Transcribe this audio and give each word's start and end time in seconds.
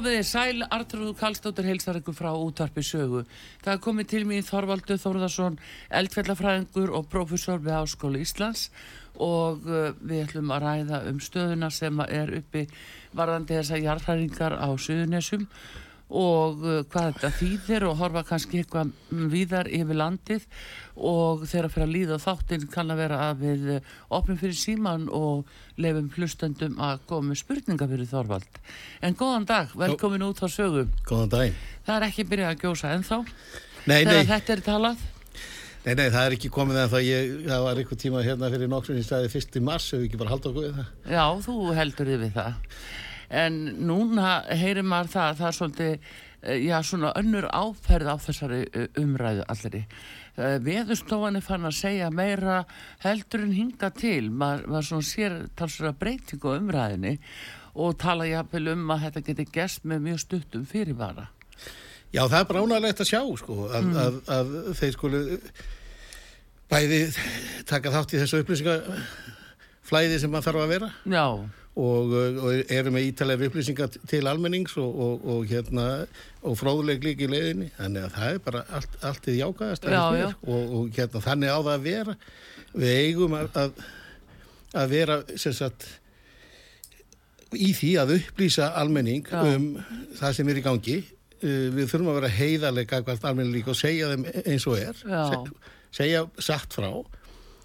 Komið 0.00 0.14
þið 0.16 0.28
sæl, 0.30 0.62
Artrúð 0.72 1.08
Kallstóttir 1.18 1.66
heilsar 1.68 1.98
ykkur 1.98 2.14
frá 2.16 2.30
útvarpi 2.32 2.80
sögu. 2.80 3.18
Það 3.60 3.74
er 3.74 3.80
komið 3.84 4.06
til 4.08 4.20
mér 4.24 4.46
Þorvaldu 4.46 4.96
Þórðarsson, 4.96 5.58
eldfjallafræðingur 5.98 6.94
og 6.96 7.10
profesor 7.12 7.60
við 7.60 7.76
Háskóli 7.76 8.22
Íslands 8.24 8.62
og 9.20 9.68
uh, 9.68 9.90
við 10.00 10.22
ætlum 10.22 10.54
að 10.56 10.64
ræða 10.64 11.02
um 11.10 11.20
stöðuna 11.20 11.68
sem 11.68 12.00
er 12.06 12.32
uppi 12.38 12.64
varðandi 13.12 13.58
þessa 13.58 13.82
jarðfræðingar 13.84 14.56
á 14.56 14.68
Suðunessum 14.72 15.44
og 16.10 16.64
uh, 16.66 16.80
hvað 16.90 17.08
þetta 17.12 17.30
þýðir 17.38 17.86
og 17.86 17.98
horfa 18.00 18.22
kannski 18.26 18.60
eitthvað 18.62 18.90
víðar 19.30 19.70
yfir 19.70 19.98
landið 20.00 20.46
og 20.98 21.44
þegar 21.46 21.70
fyrir 21.70 21.86
að 21.86 21.94
líða 21.94 22.18
þáttinn 22.24 22.66
kann 22.72 22.90
að 22.90 23.02
vera 23.04 23.20
að 23.28 23.44
við 23.44 23.68
uh, 23.76 23.92
opnum 24.18 24.40
fyrir 24.40 24.58
síman 24.58 25.06
og 25.14 25.46
lefum 25.80 26.10
hlustendum 26.16 26.76
að 26.82 27.06
koma 27.08 27.30
með 27.30 27.40
spurninga 27.44 27.88
fyrir 27.90 28.10
Þorvald. 28.10 28.60
En 29.06 29.16
góðan 29.16 29.46
dag, 29.48 29.70
velkomin 29.78 30.26
út 30.26 30.42
á 30.42 30.48
sögu. 30.50 30.88
Góðan 31.08 31.32
daginn. 31.32 31.60
Það 31.86 31.96
er 31.96 32.08
ekki 32.10 32.26
byrjað 32.28 32.52
að 32.54 32.64
gjósa 32.66 32.94
ennþá 32.96 33.20
Nei, 33.88 34.02
þegar 34.02 34.12
nei, 34.18 34.26
þetta 34.28 34.52
er 34.52 34.62
talað. 34.66 35.04
nei, 35.86 35.94
nei, 35.94 36.08
það 36.12 36.24
er 36.24 36.34
ekki 36.36 36.50
komið 36.52 36.80
en 36.82 36.90
það, 36.92 37.04
ég, 37.06 37.30
það 37.46 37.62
var 37.64 37.78
einhver 37.80 38.00
tíma 38.02 38.24
hérna 38.26 38.50
fyrir 38.52 38.68
nokkrum 38.68 38.98
í 39.00 39.04
staði 39.06 39.30
fyrst 39.32 39.56
í 39.56 39.62
mars, 39.64 39.86
ef 39.94 40.02
við 40.02 40.10
ekki 40.10 40.20
bara 40.20 40.34
halda 40.34 40.50
okkur 40.50 40.66
við 40.66 40.74
það. 40.80 40.90
Já, 41.14 41.24
þú 41.46 41.54
heldur 41.78 42.10
þið 42.12 42.20
við 42.26 42.34
það. 42.36 42.74
En 43.30 43.60
núna 43.86 44.40
heyrir 44.50 44.86
maður 44.86 45.12
það, 45.14 45.36
það 45.38 45.48
er 45.48 45.56
svolítið, 45.58 46.10
eh, 46.42 46.58
já, 46.66 46.76
svona 46.82 47.12
önnur 47.20 47.46
áferð 47.54 48.10
á 48.10 48.16
þessari 48.26 48.60
eh, 48.66 48.88
umræðu 49.00 49.46
allri. 49.46 49.84
Veðustofan 50.40 51.36
er 51.36 51.44
fann 51.44 51.66
að 51.68 51.74
segja 51.76 52.06
meira 52.14 52.62
heldur 53.02 53.42
en 53.44 53.52
hinga 53.52 53.90
til. 53.92 54.30
Maður, 54.30 54.62
maður 54.72 54.86
svona 54.88 55.08
sér 55.08 55.34
talsverða 55.58 55.98
breytingu 56.00 56.54
á 56.54 56.58
umræðinni 56.58 57.16
og 57.74 57.98
tala 58.00 58.28
jafnvel 58.28 58.70
um 58.72 58.94
að 58.94 59.04
þetta 59.06 59.24
geti 59.26 59.46
gerst 59.52 59.84
með 59.84 60.06
mjög 60.06 60.22
stuttum 60.24 60.64
fyrirvara. 60.70 61.26
Já, 62.10 62.24
það 62.24 62.38
er 62.40 62.48
bara 62.48 62.62
ánægilegt 62.64 63.04
að 63.04 63.10
sjá, 63.12 63.20
sko, 63.38 63.58
að, 63.70 63.90
að, 64.00 64.16
að 64.34 64.56
þeir 64.80 64.96
skulu 64.96 65.20
bæði 66.70 67.00
taka 67.68 67.92
þátt 67.94 68.14
í 68.14 68.20
þessu 68.22 68.40
upplýsingaflæði 68.44 70.18
sem 70.22 70.32
maður 70.32 70.48
þarf 70.48 70.64
að 70.64 70.72
vera 70.74 70.90
Já, 71.10 71.24
og, 71.80 72.14
og 72.44 72.72
eru 72.72 72.92
með 72.94 73.06
ítalega 73.08 73.48
upplýsingar 73.48 73.94
til 74.10 74.28
almennings 74.30 74.76
og, 74.80 74.90
og, 75.06 75.24
og 75.32 75.46
hérna 75.50 75.86
og 76.42 76.58
fróðuleg 76.60 77.04
líka 77.04 77.26
í 77.26 77.30
leiðinni 77.32 77.70
þannig 77.78 78.06
að 78.08 78.18
það 78.18 78.34
er 78.34 78.42
bara 78.48 78.64
allt, 78.78 78.98
allt 79.10 79.30
í 79.30 79.38
jákaðast 79.38 79.88
Já, 79.88 80.02
já. 80.18 80.28
og, 80.42 80.76
og 80.80 80.92
hérna 80.98 81.24
þannig 81.24 81.54
á 81.54 81.58
það 81.58 81.72
að 81.74 81.88
vera 81.88 82.16
við 82.70 83.00
eigum 83.04 83.38
að, 83.38 83.50
að, 83.64 83.82
að 84.82 84.94
vera 84.94 85.18
sagt 85.40 85.88
í 87.56 87.72
því 87.74 87.94
að 87.98 88.14
upplýsa 88.18 88.70
almenning 88.78 89.26
Já. 89.26 89.40
um 89.42 89.72
það 90.18 90.36
sem 90.38 90.50
er 90.52 90.60
í 90.60 90.64
gangi 90.66 90.98
uh, 91.00 91.66
við 91.74 91.86
þurfum 91.90 92.12
að 92.12 92.18
vera 92.20 92.34
heiðarlega 92.36 93.00
hvert 93.06 93.26
almenning 93.26 93.56
líka 93.58 93.72
og 93.74 93.80
segja 93.80 94.12
þeim 94.12 94.26
eins 94.44 94.66
og 94.70 94.78
er. 94.78 95.00
Se, 95.00 95.40
segja 96.00 96.24
satt 96.38 96.76
frá 96.76 96.90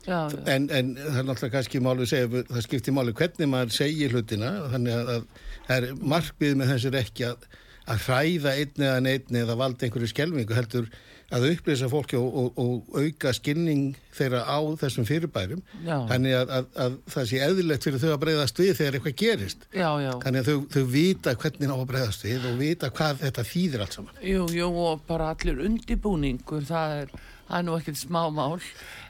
já, 0.05 0.19
já. 0.31 0.39
En, 0.55 0.69
en 0.69 0.93
það 0.99 1.19
er 1.21 1.27
náttúrulega 1.29 1.55
kannski 1.57 1.81
máli 1.83 2.05
að 2.05 2.11
segja, 2.13 2.45
það 2.51 2.65
skiptir 2.67 2.95
máli 2.97 3.15
hvernig 3.17 3.51
maður 3.51 3.75
segir 3.79 4.15
hlutina, 4.15 4.53
þannig 4.73 4.99
að, 4.99 5.11
að 5.15 5.27
það 5.67 5.75
er 5.89 6.05
markmið 6.15 6.55
með 6.61 6.73
þessu 6.75 6.93
ekki 7.01 7.27
að, 7.31 7.49
að 7.85 8.07
hræða 8.07 8.55
einn 8.61 8.87
eða 8.87 9.03
neitt 9.05 9.35
eða 9.43 9.59
valda 9.59 9.85
einhverju 9.89 10.13
skelvingu, 10.13 10.57
heldur 10.57 10.87
að 11.33 11.47
upplýsa 11.49 11.87
fólki 11.89 12.17
og, 12.19 12.35
og, 12.37 12.59
og 12.61 12.97
auka 13.01 13.31
skinning 13.33 13.95
þeirra 14.13 14.43
á 14.45 14.61
þessum 14.77 15.07
fyrirbærum, 15.09 15.63
Já. 15.81 15.95
þannig 16.11 16.35
að, 16.37 16.51
að, 16.53 16.67
að 16.83 16.97
það 17.15 17.25
sé 17.31 17.39
eðlilegt 17.47 17.87
fyrir 17.87 18.03
þau 18.03 18.11
að 18.13 18.19
breyðast 18.21 18.61
við 18.61 18.71
þegar 18.77 18.97
eitthvað 18.99 19.15
gerist. 19.23 19.65
já, 19.73 19.87
já. 20.05 20.11
Þannig 20.21 20.43
að 20.43 20.49
þau, 20.51 20.59
þau 20.75 20.83
vita 20.93 21.33
hvernig 21.41 21.73
á 21.73 21.77
að 21.79 21.87
breyðast 21.91 22.27
við 22.27 22.45
og 22.51 22.59
vita 22.61 22.91
hvað 22.93 23.23
þetta 23.25 23.45
þýðir 23.51 23.85
allt 23.87 23.97
saman. 23.97 24.21
Jú, 24.21 24.45
jú, 24.53 24.69
og 24.85 25.01
bara 25.09 25.31
allir 25.33 25.63
undibúningur, 25.65 26.67
það 26.69 26.95
er, 27.01 27.15
það 27.47 27.57
er 27.59 27.65
nú 27.67 27.75
ekkert 27.79 27.99
smá 27.99 28.21
mál. 28.33 28.59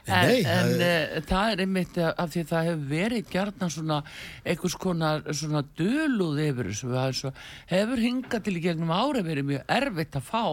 En, 0.06 0.28
Nei, 0.28 0.42
en 0.46 0.68
það 0.70 0.82
það, 0.82 1.24
það 1.26 1.52
er 1.52 1.62
einmitt 1.64 1.96
af 2.06 2.28
því 2.30 2.42
að 2.42 2.50
það 2.52 2.68
hefur 2.68 2.84
verið 2.92 3.32
gjarnan 3.32 3.72
svona 3.74 3.96
einhvers 4.46 4.76
konar 4.84 5.24
svona 5.34 5.64
döluð 5.80 6.42
yfir 6.44 6.70
þessu. 6.76 7.32
Hefur 7.72 8.04
hingað 8.04 8.46
til 8.46 8.54
í 8.60 8.62
gegnum 8.68 8.92
ára 8.94 9.24
verið 9.26 9.48
mjög 9.50 9.74
erfitt 9.78 10.20
að 10.20 10.28
fá 10.28 10.44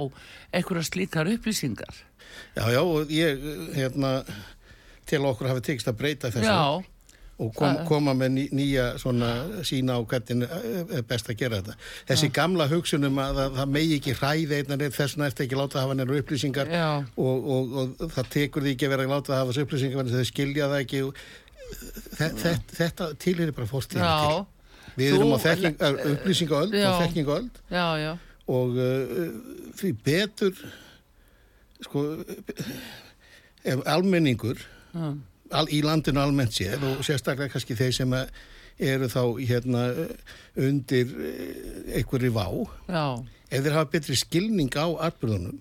einhverja 0.58 0.88
slíkar 0.90 1.30
upplýsingar. 1.36 2.02
Já, 2.58 2.66
já, 2.74 2.82
og 2.82 3.14
ég, 3.14 3.46
hérna, 3.78 4.16
til 5.10 5.22
okkur 5.30 5.52
hafi 5.52 5.66
tekist 5.70 5.92
að 5.92 6.00
breyta 6.02 6.34
þessu. 6.34 6.50
Já, 6.50 6.93
og 7.44 7.52
kom, 7.58 7.68
Það- 7.76 7.86
koma 7.90 8.14
með 8.18 8.32
ný, 8.38 8.44
nýja 8.60 8.86
svona 9.02 9.30
sína 9.68 9.98
á 9.98 10.02
hvernig 10.08 10.48
er 10.98 11.06
best 11.10 11.30
að 11.34 11.38
gera 11.44 11.60
þetta. 11.62 11.76
Þessi 12.10 12.30
gamla 12.40 12.68
hugsunum 12.72 13.20
að 13.24 13.40
það, 13.42 13.58
það 13.60 13.72
megi 13.78 13.98
ekki 14.00 14.16
hræði 14.20 14.60
einan 14.62 14.86
eitt 14.88 14.98
þess 14.98 15.18
vegna 15.18 15.30
eftir 15.32 15.48
ekki 15.48 15.60
láta 15.60 15.80
að 15.80 15.86
hafa 15.88 15.98
nefnir 16.00 16.24
upplýsingar 16.24 16.72
Já. 16.74 16.88
og, 17.18 17.50
og, 17.58 17.78
og 18.04 18.12
það 18.18 18.30
tekur 18.38 18.66
því 18.68 18.74
ekki 18.78 18.88
að 18.90 18.94
vera 18.96 19.08
að 19.08 19.14
láta 19.16 19.34
að 19.34 19.42
hafa 19.42 19.52
þessu 19.54 19.66
upplýsingar 19.68 20.04
að 20.08 20.16
þau 20.18 20.30
skilja 20.32 20.70
það 20.74 20.84
ekki 20.86 21.04
og 21.08 21.24
þe 22.14 22.28
þe 22.44 22.54
þetta 22.78 23.10
tilhýri 23.24 23.56
bara 23.58 23.70
fórstíðinu 23.72 24.10
já, 24.10 24.18
til. 24.24 24.50
Við 24.94 25.16
erum 25.18 25.32
á 25.34 25.40
upplýsingaöld 26.14 26.76
Já. 26.78 26.88
og 26.92 27.00
þekkingaöld 27.02 27.62
já, 27.74 27.86
já, 27.98 28.12
og 28.54 28.76
því 29.80 29.94
betur 30.06 30.54
sko 31.84 32.04
ef 33.64 33.82
almenningur 33.90 34.60
já, 34.94 35.08
al, 35.56 35.68
í 35.72 35.84
landinu 35.86 36.22
almennt 36.24 36.56
séð 36.56 36.84
og 36.90 37.04
sérstaklega 37.06 37.54
kannski 37.54 37.78
þeir 37.78 37.96
sem 37.96 38.16
að 38.18 38.32
eru 38.82 39.10
þá 39.12 39.22
hérna 39.38 39.84
undir 40.58 41.12
eh, 41.14 42.00
einhverju 42.00 42.34
vá. 42.34 42.48
Já, 42.90 43.06
ef 43.50 43.62
þeir 43.62 43.78
hafa 43.78 43.92
betri 43.94 44.18
skilning 44.18 44.74
á 44.74 44.88
atbyrðunum 45.10 45.60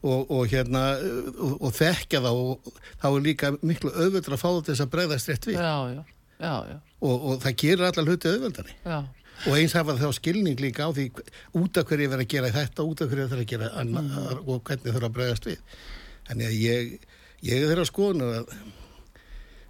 og, 0.00 0.30
og 0.30 0.46
hérna 0.52 0.84
eh, 0.96 1.30
og, 1.34 1.56
og 1.58 1.74
þekkja 1.76 2.22
þá 2.24 2.30
og 2.30 2.72
þá 3.02 3.06
er 3.10 3.24
líka 3.26 3.52
miklu 3.60 3.92
auðvöldur 3.94 4.36
að 4.36 4.42
fá 4.44 4.50
þess 4.70 4.84
að 4.84 4.92
breyðast 4.94 5.32
rétt 5.32 5.48
við. 5.50 5.58
Já, 5.58 5.96
já, 5.96 6.02
já, 6.38 6.54
já, 6.70 6.76
og, 7.00 7.16
og 7.16 7.40
það 7.44 7.58
gerir 7.64 7.88
allar 7.90 8.12
hluti 8.12 8.34
auðvöldari 8.34 8.76
já, 8.84 8.98
og 9.48 9.56
eins 9.56 9.76
hafa 9.76 9.98
þá 9.98 10.08
skilning 10.16 10.60
líka 10.62 10.86
á 10.86 10.90
því 10.94 11.10
út 11.58 11.80
af 11.80 11.88
hverju 11.88 12.12
verið 12.12 12.26
að 12.26 12.34
gera 12.36 12.54
þetta 12.54 12.86
út 12.86 13.02
af 13.02 13.10
hverju 13.10 13.30
verið 13.32 13.46
að 13.46 13.52
gera 13.54 13.72
annað 13.80 14.20
og 14.44 14.62
hvernig 14.68 14.94
þurfa 14.94 15.10
að 15.10 15.16
breyðast 15.18 15.50
við. 15.50 15.78
Þannig 16.30 16.46
að 16.46 16.58
ég, 16.60 16.90
ég 17.46 17.56
er 17.62 17.70
þeirra 17.70 17.86
skoðun 17.88 18.24
að, 18.26 18.54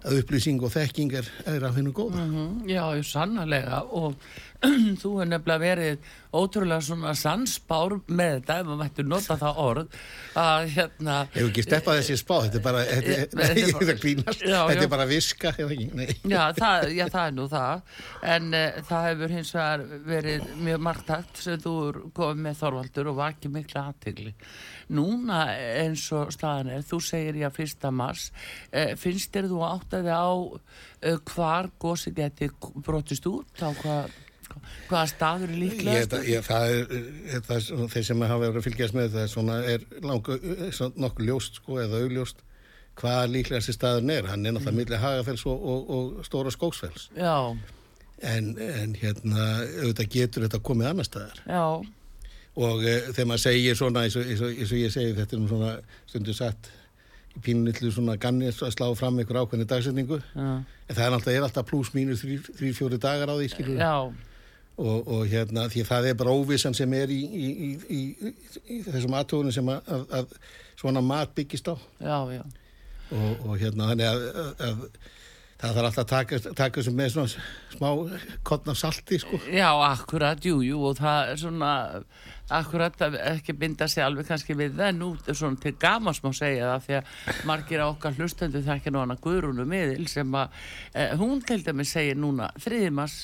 að 0.07 0.17
upplýsing 0.21 0.61
og 0.65 0.73
þekking 0.73 1.13
er, 1.19 1.29
að 1.61 1.75
finna 1.77 1.93
góða. 1.95 2.25
Mhm, 2.25 2.63
Já, 2.69 2.83
já, 2.97 3.03
sannarlega. 3.11 3.83
Og 3.95 4.15
þú 5.01 5.11
hefur 5.15 5.29
nefnilega 5.31 5.61
verið 5.61 6.09
ótrúlega 6.31 6.85
svona 6.85 7.11
sansbár 7.17 7.97
með 8.07 8.35
þetta, 8.37 8.57
ef 8.61 8.67
maður 8.67 8.79
mættu 8.81 9.05
nota 9.07 9.37
það 9.41 9.61
orð 9.65 9.95
að 10.39 10.67
hérna 10.75 11.15
Hefur 11.33 11.49
ekki 11.49 11.65
steppað 11.65 11.99
þessi 11.99 12.17
spá, 12.21 12.35
þetta 12.45 12.59
er 12.59 12.65
bara, 12.67 12.83
þetta, 12.87 13.47
Eh, 13.91 13.99
grínast, 13.99 14.43
þetta 14.45 14.85
er 14.85 14.91
bara 14.91 15.07
viska, 15.09 15.51
ekki. 15.57 16.17
Já 16.29 16.43
það, 16.55 16.87
er 17.23 17.35
nú 17.35 17.47
það. 17.51 17.81
En 18.35 18.53
uh, 18.55 18.79
það 18.87 19.07
hefur 19.09 19.35
hins 19.35 19.53
vegar 19.57 19.85
verið 20.07 20.47
mjög 20.61 20.85
margtakt 20.87 21.41
sem 21.43 21.59
þú 21.61 21.75
komið 22.15 22.45
með 22.45 22.59
Þorvaldur 22.61 23.11
og 23.11 23.19
vakið 23.19 23.55
mikla 23.57 23.87
aðtegli 23.91 24.35
Núna 24.91 25.43
eins 25.55 26.03
og 26.15 26.33
staðan 26.35 26.73
er, 26.75 26.81
þú 26.87 26.99
segir 27.03 27.37
ég 27.41 27.47
að 27.47 27.59
fyrsta 27.61 27.91
mars 27.95 28.29
uh, 28.71 28.93
finnst 28.99 29.31
þér 29.35 29.51
þú 29.51 29.61
áttaði 29.67 30.15
á 30.15 30.31
uh, 30.31 31.21
hvar 31.31 31.71
gósi 31.81 32.13
geti 32.15 32.51
brotist 32.83 33.27
út? 33.31 33.51
Á 33.63 33.71
hvað 33.71 34.11
hvaða 34.89 35.07
staður 35.11 35.49
er 35.49 35.55
Ég, 35.55 35.61
líklegast 35.63 36.13
það, 36.15 36.29
ég, 36.31 36.45
það 36.47 36.75
er, 36.75 36.95
er 37.35 37.43
það, 37.47 37.69
er 37.85 37.91
þeir 37.95 38.07
sem 38.09 38.23
hafa 38.27 38.39
verið 38.45 38.59
að 38.61 38.65
fylgjast 38.69 38.97
með 38.97 39.11
það 39.15 39.25
er 39.25 39.31
svona, 39.35 39.57
er 39.75 39.85
langu, 40.05 40.37
svona 40.77 41.05
nokkuð 41.05 41.29
ljóst 41.31 41.59
sko, 41.61 41.77
eða 41.83 42.01
augljóst 42.05 42.43
hvað 43.01 43.29
líklegasti 43.35 43.73
staðurinn 43.77 44.11
er. 44.17 44.27
Hann 44.29 44.45
er 44.45 44.53
náttúrulega 44.57 44.77
milli 44.81 44.99
Hagafells 45.01 45.45
og, 45.47 45.63
og, 45.73 45.93
og 45.95 46.25
Stóra 46.27 46.51
Skóksfells. 46.53 47.09
já, 47.17 47.57
En, 48.21 48.51
en 48.61 48.91
hérna, 49.01 49.45
auðvitað 49.81 50.11
getur 50.13 50.43
þetta 50.45 50.59
komið 50.61 50.89
annar 50.91 51.07
staðar. 51.07 51.39
já, 51.47 51.63
Og 52.61 52.83
e, 52.83 52.97
þegar 53.15 53.27
maður 53.31 53.41
segir 53.47 53.77
svona, 53.79 54.03
eins 54.05 54.17
og, 54.19 54.27
eins 54.27 54.41
og, 54.43 54.51
eins 54.59 54.71
og 54.75 54.77
ég 54.81 54.91
segi, 54.93 55.13
þetta 55.17 55.37
er 55.37 55.39
nú 55.41 55.47
svona 55.49 55.69
stundu 56.11 56.33
satt 56.35 56.67
í 57.31 57.39
pínulitlu 57.45 57.89
svona 57.95 58.17
ganni 58.19 58.49
að 58.51 58.73
slá 58.75 58.89
fram 58.99 59.17
einhver 59.23 59.39
ákveðni 59.39 59.65
dagsetningu. 59.71 60.19
já, 60.35 60.49
En 60.91 60.97
það 60.97 61.05
er 61.05 61.15
alltaf, 61.15 61.37
alltaf 61.47 61.69
pluss 61.71 61.93
mínus 61.95 62.21
þrý, 62.25 62.73
fjóri 62.75 62.99
dagar 63.01 63.31
á 63.31 63.35
því, 63.39 63.47
skilur 63.55 63.79
já, 63.79 63.93
og, 64.81 65.07
og 65.07 65.23
hérna 65.31 65.67
því 65.71 65.85
að 65.85 65.91
það 65.91 66.09
er 66.09 66.19
bara 66.19 66.35
óvissan 66.35 66.77
sem 66.77 66.97
er 66.97 67.13
í, 67.13 67.21
í, 67.21 67.47
í, 67.47 67.71
í, 67.97 68.33
í 68.75 68.81
þessum 68.87 69.15
aðtögunum 69.19 69.55
sem 69.55 69.71
að, 69.71 69.93
að, 69.95 70.05
að 70.19 70.35
svona 70.81 71.05
mat 71.05 71.33
byggist 71.37 71.69
á 71.69 71.75
já, 72.01 72.17
já. 72.39 72.43
og, 73.13 73.47
og 73.47 73.57
hérna 73.61 73.91
þannig 73.91 74.09
að, 74.09 74.29
að, 74.35 74.61
að 74.67 74.85
það 75.61 75.75
þarf 75.75 75.87
alltaf 75.87 76.03
að 76.03 76.11
taka, 76.11 76.39
taka 76.57 76.79
þessu 76.79 76.93
með 76.97 77.11
svona 77.13 77.43
smá 77.75 77.89
kottn 78.47 78.71
af 78.73 78.79
salti 78.79 79.19
sko 79.21 79.39
Já, 79.53 79.69
akkurat, 79.91 80.45
jú, 80.45 80.61
jú, 80.65 80.79
og 80.89 80.97
það 80.97 81.33
er 81.33 81.41
svona, 81.41 81.73
akkurat 82.61 83.03
að 83.05 83.17
ekki 83.35 83.55
binda 83.61 83.87
sig 83.91 84.03
alveg 84.05 84.29
kannski 84.29 84.57
við 84.57 84.81
nú 84.97 85.13
er 85.21 85.37
svona 85.37 85.61
til 85.61 85.75
gamans 85.81 86.23
má 86.25 86.31
segja 86.33 86.71
það, 86.73 86.87
því 86.87 86.97
að 86.99 87.43
margir 87.49 87.83
á 87.85 87.87
okkar 87.91 88.17
hlustendu 88.17 88.63
þekkja 88.65 88.95
nú 88.95 89.03
hana 89.03 89.19
Guðrúnu 89.21 89.67
miðil 89.69 90.07
sem 90.09 90.33
að, 90.37 90.57
eh, 90.95 91.13
hún 91.19 91.45
til 91.45 91.61
dæmi 91.65 91.85
segir 91.85 92.17
núna, 92.17 92.49
þriðimas, 92.61 93.21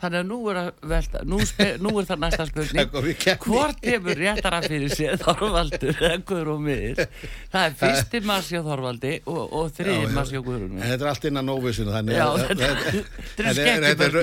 þannig 0.00 0.22
að 0.22 0.28
nú 0.30 0.38
er 0.52 0.60
velta, 0.92 1.20
nú, 1.28 1.38
spe, 1.44 1.66
nú 1.84 1.90
er 2.00 2.06
það 2.08 2.22
næsta 2.24 2.46
spurning, 2.50 2.92
hvort 3.44 3.84
hefur 3.84 4.16
réttara 4.22 4.60
fyrir 4.64 4.92
sér 4.94 5.18
Þorvaldur 5.20 5.92
eða 5.98 6.20
Guðrún 6.30 6.62
miðil, 6.64 7.04
það 7.52 7.66
er 7.68 7.76
fyrsti 7.82 8.22
mass 8.30 8.48
hjá 8.52 8.62
Þorvaldi 8.64 9.12
og, 9.26 9.42
og 9.60 9.68
þriði 9.76 10.06
Já, 10.06 10.14
mass 10.16 10.32
já. 10.32 10.38
hjá 10.38 10.46
Guðrúnu. 10.48 10.80
en 10.80 10.88
þetta 10.94 11.04
er 11.04 11.12
allt 11.12 11.28
innan 11.30 11.52
að- 12.24 12.48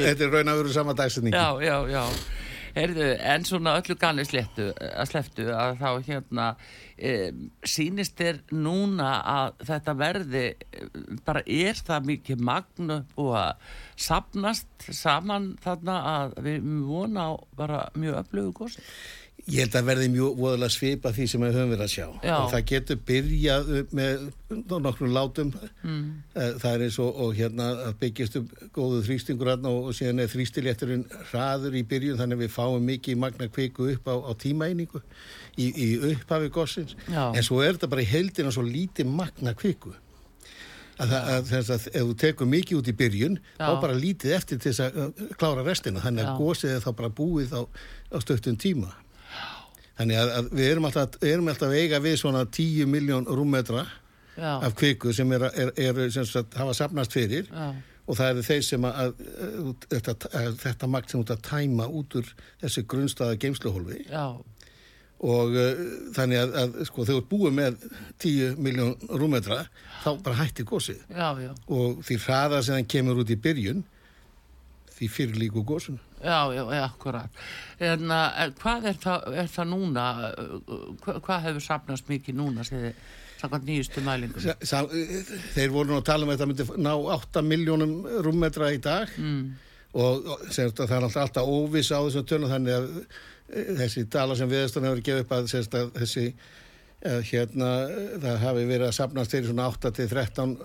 þetta- 0.07 0.27
er 0.27 0.33
raun 0.37 0.53
að 0.53 0.57
vera 0.63 0.73
sama 0.79 0.97
dagsetningi 0.97 1.37
Já, 1.37 1.47
já, 1.61 1.77
já. 1.93 2.03
Heyrðu, 2.77 3.07
en 3.25 3.45
svona 3.47 3.73
öllu 3.79 3.95
ganni 3.97 4.23
slettu, 4.27 4.67
að 4.77 5.09
sleftu 5.09 5.47
að 5.49 5.79
þá 5.79 5.87
hérna 6.05 6.47
e, 6.93 7.13
sýnist 7.65 8.17
þér 8.19 8.41
núna 8.53 9.07
að 9.33 9.63
þetta 9.71 9.95
verði 9.97 10.43
e, 10.53 10.83
bara 11.25 11.41
er 11.41 11.81
það 11.87 12.09
mikið 12.11 12.43
magnu 12.49 12.99
og 13.17 13.31
að 13.39 13.71
sapnast 14.07 14.89
saman 14.93 15.55
þarna 15.63 15.97
að 16.11 16.37
við 16.45 16.67
vona 16.85 17.29
á 17.29 17.31
bara 17.57 17.81
mjög 17.97 18.21
öflugu 18.21 18.53
gósi. 18.61 18.85
Ég 19.47 19.61
held 19.63 19.75
að 19.79 19.85
verði 19.87 20.07
mjög 20.11 20.33
voðalega 20.41 20.73
svipa 20.75 21.11
því 21.15 21.25
sem 21.31 21.43
við 21.45 21.53
höfum 21.55 21.69
verið 21.71 21.83
að 21.85 21.91
sjá. 21.93 22.05
Já. 22.27 22.35
Það 22.51 22.63
getur 22.71 22.97
byrjað 23.07 23.69
með 23.95 24.25
nokkrum 24.83 25.13
látum. 25.15 25.53
Mm. 25.87 26.01
Eh, 26.35 26.49
Það 26.59 26.73
er 26.75 26.83
eins 26.87 26.97
og, 26.99 27.21
og 27.23 27.31
hérna 27.37 27.67
að 27.85 27.93
byggjast 28.01 28.35
upp 28.41 28.49
góðu 28.75 28.99
þrýstingur 29.07 29.51
hérna 29.53 29.71
og, 29.71 29.87
og 29.87 29.95
síðan 29.95 30.19
er 30.25 30.33
þrýstilétturinn 30.33 31.05
hraður 31.31 31.77
í 31.79 31.85
byrjun 31.87 32.19
þannig 32.19 32.41
að 32.41 32.43
við 32.43 32.51
fáum 32.57 32.89
mikið 32.91 33.21
magna 33.23 33.47
kviku 33.55 33.87
upp 33.93 34.11
á, 34.11 34.15
á 34.19 34.31
tímaeiningu 34.43 34.99
í, 35.55 35.69
í 35.71 35.87
upphafi 36.11 36.51
gossins. 36.51 36.97
Já. 37.07 37.29
En 37.31 37.47
svo 37.47 37.63
er 37.63 37.77
þetta 37.79 37.91
bara 37.95 38.03
í 38.03 38.11
heldina 38.11 38.51
svo 38.51 38.67
lítið 38.67 39.07
magna 39.15 39.55
kviku. 39.55 39.95
Að, 40.97 41.11
það- 41.13 41.27
að, 41.37 41.49
þess 41.53 41.69
að 41.75 41.83
ef 41.93 42.05
þú 42.09 42.13
tekur 42.25 42.47
mikið 42.49 42.77
út 42.81 42.87
í 42.89 42.93
byrjun 42.99 43.35
Já. 43.39 43.67
þá 43.69 43.73
bara 43.83 43.95
lítið 44.01 44.31
eftir 44.33 44.57
til 44.59 44.71
þess 44.73 44.81
að 44.89 44.95
uh, 45.03 45.27
klára 45.37 45.63
restina 45.67 46.01
þannig 46.01 46.25
að 46.25 46.39
gósið 46.41 46.71
er 46.73 46.79
þá 46.81 46.87
bara 46.97 47.09
búið 47.13 47.51
á, 47.53 47.61
á 48.11 48.17
stöttum 48.23 48.57
tíma 48.57 48.89
þannig 49.97 50.19
að, 50.21 50.33
að 50.39 50.49
við 50.59 50.71
erum 50.71 50.89
alltaf, 50.89 51.21
erum 51.25 51.51
alltaf 51.51 51.77
eiga 51.77 52.01
við 52.03 52.19
svona 52.21 52.43
10 52.45 52.91
miljón 52.91 53.27
rúmmetra 53.29 53.85
Já, 54.37 54.51
af 54.61 54.75
kviku 54.77 55.13
sem 55.17 55.31
er, 55.33 55.47
er, 55.57 55.71
er 55.81 56.11
sem 56.13 56.25
sagt, 56.29 56.53
hafa 56.59 56.75
sapnast 56.77 57.15
fyrir 57.15 57.47
já, 57.49 57.71
og 58.07 58.15
það 58.19 58.29
eru 58.33 58.43
þeir 58.45 58.61
sem 58.67 58.85
að, 58.87 58.99
að, 59.01 59.23
að, 59.47 59.87
þetta, 59.95 60.29
að 60.39 60.59
þetta 60.61 60.89
magt 60.93 61.11
sem 61.11 61.23
út 61.23 61.33
að 61.33 61.41
tæma 61.47 61.87
út 61.89 62.19
úr 62.19 62.29
þessi 62.61 62.83
grunnstaða 62.93 63.39
geimsluhólfi 63.41 64.03
og 65.17 65.57
uh, 65.57 65.81
þannig 66.13 66.43
að, 66.43 66.55
að 66.61 66.77
sko, 66.87 67.07
þegar 67.07 67.17
þú 67.17 67.23
ert 67.23 67.29
búið 67.31 67.55
með 67.57 67.85
10 68.23 68.61
miljón 68.61 68.93
rúmmetra 69.09 69.63
þá 70.03 70.11
bara 70.23 70.39
hættir 70.43 70.69
gósið 70.69 71.01
já, 71.09 71.29
já, 71.41 71.51
og 71.73 72.03
því 72.05 72.19
hraða 72.27 72.61
sem 72.63 72.77
hann 72.77 72.91
kemur 72.93 73.23
út 73.23 73.33
í 73.33 73.39
byrjun 73.47 73.81
því 74.97 75.09
fyrir 75.17 75.41
líku 75.41 75.65
gósun 75.67 75.97
já, 76.23 76.39
já, 76.55 76.63
já, 76.75 76.83
akkurat. 76.85 77.45
En 77.79 78.11
uh, 78.11 78.41
hvað 78.61 78.89
er 78.91 78.99
það, 79.03 79.29
er 79.43 79.53
það 79.53 79.71
núna, 79.73 80.07
uh, 80.33 80.75
hva, 81.03 81.17
hvað 81.27 81.47
hefur 81.49 81.65
sapnast 81.67 82.09
mikið 82.09 82.39
núna, 82.39 82.65
segði, 82.67 82.93
samkvæmt 83.37 83.69
nýjustu 83.69 84.03
sa, 84.65 84.83
þeir 85.53 85.71
voru 85.73 85.93
nú 85.93 85.99
að 86.01 86.07
tala 86.09 86.25
um 86.25 86.33
að 86.33 86.39
þetta 86.39 86.49
myndi 86.49 86.83
ná 86.87 86.93
8 87.17 87.43
miljónum 87.45 87.95
rúmmetra 88.25 88.71
í 88.73 88.81
dag. 88.81 89.11
Mm, 89.21 89.55
og 89.97 90.29
og 90.33 90.45
sem 90.49 90.67
sagt, 90.67 90.83
það 90.83 90.97
er 90.97 91.07
alltaf, 91.07 91.23
alltaf 91.23 91.51
óviss 91.51 91.93
á 91.93 91.99
þessum 92.01 92.27
tölum 92.27 92.51
þannig 92.51 92.77
að 92.77 92.87
eh, 92.99 93.73
þessi 93.81 94.05
dala 94.13 94.37
sem 94.37 94.49
viðstan 94.51 94.87
hefur 94.89 95.03
gefið 95.05 95.25
upp 95.25 95.35
að, 95.37 95.49
sem 95.51 95.65
sagt, 95.65 95.77
að 95.77 95.91
þessi 96.01 96.27
að 97.07 97.19
hérna 97.29 97.71
það 98.23 98.39
hafi 98.41 98.63
verið 98.65 98.87
að 98.87 98.95
sapnast 98.97 99.33
fyrir 99.33 99.51
svona 99.51 99.67
8 99.69 99.91
til 99.93 100.07
13 100.09 100.55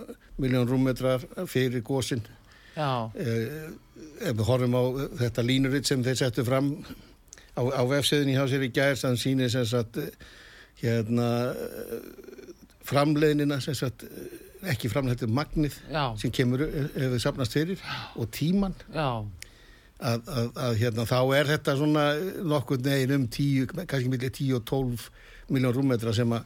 miljón 0.40 0.68
rúmmetrar 0.68 1.26
fyrir 1.46 1.84
gósin 1.84 2.22
já, 2.24 2.30
eh, 2.30 2.41
ef 4.22 4.36
við 4.36 4.44
horfum 4.48 4.76
á 4.78 4.82
þetta 5.20 5.44
línuritt 5.46 5.88
sem 5.88 6.04
þeir 6.04 6.20
settu 6.22 6.44
fram 6.46 6.72
á, 7.56 7.62
á 7.62 7.82
vefsiðinni 7.88 8.36
hjá 8.36 8.46
sér 8.50 8.64
í 8.66 8.70
gær 8.74 8.96
þann 8.98 9.20
sýnir 9.20 9.52
sem 9.52 9.66
sagt 9.68 9.98
eh, 10.00 10.08
hérna 10.82 11.28
eh, 11.52 11.98
framleiðnina 12.88 13.60
sem 13.62 13.76
sagt 13.78 14.06
eh, 14.08 14.40
ekki 14.72 14.90
framleiðið 14.92 15.32
magnið 15.34 15.78
já, 15.90 16.04
sem 16.20 16.32
kemur 16.34 16.64
eh, 16.66 16.88
hefur 16.96 17.22
sapnast 17.22 17.56
fyrir 17.56 17.82
og 18.16 18.30
tíman 18.34 18.74
já, 18.94 19.08
að, 20.02 20.26
að, 20.26 20.50
að 20.66 20.76
hérna, 20.82 21.06
þá 21.08 21.18
er 21.38 21.52
þetta 21.52 21.76
svona 21.78 22.06
nokkur 22.54 22.82
negin 22.84 23.16
um 23.18 23.28
10, 23.30 23.72
kannski 23.84 24.12
millir 24.12 24.32
10 24.32 24.58
og 24.58 24.66
12 24.70 25.08
miljón 25.52 25.76
rúmmetra 25.76 26.14
sem 26.16 26.36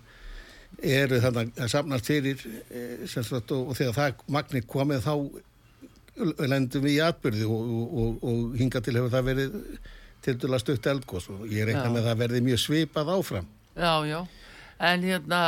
eru 0.83 1.21
þannig 1.23 1.53
að 1.61 1.73
sapnast 1.73 2.09
fyrir 2.09 2.41
eh, 2.71 3.05
sagt, 3.07 3.53
og, 3.53 3.71
og 3.71 3.79
þegar 3.79 3.99
það 4.01 4.25
magni 4.37 4.65
komið 4.67 5.05
þá 5.07 5.15
lendum 6.49 6.85
við 6.87 6.97
í 6.97 7.03
atbyrði 7.05 7.47
og, 7.51 7.71
og, 8.03 8.25
og, 8.25 8.43
hinga 8.59 8.83
til 8.83 8.97
hefur 8.97 9.13
það 9.13 9.31
verið 9.31 9.57
til 10.27 10.35
dæla 10.43 10.59
stutt 10.63 10.89
eldgós 10.91 11.29
og 11.31 11.45
ég 11.53 11.69
reikna 11.69 11.87
Já. 11.87 11.93
með 11.93 12.03
að 12.03 12.09
það 12.11 12.21
verði 12.25 12.43
mjög 12.49 12.63
svipað 12.65 13.13
áfram 13.17 13.49
já, 13.77 13.93
já. 14.09 14.21
En 14.77 15.05
hérna, 15.09 15.41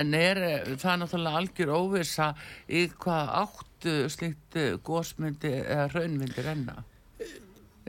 en 0.00 0.14
er 0.18 0.38
það 0.80 0.92
er 0.92 1.00
náttúrulega 1.04 1.40
algjör 1.40 1.74
óvissa 1.78 2.32
í 2.66 2.88
hvað 2.90 3.28
áttu 3.44 3.92
slíkt 4.10 4.56
gósmyndi 4.86 5.52
eða 5.60 5.84
raunmyndi 5.92 6.42
renna? 6.42 6.80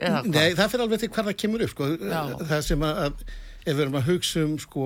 Nei, 0.00 0.54
það 0.56 0.70
fyrir 0.70 0.84
alveg 0.84 1.02
til 1.02 1.10
hvað 1.12 1.30
það 1.30 1.38
kemur 1.42 1.64
upp 1.66 1.72
sko. 1.74 1.88
Það 2.52 2.62
sem 2.68 2.84
að, 2.86 3.24
ef 3.64 3.72
við 3.72 3.82
erum 3.84 3.98
að 3.98 4.06
hugsa 4.12 4.44
um 4.46 4.54
sko, 4.62 4.84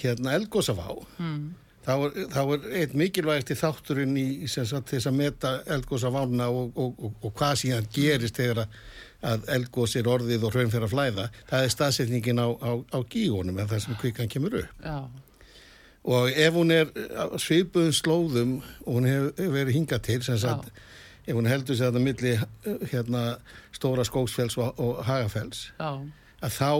hérna 0.00 0.34
eldgósafá 0.38 0.88
Mm, 1.18 1.52
þá 1.86 1.92
er, 1.96 2.16
þá 2.34 2.40
er 2.42 2.66
eitt 2.82 2.96
mikilvægasti 2.98 3.58
þátturinn 3.58 4.16
í 4.20 4.26
í 4.44 4.50
sem 4.50 4.66
sagt, 4.68 4.92
þess 4.92 5.10
að 5.10 5.18
meta 5.20 5.54
eldgósavána 5.76 6.50
og, 6.50 6.72
og, 6.76 6.98
og, 6.98 7.14
og 7.22 7.36
hvað 7.38 7.62
síðan 7.62 7.88
gerist 7.94 8.40
þegar 8.40 8.64
að, 8.64 8.82
að 9.32 9.48
eldgós 9.58 9.96
er 9.98 10.10
orðið 10.10 10.44
og 10.48 10.54
hraun 10.54 10.74
fyrir 10.74 10.88
að 10.88 10.94
flæða. 10.96 11.30
Það 11.48 11.64
er 11.64 11.72
staðsetningin 11.76 12.42
á, 12.44 12.48
á, 12.48 12.70
á 12.94 12.98
gígunum 13.10 13.58
en 13.58 13.70
það 13.70 13.86
sem 13.86 13.98
kvikan 14.02 14.30
kemur 14.30 14.60
upp. 14.62 14.84
Já, 14.84 15.00
og 16.08 16.30
ef 16.32 16.54
hún 16.56 16.72
er 16.72 16.90
svipuðum 17.40 17.94
slóðum 17.96 18.52
og 18.86 18.92
hún 18.98 19.08
hefur 19.08 19.50
verið 19.52 19.76
hingað 19.76 20.04
til 20.06 20.20
sem 20.24 20.38
sagt, 20.40 20.70
ef 21.26 21.36
hún 21.36 21.48
heldur 21.50 21.76
sig 21.76 21.88
þetta 21.88 22.02
milli 22.02 22.34
hérna, 22.92 23.24
stóra 23.76 24.06
skóksfells 24.08 24.56
og, 24.60 24.78
og 24.80 25.02
hagafells 25.04 25.68
já, 25.76 25.90
að 26.40 26.54
þá 26.54 26.70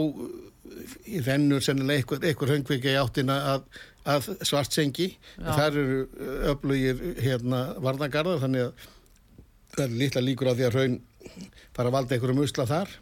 rennur 1.26 1.64
sennilega 1.64 2.18
einhver 2.22 2.52
höngvika 2.54 2.92
í 2.92 2.98
áttina 3.00 3.38
að, 3.54 3.68
að 4.08 4.30
svartsengi 4.48 5.08
þar 5.36 5.76
eru 5.82 5.98
öflugir 6.54 7.02
hérna 7.22 7.62
varnagarðar 7.84 8.40
þannig 8.44 8.68
að 8.68 8.86
það 9.74 9.84
er 9.84 9.96
litla 10.02 10.24
líkur 10.24 10.50
á 10.50 10.54
því 10.56 10.66
að 10.68 10.76
raun 10.78 10.98
fara 11.76 11.90
að 11.90 11.94
valda 11.94 12.16
einhverjum 12.16 12.42
usla 12.42 12.66
þar. 12.66 12.94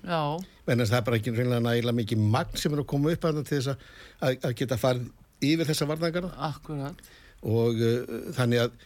En 0.66 0.82
það 0.82 0.96
er 0.98 1.04
bara 1.06 1.18
ekki 1.20 1.32
reynilega 1.32 1.62
nægilega 1.64 1.96
mikið 2.00 2.24
magn 2.34 2.58
sem 2.60 2.74
er 2.74 2.82
að 2.82 2.88
koma 2.90 3.12
upp 3.14 3.26
að 3.28 3.42
til 3.46 3.60
þess 3.60 3.70
að, 3.72 3.84
að, 4.26 4.38
að 4.48 4.56
geta 4.60 4.78
farið 4.82 5.06
yfir 5.46 5.68
þessa 5.70 5.88
varnagarða 5.90 6.32
akkurat, 6.48 7.04
og 7.46 7.82
uh, 7.84 8.16
þannig 8.36 8.64
að 8.64 8.78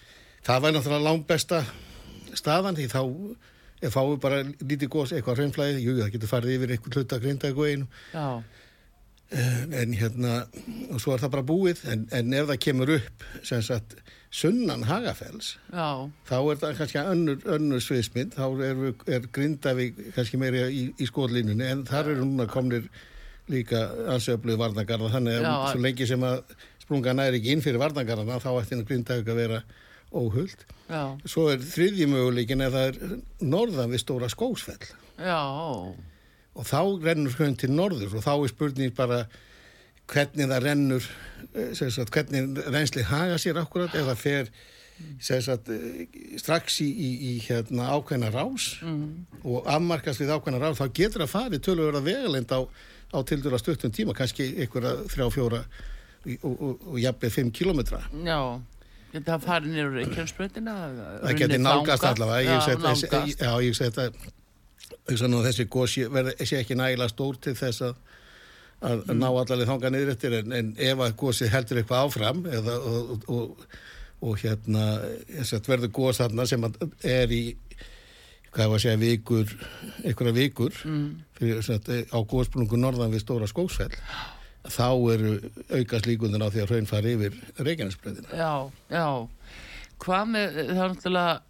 það 0.46 0.64
var 0.64 0.74
náttúrulega 0.76 1.06
langbesta 1.06 1.62
staðan 2.36 2.78
því 2.78 2.88
þá 2.90 3.00
ef 3.80 3.94
fáum 3.94 4.10
við 4.12 4.20
bara 4.20 4.40
lítið 4.44 4.90
gos 4.92 5.12
eitthvað 5.16 5.40
raunflæði, 5.40 5.84
jú, 5.86 5.94
það 6.02 6.10
getur 6.16 6.30
farið 6.34 6.56
yfir 6.58 6.74
einhvern 6.74 6.96
hluta 6.98 7.18
grinda 7.22 7.48
eitthvað 7.48 7.70
einu 7.70 7.86
já, 8.12 8.26
En, 9.30 9.74
en 9.78 9.92
hérna, 9.94 10.30
og 10.90 10.98
svo 10.98 11.12
er 11.14 11.20
það 11.22 11.30
bara 11.36 11.46
búið, 11.46 11.84
en, 11.92 12.00
en 12.18 12.32
ef 12.34 12.48
það 12.48 12.56
kemur 12.64 12.90
upp, 12.96 13.26
sem 13.46 13.60
sagt, 13.62 13.92
sunnan 14.34 14.82
Hagafells, 14.88 15.52
Já, 15.70 16.08
þá 16.26 16.34
er 16.40 16.58
það 16.64 16.72
kannski 16.80 16.98
önnur, 17.02 17.44
önnur 17.54 17.84
sviðsmynd, 17.84 18.34
þá 18.34 18.64
er, 18.66 18.80
er 19.06 19.28
Grindavík 19.30 20.00
kannski 20.16 20.40
meiri 20.42 20.64
í, 20.74 20.82
í 20.98 21.06
skóðlínunni, 21.06 21.68
en 21.70 21.86
þar 21.86 22.10
eru 22.16 22.26
núna 22.26 22.48
komnir 22.50 22.90
líka 23.50 23.84
ansöfluð 24.16 24.58
varnagarða, 24.64 25.12
þannig 25.14 25.38
að 25.38 25.62
svo 25.68 25.84
lengi 25.86 26.10
sem 26.10 26.26
að 26.26 26.42
sprunga 26.82 27.14
næri 27.14 27.38
ekki 27.38 27.54
inn 27.54 27.62
fyrir 27.62 27.82
varnagarðana, 27.84 28.42
þá 28.42 28.50
ætti 28.56 28.82
Grindavík 28.90 29.30
að 29.30 29.42
vera 29.44 29.62
óhullt. 30.10 30.66
Svo 31.30 31.46
er 31.52 31.62
þriðji 31.62 32.10
möguleikin 32.10 32.66
ef 32.66 32.74
það 32.74 32.88
er 32.90 33.18
norðan 33.46 33.94
við 33.94 34.02
stóra 34.02 34.30
skósfell 34.32 34.82
já, 35.20 35.38
og 36.58 36.66
þá 36.66 36.80
rennur 37.04 37.36
hraun 37.36 37.56
til 37.58 37.70
norður 37.72 38.18
og 38.18 38.24
þá 38.26 38.32
er 38.34 38.52
spurning 38.52 38.94
bara 38.96 39.22
hvernig 40.10 40.50
það 40.50 40.64
rennur 40.66 41.06
eh, 41.54 41.72
sagt, 41.78 42.10
hvernig 42.14 42.60
reynsli 42.74 43.06
haga 43.06 43.38
sér 43.40 43.60
akkurat 43.62 43.94
ef 43.94 44.08
það 44.10 44.22
fer 44.24 44.50
sagt, 45.22 45.70
eh, 45.70 46.08
strax 46.40 46.80
í, 46.84 46.88
í, 46.90 47.10
í 47.30 47.34
hérna, 47.46 47.92
ákveðna 47.94 48.32
rás 48.34 48.72
og 49.44 49.70
afmarkast 49.70 50.20
við 50.20 50.34
ákveðna 50.34 50.62
rás 50.64 50.80
þá 50.80 50.90
getur 50.98 51.24
það 51.24 51.34
farið 51.36 51.64
tölur 51.68 52.00
að 52.00 52.10
vegalend 52.10 52.50
á, 52.50 52.60
á 53.14 53.18
tildur 53.22 53.54
að 53.54 53.64
stuttum 53.64 53.94
tíma 53.94 54.16
kannski 54.18 54.50
einhverja 54.58 55.06
þrjá, 55.14 55.30
fjóra 55.36 55.62
og, 56.26 56.52
og, 56.52 56.84
og 56.92 57.00
jafnveg 57.00 57.32
fimm 57.32 57.54
kilometra 57.54 58.02
já. 58.26 58.60
Geta 59.10 59.34
það 59.34 59.46
farið 59.46 59.72
niður 59.74 59.96
Reykjanesbreytina? 59.98 60.74
það 61.24 61.40
geti 61.40 61.56
nálgast 61.58 62.04
allavega 62.06 62.58
Já, 62.60 63.50
ég 63.64 63.74
segi 63.74 63.90
þetta 63.90 64.36
þessi 65.18 65.66
góð 65.70 65.88
sé, 65.90 66.56
ekki 66.60 66.76
nægilega 66.78 67.08
stór 67.12 67.36
til 67.40 67.54
þess 67.58 67.82
að 67.82 67.94
að 68.80 69.02
Mm. 69.10 69.18
ná 69.20 69.26
allavega 69.28 69.66
þanga 69.68 69.90
niður 69.92 70.10
eftir 70.14 70.32
en, 70.38 70.52
en 70.56 70.68
ef 70.78 70.98
að 71.04 71.16
gósið 71.20 71.50
heldur 71.52 71.76
eitthvað 71.82 72.04
áfram 72.06 72.38
eða, 72.48 72.76
og, 72.80 73.10
og, 73.10 73.24
og, 73.28 73.66
og 74.22 74.38
hérna 74.40 74.84
sagt, 75.44 75.68
verður 75.68 75.90
gós 75.92 76.16
þarna 76.22 76.46
sem 76.48 76.64
er 77.04 77.28
í 77.28 77.56
hvað 78.54 78.70
var 78.72 78.78
að 78.78 78.84
segja 78.86 78.96
vikur 79.02 79.52
einhverja 80.04 80.32
vikur 80.32 80.72
Mm. 80.88 81.10
fyrir, 81.36 81.60
sagt, 81.62 81.88
á 81.92 82.18
gósbrungu 82.24 82.76
norðan 82.80 83.12
við 83.12 83.20
stóra 83.26 83.46
skóksfell 83.46 83.92
þá 84.64 84.88
eru 85.12 85.34
aukast 85.76 86.06
líkundan 86.08 86.40
á 86.40 86.48
því 86.48 86.64
að 86.64 86.72
hraun 86.72 86.88
fari 86.88 87.12
yfir 87.18 87.36
Reykjanesbreyðina 87.60 88.32
Já, 88.32 88.70
já. 88.88 89.28
Hvað 90.00 90.24
með, 90.32 90.56
það 90.56 90.80
er 90.80 90.90
náttúrulega 90.94 91.40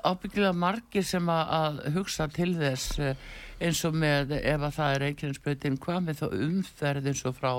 ábyggilega 0.00 0.52
margir 0.56 1.04
sem 1.06 1.28
að, 1.32 1.80
hugsa 1.96 2.28
til 2.32 2.52
þess 2.58 2.98
eh, 3.02 3.24
eins 3.62 3.82
og 3.86 3.96
með 3.98 4.36
ef 4.40 4.66
að 4.66 4.76
það 4.78 4.94
er 4.94 5.02
Reykjanesbreytin, 5.06 5.80
hvað 5.82 6.04
með 6.06 6.22
þá 6.22 6.26
umferð 6.48 7.08
eins 7.12 7.24
og 7.28 7.36
frá 7.38 7.50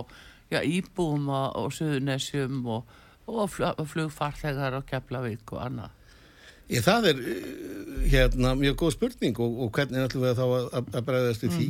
já, 0.51 0.59
íbúum 0.61 1.29
og, 1.31 1.57
og 1.61 1.75
suðunesjum 1.77 2.63
og, 2.73 2.95
og 3.29 3.45
fl- 3.53 3.85
flugfarþegar 3.93 4.79
og 4.79 4.87
Keflavík 4.89 5.53
og 5.55 5.61
annað. 5.67 5.99
Ég, 6.71 6.81
það 6.83 7.09
er 7.11 7.21
eh, 7.27 7.43
hérna 8.13 8.55
mjög 8.59 8.79
góð 8.81 8.95
spurning 8.97 9.39
og, 9.43 9.61
og 9.65 9.71
hvernig 9.75 10.05
ætlum 10.07 10.25
við 10.25 10.39
þá 10.39 10.45
að, 10.47 10.67
að, 10.81 10.99
bregðast 11.09 11.45
við 11.45 11.55
því. 11.57 11.69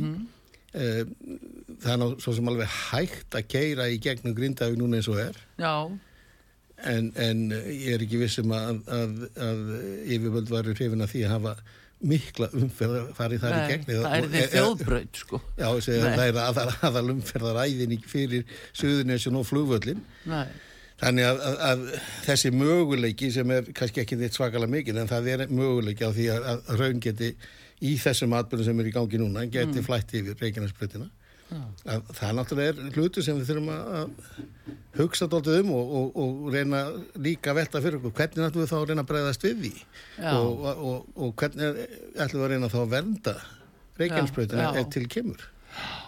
Eh, 0.74 1.00
það 1.84 1.92
er 1.92 2.00
ná 2.00 2.06
svo 2.22 2.34
sem 2.34 2.50
alveg 2.50 2.74
hægt 2.90 3.36
að 3.38 3.48
keira 3.52 3.86
í 3.92 4.00
gegnum 4.02 4.34
grindafi 4.34 4.78
núna 4.78 4.98
eins 4.98 5.06
og 5.12 5.20
er 5.22 5.36
Já, 5.60 5.74
en, 6.90 7.12
en 7.20 7.46
ég 7.54 7.94
er 7.94 8.04
ekki 8.04 8.20
vissum 8.20 8.52
að, 8.56 8.82
að, 8.90 9.16
að 9.46 9.64
yfirvöld 10.16 10.52
varu 10.52 10.74
hrifin 10.76 11.04
að 11.04 11.14
því 11.14 11.24
að 11.24 11.34
hafa 11.36 11.56
mikla 12.04 12.50
umferð 12.58 12.98
að 12.98 13.10
fara 13.16 13.36
í 13.36 13.40
þar 13.40 13.54
í 13.54 13.60
nei, 13.62 13.68
gegn. 13.70 13.86
það 13.88 14.14
er 14.18 14.28
því 14.28 14.44
þjóðbraut 14.52 15.20
sko. 15.22 15.40
Já, 15.56 15.68
Nei. 15.70 16.04
það 16.04 16.24
er 16.26 16.38
aðal, 16.42 16.68
aðal 16.90 17.04
umferðaræðin 17.14 17.96
fyrir 18.10 18.46
Suðunesjun 18.76 19.40
og 19.40 19.46
flugvöllin. 19.48 20.02
Nei, 20.28 20.46
Þannig 21.00 21.26
að, 21.26 21.40
að, 21.42 21.56
að 21.68 21.80
þessi 22.22 22.50
möguleiki 22.54 23.28
sem 23.34 23.50
er 23.50 23.66
kannski 23.74 24.04
ekki 24.04 24.18
þitt 24.20 24.36
svakalega 24.36 24.70
mikil 24.70 24.94
en 25.00 25.10
það 25.10 25.30
er 25.32 25.42
möguleiki 25.50 26.06
á 26.06 26.10
því 26.14 26.28
að, 26.30 26.46
að 26.52 26.78
raun 26.80 27.00
geti 27.02 27.30
í 27.84 27.96
þessum 28.00 28.36
atbyrðum 28.38 28.68
sem 28.68 28.80
er 28.80 28.88
í 28.88 28.94
gangi 28.94 29.20
núna 29.20 29.42
geti 29.48 29.80
mm. 29.80 29.86
flætt 29.88 30.14
yfir 30.14 30.38
Reykjanesbreytina. 30.38 31.08
Að 31.84 32.06
Það 32.16 32.30
náttúrulega 32.38 32.72
er 32.72 32.94
hlutu 32.96 33.22
sem 33.22 33.36
við 33.38 33.50
þurfum 33.50 33.68
að 33.74 34.14
hugsa 34.98 35.26
dóltið 35.30 35.58
um 35.64 35.72
og, 35.76 35.92
og, 35.98 36.16
og 36.24 36.46
reyna 36.54 36.80
líka 37.20 37.52
að 37.52 37.58
velta 37.60 37.82
fyrir 37.84 37.98
okkur 38.00 38.14
hvernig 38.20 38.46
ætlum 38.48 38.62
við 38.64 38.70
þá 38.72 38.76
að 38.78 38.86
reyna 38.90 39.04
að 39.04 39.10
breyðast 39.10 39.44
við 39.46 39.60
því 39.64 39.72
og, 40.32 40.64
og, 40.72 41.10
og 41.26 41.34
hvernig 41.42 41.66
er, 41.68 41.98
ætlum 42.24 42.40
við 42.40 42.46
að 42.46 42.52
reyna 42.54 42.72
þá 42.72 42.78
að 42.84 42.92
vernda 42.96 43.34
Reykjanesbreytina 44.00 44.62
Já, 44.64 44.70
já. 44.74 44.80
ef 44.80 44.88
til 44.96 45.04
kemur. 45.12 45.44
já, 45.44 46.03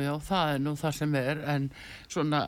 já, 0.00 0.12
það 0.24 0.52
er 0.54 0.60
nú 0.64 0.74
það 0.80 0.94
sem 0.96 1.16
er 1.20 1.40
en 1.54 1.70
svona, 2.08 2.42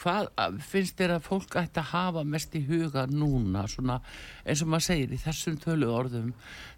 hvað 0.00 0.30
finnst 0.64 0.98
þér 1.00 1.16
að 1.18 1.26
fólk 1.26 1.56
ætti 1.60 1.82
að 1.82 1.90
hafa 1.92 2.24
mest 2.24 2.56
í 2.56 2.62
huga 2.68 3.06
núna, 3.10 3.66
svona 3.68 4.00
eins 4.46 4.64
og 4.64 4.72
maður 4.72 4.88
segir 4.88 5.12
í 5.12 5.20
þessum 5.20 5.58
tölu 5.62 5.90
orðum 5.92 6.32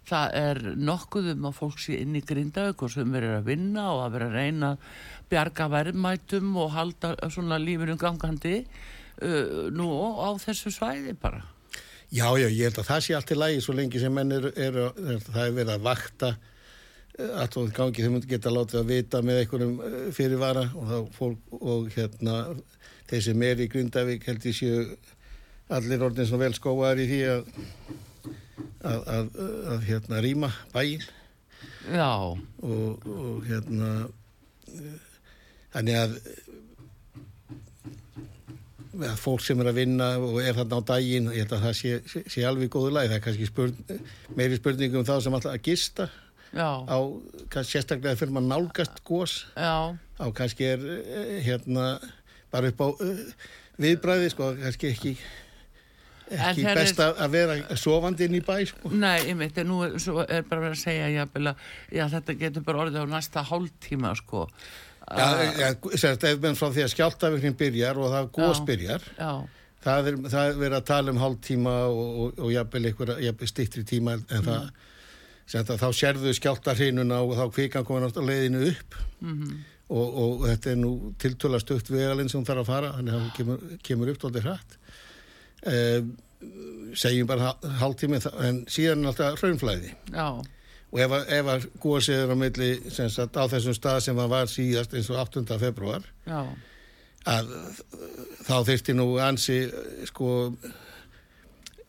það 0.05 0.35
er 0.41 0.61
nokkuð 0.77 1.31
um 1.33 1.47
að 1.49 1.57
fólk 1.59 1.81
sé 1.81 1.99
inn 2.01 2.17
í 2.17 2.23
grindauk 2.25 2.83
og 2.85 2.93
sem 2.93 3.15
er 3.17 3.29
að 3.37 3.49
vinna 3.49 3.87
og 3.93 4.03
að 4.05 4.17
vera 4.17 4.29
að 4.29 4.37
reyna 4.39 4.71
að 4.73 4.89
bjarga 5.31 5.69
verðmætum 5.73 6.51
og 6.61 6.75
halda 6.75 7.15
svona 7.33 7.59
lífinu 7.61 7.97
gangandi 8.01 8.59
uh, 8.61 9.67
nú 9.73 9.89
á 10.21 10.29
þessu 10.41 10.73
svæði 10.73 11.15
bara. 11.21 11.41
Já, 12.13 12.29
já, 12.37 12.45
ég 12.47 12.67
held 12.67 12.83
að 12.83 12.89
það 12.91 12.99
sé 13.01 13.15
allt 13.17 13.31
í 13.33 13.37
lagi 13.37 13.63
svo 13.63 13.73
lengi 13.75 13.99
sem 13.99 14.13
menn 14.13 14.35
eru, 14.35 14.51
eru 14.53 14.85
er, 14.93 15.23
það 15.25 15.41
er 15.47 15.55
verið 15.55 15.73
að 15.73 15.87
vakta 15.87 16.35
allt 17.15 17.57
og 17.59 17.73
gangi 17.75 18.03
þeir 18.03 18.11
myndi 18.11 18.29
geta 18.29 18.51
látið 18.51 18.81
að 18.81 18.89
vita 18.91 19.21
með 19.23 19.41
einhverjum 19.41 19.75
eh, 19.87 19.99
fyrirvara 20.15 20.65
og 20.75 20.89
þá 20.89 20.97
fólk 21.15 21.59
og 21.61 21.91
hérna 21.95 22.39
þeir 23.09 23.21
sem 23.29 23.45
er 23.47 23.61
í 23.63 23.69
Grindavík 23.71 24.25
held 24.27 24.47
ég 24.49 24.57
séu 24.57 24.81
allir 25.75 26.03
orðin 26.05 26.27
svo 26.27 26.39
vel 26.41 26.51
skóaðar 26.57 27.01
í 27.01 27.07
því 27.09 27.21
að 27.31 27.47
að, 28.85 28.99
að, 29.09 29.29
að 29.73 29.85
hérna 29.89 30.21
rýma 30.23 30.49
bæinn. 30.73 31.05
Já, 31.85 32.11
og, 32.35 33.05
og 33.05 33.45
hérna 33.45 33.91
eh, 34.73 34.99
þannig 35.75 36.01
að 36.01 36.19
að 38.95 39.17
fólk 39.19 39.41
sem 39.43 39.59
er 39.59 39.67
að 39.67 39.79
vinna 39.81 40.05
og 40.23 40.37
er 40.39 40.55
þarna 40.55 40.77
á 40.79 40.87
daginn 40.87 41.25
ég 41.35 41.43
held 41.43 41.55
að 41.57 41.65
það 41.65 41.73
sé, 41.79 41.95
sé, 42.07 42.21
sé 42.31 42.45
alveg 42.47 42.71
góðu 42.71 42.93
lagi. 42.95 43.09
Það 43.11 43.17
er 43.17 43.25
kannski 43.25 43.49
spurn, 43.49 44.03
meiri 44.39 44.59
spurning 44.59 44.95
um 44.95 45.07
þá 45.07 45.17
sem 45.23 45.35
alltaf 45.35 45.51
að 45.51 45.65
gista 45.67 46.07
á 46.55 46.97
sérstaklega 47.67 48.15
fyrir 48.19 48.35
maður 48.35 48.51
nálgast 48.53 49.01
gós 49.07 49.45
já, 49.55 49.91
á 49.95 50.25
kannski 50.35 50.67
er 50.75 50.85
eh, 50.95 51.39
hérna 51.45 51.99
bara 52.53 52.71
upp 52.71 52.79
á 52.83 52.87
uh, 52.95 53.25
viðbræði 53.81 54.31
sko, 54.31 54.53
kannski 54.61 54.93
ekki 54.93 55.15
ekki 56.25 56.65
best 56.73 56.99
að 57.03 57.19
að 57.21 57.35
vera 57.35 57.77
sofandi 57.77 58.25
inn 58.25 58.39
í 58.39 58.41
bæ 58.41 58.55
sko. 58.65 58.89
Nei, 58.89 59.27
ég 59.27 59.37
veit, 59.37 59.59
nú 59.67 59.83
er, 59.85 59.93
er 60.25 60.47
bara 60.47 60.63
verið 60.63 60.73
að 60.73 60.81
segja 60.81 61.27
að 61.27 61.51
já, 61.93 62.05
þetta 62.15 62.37
getur 62.39 62.65
bara 62.65 62.85
orðið 62.85 63.05
á 63.05 63.13
næsta 63.13 63.43
hálftíma 63.45 64.15
sko. 64.17 64.47
Já, 65.05 65.27
ja, 65.59 65.67
sérst, 65.93 66.23
ef 66.25 66.39
menn 66.41 66.57
frá 66.57 66.71
því 66.73 66.81
að 66.81 66.93
skjáltavirkning 66.95 67.57
byrjar 67.59 67.99
og 68.01 68.09
það 68.09 68.31
gós 68.39 68.57
Já. 68.57 68.65
byrjar 68.65 69.03
Já, 69.19 69.31
það 69.85 70.09
er, 70.09 70.17
það 70.33 70.47
er 70.49 70.57
verið 70.63 70.77
að 70.79 70.87
tala 70.89 71.13
um 71.13 71.19
hálftíma 71.21 71.73
og, 71.91 72.07
og, 72.23 72.39
og 72.41 72.53
jafnvel 72.55 72.89
einhver 72.89 73.11
jafnvel 73.21 73.49
stittri 73.51 73.83
tíma 73.85 74.15
en 74.17 74.25
Mm. 74.25 74.47
það 74.49 74.71
þá 75.49 75.87
sérðu 75.93 76.33
skjáltarhinuna 76.33 77.19
og 77.21 77.35
þá 77.37 77.45
kvikan 77.53 77.85
komin 77.85 78.07
á 78.09 78.11
leiðinu 78.17 78.67
upp 78.71 78.95
Mhm. 79.21 79.51
og, 79.89 80.15
og 80.17 80.45
þetta 80.49 80.71
er 80.71 80.75
nú 80.81 81.13
tiltöla 81.21 81.59
stutt 81.61 81.89
vegalinn 81.93 82.29
sem 82.29 82.39
hún 82.41 82.47
þarf 82.47 82.63
að 82.63 82.71
fara 82.71 82.93
þannig 82.97 83.13
að 83.13 83.21
hún 83.21 83.35
kemur, 83.37 83.59
kemur 83.85 84.09
upp 84.09 84.17
tóttir 84.23 84.41
hratt 84.47 84.77
eh, 85.65 86.01
segjum 86.97 87.27
bara 87.29 87.51
hál- 87.53 87.77
hálftími 87.79 88.17
þa- 88.21 88.33
en 88.47 88.65
síðan 88.65 89.03
er 89.05 89.11
alltaf 89.13 89.41
raunflæði 89.43 89.93
já, 90.13 90.25
og 90.91 90.99
ef, 90.99 91.11
ef 91.29 91.45
að 91.53 91.67
gósið 91.81 92.23
er 92.23 92.33
á 92.33 92.35
milli 92.37 92.69
sagt, 92.89 93.37
á 93.37 93.45
þessum 93.49 93.73
stað 93.77 93.99
sem 94.01 94.15
það 94.17 94.29
var 94.33 94.45
síðast 94.51 94.93
eins 94.97 95.09
og 95.09 95.21
8. 95.21 95.57
februar 95.59 96.03
já, 96.25 96.41
að 97.25 97.53
þá 98.45 98.55
þyrfti 98.67 98.93
nú 98.97 99.07
ansi 99.21 99.59
sko 100.09 100.53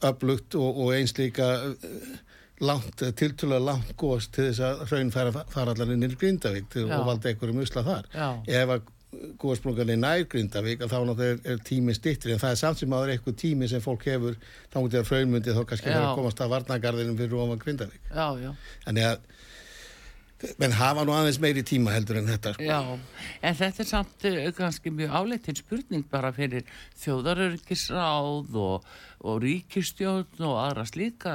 upplugt 0.07 0.55
og, 0.61 0.77
og 0.85 0.93
eins 0.97 1.15
líka 1.19 1.47
eh, 1.73 2.17
langt, 2.65 3.03
tiltölulega 3.21 3.65
langt 3.65 3.95
góðs 4.01 4.31
til 4.33 4.51
þess 4.51 4.63
að 4.65 4.85
hraun 4.91 5.15
fara, 5.15 5.45
fara 5.53 5.75
allar 5.75 5.93
inn 5.93 6.07
í 6.07 6.13
Grindavík 6.17 6.69
til, 6.73 6.87
og 6.89 7.09
valda 7.09 7.33
einhverjum 7.33 7.65
usla 7.65 7.85
þar. 7.87 8.13
Já, 8.15 8.29
ef 8.63 8.77
að 8.77 8.93
góðsprungan 9.41 9.93
er 9.93 10.01
nær 10.01 10.25
Grindavík 10.31 10.85
þá 10.91 10.97
er, 11.25 11.39
er 11.45 11.61
tími 11.65 11.95
stittri 11.97 12.35
en 12.35 12.43
það 12.43 12.55
er 12.55 12.61
samt 12.61 12.81
sem 12.81 12.93
að 12.93 13.03
það 13.03 13.09
er 13.09 13.15
eitthvað 13.15 13.39
tími 13.43 13.69
sem 13.71 13.85
fólk 13.85 14.05
hefur 14.11 14.37
þá 14.73 14.79
mútið 14.81 15.01
að 15.01 15.13
hraunmundi 15.13 15.57
þá 15.57 15.63
kannski 15.71 15.91
verður 15.91 16.09
að 16.11 16.21
komast 16.21 16.43
að 16.43 16.53
varnagarðinum 16.55 17.19
fyrir 17.21 17.41
ofan 17.45 17.63
Grindavík. 17.63 18.11
Já, 18.11 18.27
já, 18.43 18.51
Þannig 18.85 19.09
að 19.13 19.27
menn 20.61 20.75
hafa 20.77 21.05
nú 21.07 21.15
aðeins 21.17 21.39
meiri 21.41 21.63
tíma 21.67 21.95
heldur 21.95 22.19
en 22.21 22.29
þetta 22.29 22.53
sko. 22.57 22.67
Já, 22.67 22.81
en 23.41 23.57
þetta 23.57 23.83
er 23.83 23.89
samt 23.89 24.27
uh, 24.29 24.41
kannski 24.57 24.93
mjög 24.93 25.15
áleitin 25.17 25.59
spurning 25.59 26.05
bara 26.13 26.33
fyrir 26.37 26.67
þjóðarörgisráð 27.01 28.59
og, 28.61 28.91
og 29.25 29.39
ríkistjórn 29.43 30.43
og 30.45 30.59
aðra 30.61 30.85
slíka 30.89 31.35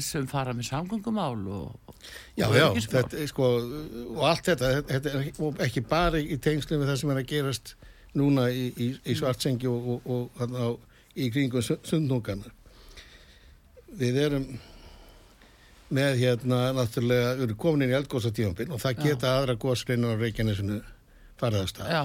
sem 0.00 0.26
fara 0.30 0.54
með 0.56 0.70
samgöngumál 0.70 1.42
og, 1.48 1.94
Já, 2.36 2.46
og 2.48 2.54
já, 2.56 2.64
öryggismál. 2.68 3.02
þetta, 3.02 3.26
sko, 3.30 3.50
og 4.14 4.22
allt 4.28 4.48
þetta, 4.50 4.70
þetta 4.88 5.12
er 5.12 5.64
ekki 5.66 5.82
bara 5.88 6.20
í 6.20 6.36
tengslum 6.42 6.82
við 6.82 6.92
það 6.92 7.00
sem 7.02 7.12
er 7.14 7.20
að 7.22 7.30
gerast 7.32 7.74
núna 8.16 8.46
í, 8.52 8.66
í, 8.80 8.88
í 9.04 9.16
svartsengi 9.18 9.68
og, 9.68 10.06
og, 10.06 10.40
á, 10.40 10.68
í 11.16 11.28
kringum 11.32 11.64
sundnúkana. 11.64 12.52
Við 13.96 14.18
erum 14.26 14.46
með 15.96 16.18
hérna 16.20 16.60
náttúrulega, 16.74 17.34
við 17.38 17.44
erum 17.46 17.58
komin 17.62 17.86
inn 17.86 17.92
í 17.94 17.98
eldgóðsatífambin 18.00 18.72
og 18.74 18.80
það 18.82 19.02
geta 19.04 19.34
aðra 19.38 19.54
góðskreinar 19.62 20.16
á 20.18 20.20
Reykjanesinu 20.22 20.80
farið 21.40 21.62
að. 21.62 21.90
Já, 21.92 22.04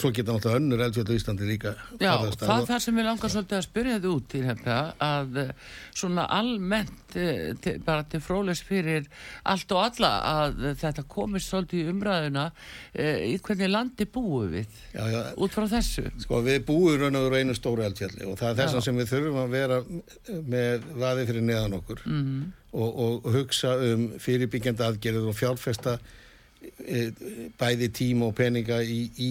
Svo 0.00 0.12
geta 0.14 0.34
náttúrulega 0.34 0.60
önnur 0.60 0.84
eldfjöld 0.86 1.12
á 1.12 1.14
Íslandi 1.16 1.48
líka 1.48 1.74
Já, 2.00 2.12
það 2.36 2.54
er 2.56 2.68
það 2.68 2.84
sem 2.84 3.00
ég 3.00 3.08
langar 3.08 3.34
svolítið 3.34 3.58
að 3.58 3.66
spyrja 3.66 3.98
þið 4.00 4.10
út 4.12 4.28
til 4.34 4.42
hérna 4.46 4.78
að 5.06 5.40
eh, 5.44 5.52
svona 6.02 6.26
almennt 6.36 7.16
eh, 7.18 7.78
bara 7.86 8.06
til 8.10 8.22
frólis 8.24 8.62
fyrir 8.66 9.08
allt 9.48 9.74
og 9.76 9.82
alla 9.86 10.12
að 10.34 10.62
þetta 10.82 11.06
komist 11.10 11.50
svolítið 11.50 11.82
í 11.82 11.94
umræðuna 11.94 12.46
í 13.00 13.34
hvernig 13.40 13.70
landi 13.70 14.06
búum 14.10 14.50
við 14.52 14.80
Já, 14.94 15.04
já, 15.10 15.20
út 15.40 15.54
frá 15.54 15.66
þessu 15.70 16.06
Sko 16.20 16.42
við 16.46 16.62
búum 16.68 17.00
raun 17.00 17.20
og 17.20 17.36
einu 17.36 17.56
stóru 17.56 17.84
eldfjalli 17.86 18.26
og 18.28 18.38
það 18.40 18.52
er 18.52 18.58
þess 18.60 18.74
Já. 18.74 18.78
að 18.78 18.86
sem 18.86 19.00
við 19.00 19.12
þurfum 19.14 19.38
að 19.42 19.54
vera 19.54 19.78
með 20.54 20.88
vaði 21.00 21.26
fyrir 21.30 21.46
neðan 21.46 21.76
okkur 21.80 22.02
mm. 22.06 22.40
og, 22.72 22.90
og 23.04 23.28
hugsa 23.36 23.74
um 23.90 24.06
fyrirbyggjandi 24.22 24.86
aðgerður 24.86 25.30
og 25.32 25.38
fjárfesta 25.38 25.96
e, 25.98 26.19
bæði 27.60 27.88
tíma 27.96 28.28
og 28.28 28.36
peninga 28.36 28.80
í, 28.82 29.02
í 29.16 29.30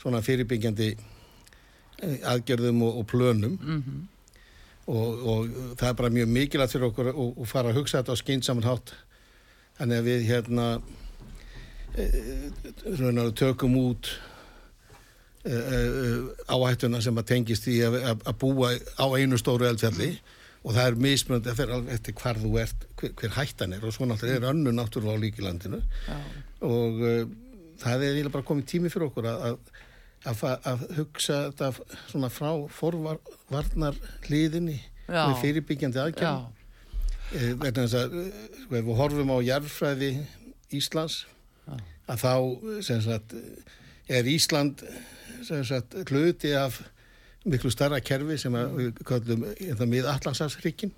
svona 0.00 0.22
fyrirbyggjandi 0.24 0.88
e, 0.92 2.16
aðgerðum 2.28 2.82
og, 2.86 2.98
og 3.02 3.06
plönum. 3.12 3.58
Mm 3.60 4.08
og, 4.86 5.26
og 5.28 5.48
það 5.78 5.88
er 5.88 5.96
bara 5.98 6.10
mjög 6.10 6.28
mikilvægt 6.28 6.74
fyrir 6.74 6.88
okkur 6.88 7.12
að 7.12 7.46
fara 7.46 7.70
að 7.70 7.78
hugsa 7.80 8.00
þetta 8.00 8.16
á 8.18 8.22
skynnsaman 8.22 8.66
hátt. 8.66 8.94
Þannig 9.78 10.00
að 10.00 10.08
við 10.10 10.26
hérna 10.28 10.66
e, 11.94 13.30
tökum 13.38 13.76
út 13.80 14.10
e, 15.44 15.54
e, 15.54 15.80
áhættuna 16.50 17.02
sem 17.02 17.18
að 17.18 17.28
tengist 17.30 17.68
í 17.70 17.78
að, 17.86 18.24
búa 18.38 18.74
á 18.98 19.06
einu 19.16 19.38
stóru 19.40 19.70
eldfjalli 19.70 20.16
og 20.62 20.74
það 20.76 20.86
er 20.86 20.98
mismunandi 21.06 21.50
það 21.50 21.60
fer 21.60 21.74
alveg 21.76 21.94
eftir 21.96 22.16
hvar 22.20 22.38
þú 22.38 22.50
ert 22.62 22.84
hver, 23.00 23.14
hver 23.18 23.36
hættan 23.36 23.76
er. 23.76 23.84
Og 23.86 23.94
svo 23.94 24.06
náttúrulega 24.06 24.40
er 24.40 24.50
önnu 24.52 24.74
náttúrulega 24.76 25.18
á 25.18 25.22
líkilandinu 25.24 25.80
Já, 25.82 26.18
og 26.68 27.02
uh, 27.02 27.22
það 27.82 28.04
er 28.06 28.12
eiginlega 28.12 28.36
bara 28.36 28.48
komið 28.52 28.68
tími 28.70 28.92
fyrir 28.92 29.08
okkur 29.08 29.28
að, 29.32 29.44
að, 30.22 30.42
að, 30.46 30.68
að 30.70 30.84
hugsa 30.98 31.38
þetta 31.50 31.98
svona 32.12 32.30
frá 32.32 32.50
forvarnar 32.78 33.98
hliðinni 34.28 34.78
með 35.12 35.34
fyrirbyggjandi 35.42 36.00
aðgjörn 36.02 36.44
eh, 37.34 37.50
vegna 37.58 37.86
þess 37.86 37.98
að 37.98 38.16
ef 38.22 38.86
við 38.86 38.94
horfum 39.00 39.34
á 39.34 39.38
jarðfræði 39.44 40.12
Íslands 40.72 41.24
Já. 41.66 41.74
að 42.14 42.22
þá 42.22 42.34
sagt, 43.02 43.34
er 44.08 44.30
Ísland 44.30 44.84
sagt, 45.42 45.98
hluti 46.08 46.54
af 46.56 46.80
miklu 47.44 47.72
starra 47.72 48.00
kerfi 48.04 48.38
sem 48.38 48.54
að 48.54 48.76
við 48.78 49.02
kallum 49.08 49.44
hérna, 49.58 49.88
miðallansafsrikkin 49.90 50.92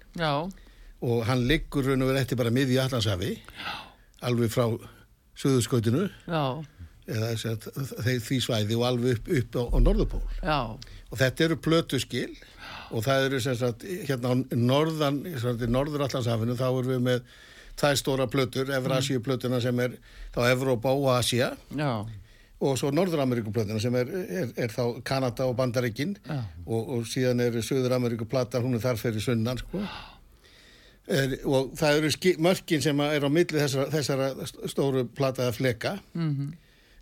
og 1.05 1.25
hann 1.29 1.47
liggur 1.49 1.87
raun 1.89 2.05
og 2.05 2.11
verið 2.13 2.23
eftir 2.25 2.41
bara 2.41 2.53
miði 2.55 2.79
Allandsafi 2.83 3.35
alveg 4.25 4.53
frá 4.53 4.69
Suðurskautinu. 5.35 6.07
Já, 6.31 6.63
eða 7.11 7.31
sagt, 7.41 7.67
því 7.99 8.37
svæði 8.41 8.77
og 8.79 8.85
alveg 8.87 9.19
upp, 9.19 9.31
upp 9.41 9.57
á, 9.59 9.63
á 9.75 9.79
Norðupól 9.83 10.23
já, 10.39 10.59
og 11.11 11.19
þetta 11.21 11.49
eru 11.49 11.59
plötuskil. 11.61 12.29
Og 12.95 13.03
það 13.03 13.27
eru 13.27 13.41
sem 13.43 13.57
sagt 13.59 13.83
hérna 14.07 14.31
á 14.31 14.35
norðan, 14.55 15.23
sem 15.25 15.41
sagt, 15.43 15.65
í 15.65 15.71
norður 15.73 16.05
Allandshafinu 16.07 16.55
þá 16.59 16.67
erum 16.69 16.93
við 16.93 17.01
með 17.03 17.25
tvær 17.81 17.99
stóra 17.99 18.27
plötur, 18.31 18.71
Evrasíu 18.71 19.23
plötuna 19.25 19.59
sem 19.63 19.81
er 19.83 19.97
þá 20.35 20.45
Evrópa 20.53 20.93
og 20.95 21.09
Asia 21.17 21.55
já, 21.75 22.05
og 22.63 22.79
svo 22.79 22.91
Norður-Ameríku 22.95 23.53
plötuna 23.55 23.81
sem 23.83 23.95
er, 23.99 24.11
er, 24.25 24.51
er 24.67 24.73
þá 24.73 25.01
Kanada 25.07 25.47
og 25.51 25.57
Bandaríkin 25.59 26.17
já, 26.23 26.41
og, 26.67 26.91
og 26.97 27.07
síðan 27.11 27.43
er 27.45 27.59
Suður-Ameríku 27.61 28.29
plata, 28.31 28.63
hún 28.63 28.77
er 28.79 28.85
þar 28.85 29.01
fyrir 29.01 29.25
sunnan 29.25 29.59
sko. 29.61 29.83
er, 31.09 31.39
og 31.45 31.73
það 31.79 31.99
eru 32.01 32.37
mörkin 32.47 32.85
sem 32.85 33.03
að 33.03 33.17
er 33.17 33.27
á 33.27 33.31
milli 33.33 33.65
þessara, 33.65 33.89
þessara 33.93 34.69
stóru 34.71 35.07
plataða 35.11 35.57
fleka 35.57 35.97
mhm, 36.13 36.55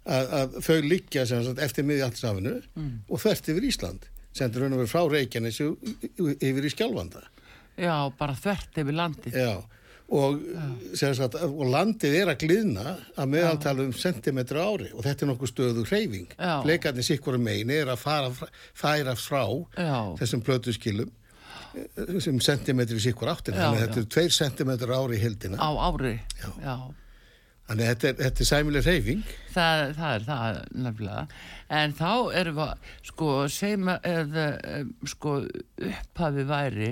að, 0.05 0.33
að 0.41 0.57
þau 0.67 1.27
sem 1.27 1.45
sagt, 1.45 1.63
eftir 1.63 1.87
miðjaldsafinu 1.87 2.57
Mm. 2.73 3.05
og 3.09 3.21
þvert 3.21 3.53
yfir 3.53 3.69
Ísland 3.69 4.09
sendur 4.33 4.65
raun 4.65 4.73
og 4.73 4.83
verið 4.83 4.93
frá 4.95 5.03
Reykjanes 5.13 5.61
yfir 5.61 6.65
í 6.65 6.73
Skjálfanda 6.73 7.23
já, 7.77 7.95
bara 8.19 8.35
þvert 8.37 8.81
yfir 8.83 8.97
landið. 8.97 9.37
Já, 9.37 9.53
og, 10.13 10.43
sagt, 10.99 11.37
og 11.41 11.63
landið 11.73 12.17
er 12.21 12.31
að 12.35 12.43
gliðna 12.45 12.95
að 13.17 13.31
meðaltala 13.33 13.87
um 13.87 13.95
sentimetra 13.97 14.67
ári 14.69 14.91
og 14.93 15.05
þetta 15.07 15.25
er 15.25 15.31
nokkuð 15.33 15.53
stöðu 15.53 15.85
hreyfing. 15.89 16.29
Já. 16.37 16.55
Fleikarnir 16.67 17.07
sikkur 17.09 17.39
meini 17.41 17.79
er 17.81 17.93
að 17.95 18.03
fara, 18.05 18.31
færa 18.77 19.17
frá 19.17 19.45
Já, 19.79 19.97
þessum 20.21 20.45
plötuskilum 20.45 21.11
eh, 21.75 22.19
sem 22.21 22.41
sentimetri 22.45 23.01
sikkur 23.01 23.33
áttina. 23.33 23.57
Þannig 23.63 23.81
að 23.81 23.87
þetta 23.87 24.03
er 24.05 24.11
tveir 24.17 24.37
sentimetra 24.37 24.99
ári 25.01 25.17
í 25.17 25.23
hildina. 25.25 25.57
á 25.57 25.71
ári, 25.89 26.19
Já. 26.43 26.51
já. 26.61 26.77
Þannig 27.73 27.89
að 27.89 27.93
þetta 28.03 28.25
þetta 28.27 28.43
er 28.43 28.49
sæmileg 28.49 28.85
hreyfing. 28.85 29.21
Það, 29.53 29.83
það 29.97 30.15
er 30.15 30.25
það 30.27 30.57
nefnilega. 30.85 31.21
En 31.73 31.95
þá 31.97 32.11
erum 32.37 32.57
við 32.59 32.89
sko 33.09 33.29
segjum 33.55 33.89
að 33.89 34.09
eða, 34.11 34.45
em, 34.75 34.91
sko 35.09 35.33
upphafi 35.89 36.43
væri 36.51 36.89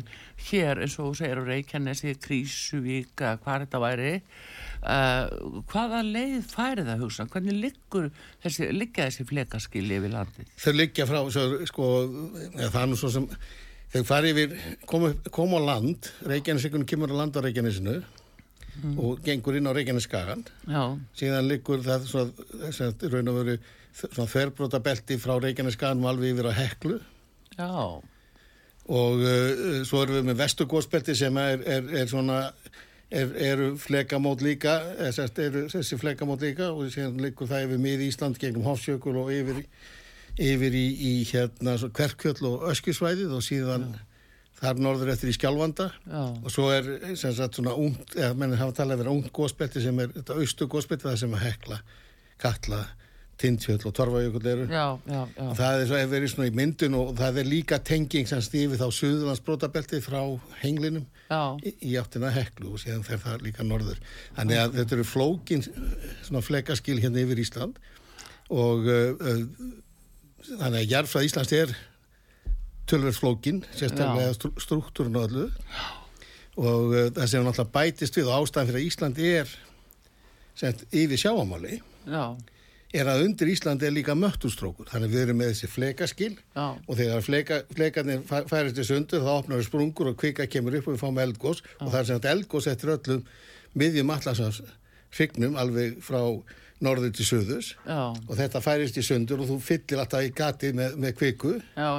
hér 0.47 0.81
eins 0.81 0.95
og 1.05 1.19
segir 1.19 1.37
á 1.37 1.45
Reykjanesi, 1.45 2.15
Krísuvík 2.25 3.21
eða 3.21 3.37
hvað 3.43 3.67
þetta 3.67 3.81
væri 3.83 4.13
uh, 4.17 5.27
hvaða 5.69 6.01
leið 6.07 6.47
færi 6.49 6.87
það 6.87 7.05
hugsa? 7.05 7.27
Hvernig 7.35 7.59
liggur 7.61 8.09
þessi, 8.41 8.71
liggja 8.73 9.11
þessi 9.11 9.27
flekaskili 9.29 9.99
yfir 10.01 10.15
landið? 10.15 10.55
Þau 10.65 10.73
liggja 10.79 11.09
frá, 11.11 11.21
svo, 11.29 11.45
sko, 11.69 11.91
ja, 12.55 12.71
það 12.71 12.81
er 12.87 12.89
nú 12.95 13.01
svo 13.03 13.13
sem, 13.13 13.29
þau 13.93 14.01
fari 14.09 14.33
yfir, 14.33 14.57
koma 14.89 15.13
kom 15.29 15.53
á 15.57 15.61
land, 15.75 16.09
Reykjanesikunum 16.25 16.89
kemur 16.89 17.13
á 17.13 17.21
land 17.21 17.37
á 17.37 17.45
Reykjanesinu 17.45 17.99
og 19.01 19.21
gengur 19.25 19.57
inn 19.59 19.69
á 19.69 19.73
Reykjaneskagan. 19.77 20.45
já, 20.67 20.83
síðan 21.17 21.49
liggur 21.49 21.83
það 21.85 22.07
svona, 22.11 22.93
raun 23.13 23.33
og 23.33 23.41
veru 23.41 23.57
svona 24.01 24.31
þverbróta 24.31 24.81
belti 24.85 25.19
frá 25.21 25.37
Reykjaneskanum 25.41 26.07
alveg 26.07 26.35
yfir 26.35 26.51
á 26.51 26.53
Heklu. 26.59 27.01
Já, 27.59 27.71
og 28.91 29.25
uh, 29.25 29.83
svo 29.87 30.05
erum 30.05 30.21
við 30.21 30.31
með 30.31 30.45
vestugósbelti 30.45 31.17
sem 31.19 31.37
er, 31.37 31.65
er, 31.67 31.91
er 32.03 32.11
svona 32.11 32.41
er, 33.11 33.33
eru 33.35 33.73
flekamót 33.79 34.43
líka 34.43 34.77
sérst 35.15 35.39
eru 35.43 35.67
þessi 35.71 35.99
flekamót 36.01 36.43
líka 36.47 36.71
og 36.73 36.91
síðan 36.95 37.21
liggur 37.23 37.51
það 37.51 37.67
yfir 37.69 37.83
mið 37.83 38.05
Ísland 38.07 38.39
gegnum 38.41 38.67
Hofsjökul 38.69 39.17
og 39.21 39.33
yfir, 39.35 39.65
yfir 40.39 40.79
í, 40.79 40.87
í 41.11 41.13
hérna 41.31 41.77
svo 41.81 41.91
Kverkjöll 41.95 42.47
og 42.51 42.71
Öskjusvæðið 42.71 43.35
og 43.37 43.45
síðan 43.47 43.91
þar 44.61 44.81
norður 44.85 45.13
eftir 45.15 45.33
í 45.33 45.37
Skjálfanda 45.37 45.89
já, 45.91 46.23
og 46.23 46.53
svo 46.53 46.69
er 46.75 46.89
sem 47.17 47.35
sagt 47.37 47.59
svona 47.59 47.75
ungt, 47.81 48.17
eða 48.19 48.37
menn 48.39 48.57
hafa 48.61 48.77
talað 48.81 48.99
að 48.99 49.05
vera 49.05 49.15
ungt 49.17 49.33
gósbelti 49.37 49.83
sem 49.85 50.01
er 50.03 50.15
þetta 50.17 50.39
austu 50.41 50.69
gósbelti 50.71 51.09
það 51.09 51.21
sem 51.23 51.37
að 51.37 51.47
hekla, 51.47 51.79
katla, 52.41 52.81
tindfjöll 53.41 53.87
og 53.89 53.95
torfajökull 53.97 54.47
eru. 54.47 54.67
já, 54.69 54.99
já, 55.09 55.23
já. 55.37 55.47
Það 55.57 55.81
er 55.81 55.87
svo 55.89 55.99
ef 56.01 56.11
verið 56.13 56.33
svona 56.35 56.49
í 56.51 56.55
myndun 56.59 56.97
og 56.99 57.13
það 57.17 57.41
er 57.41 57.49
líka 57.49 57.79
tenging 57.91 58.29
sem 58.29 58.43
stífi 58.45 58.77
þá 58.77 58.87
suðurlandsbrótabelti 58.93 60.01
frá 60.05 60.21
henglinum 60.61 61.07
í, 61.65 61.73
í 61.89 61.97
áttina 62.01 62.33
heklu 62.35 62.75
og 62.75 62.83
síðan 62.83 63.07
fer 63.07 63.23
það 63.23 63.47
líka 63.49 63.65
norður. 63.65 64.01
Þannig 64.37 64.61
að 64.61 64.77
þetta 64.81 64.99
eru 64.99 65.07
flókin 65.09 65.65
svona 65.65 66.45
flekaskil 66.45 66.99
hérna 67.01 67.25
yfir 67.25 67.41
Ísland 67.41 67.81
og 68.51 68.89
uh, 68.91 69.15
uh, 69.17 69.45
þannig 70.51 70.83
að 70.83 70.93
jarðfræð 70.93 71.31
Íslands 71.31 71.57
er 71.57 71.75
tölverð 72.91 73.19
flókin, 73.23 73.63
sérstaklega 73.79 74.35
struktúrun 74.61 75.17
og 75.21 75.27
öllu. 75.29 75.49
Og 76.61 76.91
uh, 76.93 77.03
það 77.17 77.27
sem 77.31 77.45
náttúrulega 77.47 77.75
bætist 77.79 78.17
við 78.19 78.29
og 78.31 78.41
ástæðan 78.43 78.71
fyrir 78.71 78.81
að 78.83 78.89
Ísland 78.91 79.21
er 79.31 79.53
sent, 80.61 80.83
yfir 80.93 81.21
sjáamáli 81.23 81.79
já, 82.11 82.25
er 82.93 83.07
að 83.09 83.23
undir 83.29 83.49
Íslandi 83.53 83.87
er 83.87 83.95
líka 83.95 84.17
möttustrókur 84.19 84.89
þannig 84.91 85.13
við 85.15 85.23
erum 85.23 85.39
með 85.41 85.53
þessi 85.55 85.69
flekaskil 85.71 86.33
já, 86.35 86.65
og 86.75 86.99
þegar 86.99 87.23
fleka, 87.25 87.59
flekarnir 87.79 88.25
fæ- 88.29 88.49
færist 88.51 88.81
í 88.83 88.85
sundur 88.89 89.23
þá 89.25 89.31
opnar 89.39 89.61
við 89.61 89.69
sprungur 89.71 90.11
og 90.11 90.19
kvika 90.21 90.49
kemur 90.51 90.77
upp 90.81 90.89
og 90.91 90.97
við 90.97 91.05
fáum 91.05 91.21
eldgós 91.23 91.63
og 91.79 91.87
það 91.93 92.01
er 92.03 92.09
sem 92.11 92.19
að 92.21 92.29
eldgós 92.35 92.67
eftir 92.75 92.93
öllum 92.97 93.23
miðjum 93.79 94.11
allarsans 94.17 94.59
hrygnum 95.17 95.55
alveg 95.63 96.01
frá 96.05 96.21
norður 96.83 97.15
til 97.15 97.29
söðus 97.31 97.71
já, 97.87 98.01
og 98.11 98.35
þetta 98.43 98.65
færist 98.67 98.99
í 99.01 99.07
sundur 99.07 99.45
og 99.47 99.53
þú 99.55 99.61
fyllir 99.71 100.03
alltaf 100.03 100.27
í 100.27 100.35
gatið 100.35 100.77
með, 100.83 100.99
með 101.07 101.17
kviku. 101.23 101.55
Já, 101.79 101.91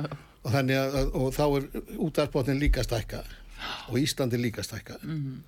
og, 0.42 0.52
þannig 0.54 0.78
að, 0.82 1.00
og 1.18 1.34
þá 1.36 1.44
er 1.46 1.66
útarpotnin 2.02 2.62
líka 2.62 2.84
stækka 2.86 3.24
og 3.92 3.98
Íslandi 4.02 4.40
líka 4.42 4.64
stækka 4.66 4.98
mhm, 5.04 5.42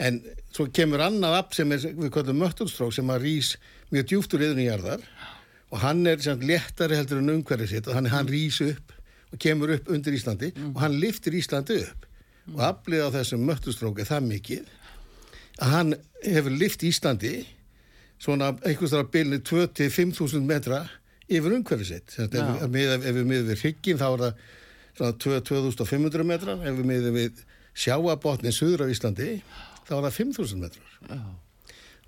En 0.00 0.16
svo 0.48 0.64
kemur 0.72 1.02
annað 1.04 1.34
app 1.36 1.52
sem 1.52 1.72
er, 1.74 1.82
við 1.92 2.08
kallum 2.14 2.38
möttulstrók 2.40 2.94
sem 2.96 3.10
að 3.12 3.26
rís 3.26 3.50
mjög 3.92 4.06
djúftur 4.08 4.44
yfir 4.46 4.62
í 4.62 4.68
jarðar 4.70 5.02
og 5.70 5.82
hann 5.82 6.00
er 6.08 6.22
sem 6.24 6.40
léttari 6.40 6.96
heldur 6.96 7.20
en 7.20 7.34
umhverfið 7.34 7.74
sitt 7.74 7.90
og 7.90 7.98
hann, 7.98 8.08
hann 8.08 8.30
rís 8.30 8.62
upp 8.64 8.94
og 9.30 9.42
kemur 9.44 9.74
upp 9.76 9.90
undir 9.92 10.16
Íslandi 10.16 10.54
og 10.70 10.80
hann 10.80 10.96
liftir 11.02 11.36
Íslandi 11.36 11.82
upp. 11.84 12.06
Og 12.56 12.62
aflið 12.64 13.04
á 13.06 13.08
þessum 13.18 13.44
möttulstrók 13.46 14.00
er 14.00 14.08
það 14.08 14.30
mikið 14.30 14.72
að 15.60 15.74
hann 15.74 15.94
hefur 16.24 16.56
lift 16.56 16.86
Íslandi 16.86 17.34
svona 18.20 18.54
einhvers 18.64 18.94
þar 18.94 19.04
að 19.04 19.12
bylni 19.14 19.42
2-5.000 19.44 20.48
metra 20.48 20.80
yfir 21.30 21.54
umhverfið 21.58 21.88
sitt. 21.92 22.16
Ef, 22.18 22.34
ef, 22.34 22.64
við- 22.74 22.94
ef 22.98 23.14
við 23.16 23.28
miðum 23.30 23.50
við 23.52 23.62
hrygginn 23.64 24.00
þá 24.00 24.06
er 24.10 24.24
það 24.24 24.40
svona 25.00 25.12
2-2500 25.24 26.26
metrar, 26.26 26.58
ef 26.66 26.78
við 26.80 26.88
miðum 26.90 27.14
við 27.20 27.44
sjáabotnin 27.84 28.52
suður 28.56 28.86
af 28.86 28.90
Íslandi 28.94 29.28
þá 29.86 29.92
er 29.96 30.02
það 30.08 30.16
5.000 30.18 30.60
metrar. 30.64 30.90
Já. 31.10 31.20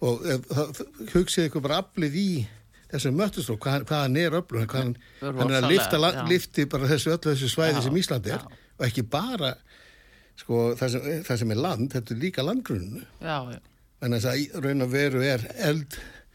og 0.03 0.25
það, 0.27 0.81
hugsið 1.13 1.45
ykkur 1.49 1.63
bara 1.63 1.77
aflið 1.85 2.17
í 2.19 2.29
þessum 2.93 3.15
möttustrók, 3.17 3.61
hvað, 3.63 3.85
hvað 3.89 4.17
er 4.19 4.35
hvað 4.43 4.73
hann, 4.75 4.97
er 5.23 5.37
hann 5.39 5.53
er 5.55 5.63
að 5.63 5.69
lifta, 5.71 6.01
la- 6.03 6.25
lifti 6.29 6.65
bara 6.69 6.89
þessu 6.91 7.13
öllu 7.15 7.31
þessu 7.31 7.49
svæði 7.53 7.77
Já, 7.79 7.83
sem 7.87 7.97
Ísland 8.01 8.27
er. 8.27 8.43
já. 8.43 8.59
og 8.79 8.87
ekki 8.89 9.05
bara 9.09 9.53
sko, 10.43 10.75
það, 10.75 10.89
sem, 10.97 11.07
það 11.29 11.39
sem 11.45 11.55
er 11.55 11.61
land, 11.63 11.93
þetta 11.95 12.15
er 12.17 12.21
líka 12.25 12.43
landgrunnu 12.45 13.05
en 14.03 14.17
þess 14.17 14.27
að 14.33 14.59
raun 14.67 14.83
og 14.83 14.91
veru 14.93 15.23
er 15.23 15.47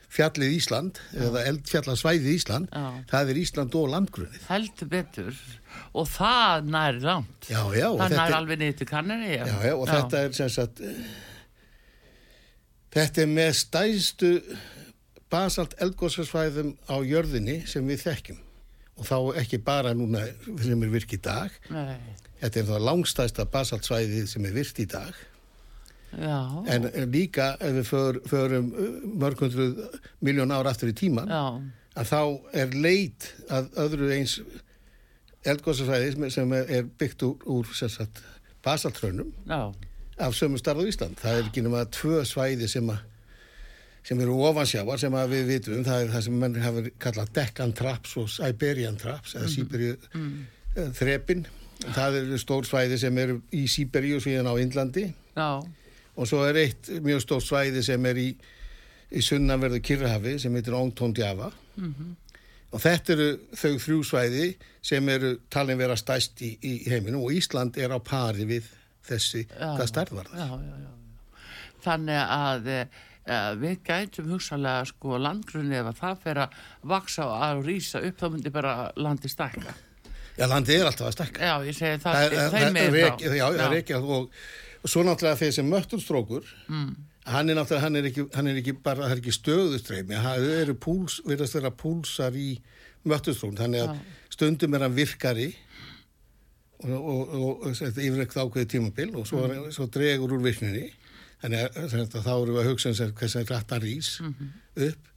eldfjallið 0.07 0.53
Ísland 0.55 0.99
eða 1.19 1.41
eldfjallasvæðið 1.51 2.27
Ísland 2.31 2.69
Já. 2.71 2.83
það 3.11 3.31
er 3.33 3.39
Ísland 3.41 3.75
og 3.75 3.89
landgrunnið 3.91 4.45
heldur 4.47 4.87
betur. 4.89 5.41
Og 5.93 6.07
það 6.07 6.69
nær 6.71 6.99
langt. 7.03 7.49
Já, 7.51 7.59
já, 7.75 7.89
það 7.99 8.15
nær 8.15 8.23
er- 8.31 8.35
alveg 8.37 8.59
niður 8.61 8.77
til 8.79 8.87
kannari 8.87 9.33
Já, 9.35 9.45
já, 9.67 9.73
og 9.75 9.87
þetta 9.91 10.21
er 10.23 10.31
sem 10.33 10.49
sagt 10.49 10.81
þetta 12.95 13.21
er 13.25 13.31
með 13.35 13.51
stæðstu 13.61 14.31
basalt 15.29 15.75
eldgóðsarsvæðum 15.83 16.71
á 16.87 16.95
jörðinni 17.03 17.57
sem 17.67 17.85
við 17.87 18.05
þekkjum. 18.07 18.39
Og 18.97 19.05
þá 19.05 19.17
ekki 19.43 19.59
bara 19.61 19.91
núna 19.93 20.23
sem 20.63 20.83
er 20.83 20.89
virk 20.89 21.13
í 21.13 21.19
dag. 21.21 21.51
Nei, 21.69 21.97
þetta 22.41 22.59
er 22.63 22.69
þá 22.71 22.77
langstæðsta 22.87 23.45
basaltsvæði 23.53 24.23
sem 24.31 24.45
er 24.47 24.55
virkt 24.55 24.79
í 24.79 24.87
dag 24.89 25.13
já, 26.11 26.39
en 26.75 26.87
eh, 26.91 27.03
líka 27.09 27.55
ef 27.59 27.75
við 27.79 27.89
för, 27.89 28.21
förum 28.29 28.71
mörgundruð 29.19 29.83
miljón 30.23 30.53
ár 30.55 30.69
aftur 30.71 30.93
í 30.93 30.95
tíman 30.97 31.27
já, 31.31 31.43
að 31.97 32.13
þá 32.13 32.21
er 32.63 32.77
leit 32.77 33.31
að 33.49 33.69
öðru 33.85 34.13
eins 34.15 34.39
eldgóðsarsvæði 35.47 36.31
sem, 36.33 36.55
er, 36.57 36.87
byggt 36.99 37.23
úr, 37.27 37.43
úr 37.47 37.75
sagt, 37.77 38.23
basaltrönum 38.65 39.29
já, 39.47 39.71
af 40.17 40.35
sömu 40.35 40.57
starf 40.57 40.81
á 40.81 40.83
Ísland. 40.87 41.17
Það 41.21 41.37
er 41.37 41.45
ekki 41.45 41.63
nema 41.65 41.83
tvö 41.93 42.23
svæði 42.27 42.67
sem, 42.71 42.89
að, 42.89 43.03
sem 44.07 44.21
eru 44.23 44.37
ofansjávar 44.49 45.01
sem 45.01 45.17
við 45.31 45.51
vitum. 45.51 45.85
Það 45.85 46.03
er 46.03 46.13
það 46.15 46.25
sem 46.27 46.39
menn 46.41 46.59
hafa 46.63 46.83
kallað 47.03 47.33
Deccan 47.37 47.73
Traps 47.77 48.17
og 48.21 48.29
Siberian 48.33 48.97
Traps 48.99 49.37
eða 49.37 49.51
Siberiu 49.53 49.95
mm. 50.13 50.37
þrepin. 50.97 51.45
Það 51.85 52.21
eru 52.23 52.39
stór 52.41 52.65
svæði 52.65 52.97
sem 53.01 53.19
eru 53.21 53.41
í 53.53 53.67
Siberiu 53.69 54.21
síðan 54.23 54.49
á 54.49 54.53
Indlandi 54.57 55.11
já, 55.37 55.61
og 56.17 56.27
svo 56.29 56.43
er 56.49 56.57
eitt 56.63 56.89
mjög 57.05 57.21
stór 57.23 57.43
svæði 57.45 57.83
sem 57.85 58.05
er 58.09 58.17
í, 58.21 58.29
í 59.13 59.21
sunnanverðu 59.23 59.79
Kirrahafi 59.85 60.37
sem 60.41 60.55
heitir 60.57 60.73
Ongtón 60.77 61.13
Djava. 61.15 61.51
Og 62.73 62.81
þetta 62.83 63.13
eru 63.15 63.27
þau 63.55 63.73
þrjú 63.79 63.99
svæði 64.09 64.47
sem 64.83 65.09
eru 65.13 65.35
talin 65.53 65.77
vera 65.79 65.95
stæst 65.99 66.41
í, 66.43 66.49
í 66.59 66.73
heiminu 66.91 67.21
og 67.23 67.31
Ísland 67.37 67.77
er 67.79 67.93
á 67.95 67.99
pari 68.03 68.43
við 68.49 68.67
þessi, 69.07 69.45
Já. 69.47 69.69
hvað 69.77 69.87
stærð 69.93 70.15
var 70.17 70.27
það? 70.33 70.41
já, 70.41 70.47
já, 70.83 71.45
þannig 71.85 72.19
að 72.35 72.67
e, 72.73 72.79
við 73.61 73.77
gætum 73.87 74.33
hugsalega 74.33 74.83
sko 74.89 75.19
landgrunni 75.23 75.77
ef 75.79 75.87
að 75.93 75.99
það 76.01 76.17
fer 76.25 76.41
að 76.43 76.57
vaksa 76.91 77.27
og 77.29 77.45
að 77.47 77.61
rýsa 77.69 78.01
upp 78.03 78.19
þá 78.19 78.27
myndi 78.33 78.51
bara 78.57 78.73
landi 78.99 79.31
stækka 79.31 79.75
Já, 80.37 80.45
landið 80.51 80.75
er 80.81 80.85
alltaf 80.91 81.07
að 81.07 81.13
stekka. 81.15 81.39
já, 81.47 81.53
ég 81.65 81.73
segi 81.79 82.01
það, 82.03 82.13
Það 82.13 82.25
er- 82.25 82.33
er 83.23 83.37
já, 83.39 83.69
rekja 83.71 83.97
og, 84.03 84.11
og 84.11 84.29
svo 84.89 85.03
náttúrulega 85.05 85.39
þessi 85.41 85.65
möttulstrókur, 85.67 86.49
mm. 86.71 86.89
hann 87.33 87.51
er 87.51 87.59
náttúrulega, 87.59 87.83
hann 87.85 87.99
er 87.99 88.09
ekki, 88.09 88.27
hann 88.35 88.51
er 88.51 88.59
ekki 88.61 88.75
bara, 88.83 89.05
það 89.05 89.15
er 89.15 89.21
ekki 89.21 89.35
stöðustreimi, 89.37 90.19
það 90.25 90.49
eru 90.57 90.77
púls, 90.87 91.19
virðast 91.27 91.57
vera 91.59 91.73
púlsar 91.83 92.37
í 92.39 92.49
möttulstrókun, 93.07 93.59
þannig 93.59 93.85
að 93.85 93.99
stundum 94.33 94.77
er 94.77 94.87
hann 94.87 94.95
virkari 94.97 95.49
og, 96.85 96.95
og, 96.95 97.21
og, 97.21 97.51
og 97.67 97.75
þetta 97.79 98.05
yfirleitt 98.05 98.37
ákveði 98.37 98.71
tímabil 98.75 99.11
og 99.17 99.27
svo, 99.29 99.43
mm. 99.47 99.67
svo 99.75 99.89
dregur 99.91 100.37
úr 100.37 100.45
virkninni, 100.45 100.87
þannig 101.43 101.67
að, 101.67 101.83
sem 101.83 102.01
sagt, 102.01 102.17
þá 102.25 102.33
erum 102.37 102.55
við 102.55 102.63
að 102.63 102.71
hugsa 102.71 102.91
um 102.91 102.97
sem 102.97 103.13
hversu 103.21 103.45
rættan 103.47 103.85
rís 103.85 104.15
upp 104.87 105.13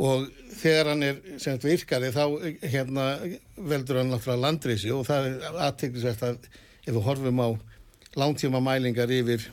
og 0.00 0.28
þegar 0.56 0.92
hann 0.94 1.04
er 1.04 1.18
sem 1.36 1.56
sagt, 1.56 1.66
virkari 1.68 2.10
þá 2.14 2.22
hérna, 2.62 3.06
veldur 3.56 4.00
hann 4.00 4.12
náttúrulega 4.12 4.44
landreysi 4.46 4.92
og 4.94 5.04
það 5.08 5.28
er 5.30 5.58
aðteklisvert 5.66 6.24
að 6.24 6.46
ef 6.86 6.94
við 6.94 7.02
horfum 7.04 7.42
á 7.44 7.48
langtíma 8.18 8.60
mælingar 8.64 9.10
yfir, 9.14 9.44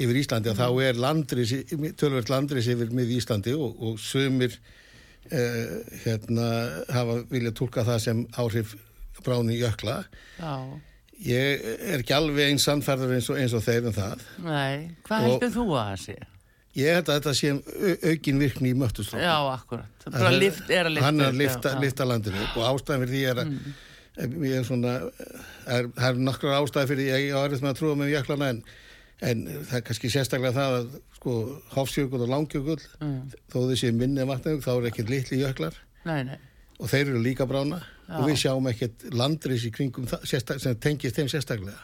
yfir 0.00 0.18
Íslandi 0.20 0.50
að 0.52 0.60
þá 0.60 0.68
er 0.88 1.00
landreysi, 1.00 1.62
tölvert 2.00 2.28
landreysi 2.32 2.74
yfir 2.76 2.90
mið 2.96 3.14
Íslandi 3.20 3.54
og, 3.56 3.76
og 3.80 3.98
sumir 4.02 4.58
eh, 5.30 5.80
hérna 6.04 6.46
hafa 6.92 7.20
viljað 7.30 7.56
tólka 7.62 7.84
það 7.88 7.98
sem 8.04 8.22
áhrif 8.40 8.76
bráni 9.24 9.58
jökla. 9.60 10.04
já, 10.40 10.54
Ég 11.20 11.60
er 11.84 12.00
ekki 12.00 12.14
alveg 12.16 12.46
eins 12.48 12.64
sannfærður 12.64 13.10
eins 13.18 13.26
og, 13.28 13.36
eins 13.36 13.52
og 13.52 13.60
þeir 13.66 13.90
um 13.90 13.92
það. 13.92 14.22
nei, 14.40 14.86
hvað 15.04 15.26
heldur 15.26 15.50
þú 15.52 15.64
að 15.76 15.82
það 15.90 15.98
sé? 16.06 16.14
Ég 16.80 16.94
held 16.96 17.08
að 17.10 17.18
þetta 17.18 17.32
sé 17.36 17.50
au- 17.50 18.12
aukin 18.12 18.38
virkni 18.40 18.70
í 18.70 18.76
möttustrók. 18.78 19.20
já, 19.20 19.34
akkurat, 19.52 19.90
það 20.06 20.16
er 20.16 20.28
að 20.30 20.38
lifta 20.38 21.04
hann 21.04 21.20
er 21.20 21.28
að 21.28 21.82
lifta, 21.82 22.06
landinu 22.08 22.40
og 22.54 22.64
ástæðan 22.70 23.04
fyrir 23.04 23.12
því 23.12 23.22
er 23.34 23.42
að 23.42 23.52
ég 24.18 24.56
er 24.58 24.64
svona 24.66 24.94
er, 25.70 25.86
það 25.94 26.06
er 26.10 26.18
nokkrar 26.26 26.56
ástæði 26.60 26.90
fyrir 26.90 27.10
ég 27.12 27.34
á 27.36 27.40
erfitt 27.46 27.62
með 27.64 27.70
að 27.74 27.78
trúa 27.80 27.98
með 28.00 28.10
jöklana 28.14 28.48
en, 28.54 28.62
en 29.30 29.44
það 29.68 29.76
er 29.78 29.84
kannski 29.86 30.10
sérstaklega 30.12 30.56
það 30.56 30.76
að 30.80 30.90
sko 31.20 31.34
Hofsjökull 31.76 32.22
og 32.24 32.30
Langjökull 32.32 32.80
Mm. 33.00 33.30
þó 33.52 33.58
þessi 33.70 33.92
minni 33.96 34.24
vatnum 34.28 34.60
þá 34.64 34.70
er 34.78 34.88
ekkert 34.90 35.10
litli 35.12 35.38
jöklar. 35.42 35.74
Nei, 36.08 36.22
nei, 36.24 36.38
og 36.80 36.88
þeir 36.88 37.10
eru 37.12 37.20
líka 37.22 37.46
brána 37.48 37.78
Já. 38.08 38.16
og 38.18 38.26
við 38.28 38.38
sjáum 38.42 38.68
ekkert 38.72 39.06
landris 39.12 39.64
í 39.68 39.70
kringum 39.72 40.08
sem 40.24 40.76
tengist 40.80 41.16
þeim 41.20 41.28
sérstaklega. 41.32 41.78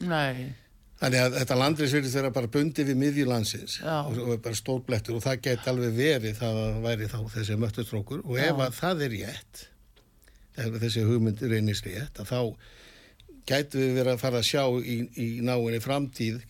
Nei. 0.00 0.54
Þannig 1.00 1.20
að 1.24 1.34
þetta 1.40 1.56
landris 1.56 1.92
virðist 1.96 2.16
vera 2.18 2.30
bara 2.34 2.48
bundið 2.52 2.90
við 2.90 2.98
miðjulandsins 3.00 3.78
Já. 3.80 3.94
og, 4.04 4.18
og 4.20 4.40
bara 4.44 4.58
stórblettur 4.58 5.16
og 5.16 5.22
það 5.24 5.38
geti 5.46 5.70
alveg 5.72 5.94
verið 5.96 6.34
það 6.42 6.58
að 6.64 6.80
væri 6.84 7.08
þá 7.08 7.18
þessi 7.36 7.56
möttustrókur 7.62 8.20
og 8.26 8.36
ef 8.40 8.60
að 8.66 8.74
það 8.80 9.04
er 9.06 9.14
rétt 9.16 9.62
ef 10.64 10.78
þessi 10.82 11.04
hugmynd 11.08 11.42
reynist 11.50 11.86
rétt 11.86 12.20
að 12.22 12.30
þá 12.30 12.40
gætu 13.50 13.80
við 13.80 13.94
verið 13.98 14.12
að 14.14 14.22
fara 14.22 14.40
að 14.40 14.48
sjá 14.50 14.64
í, 14.80 14.96
í 15.16 15.28
náinni 15.44 15.80
framtíð 15.82 16.40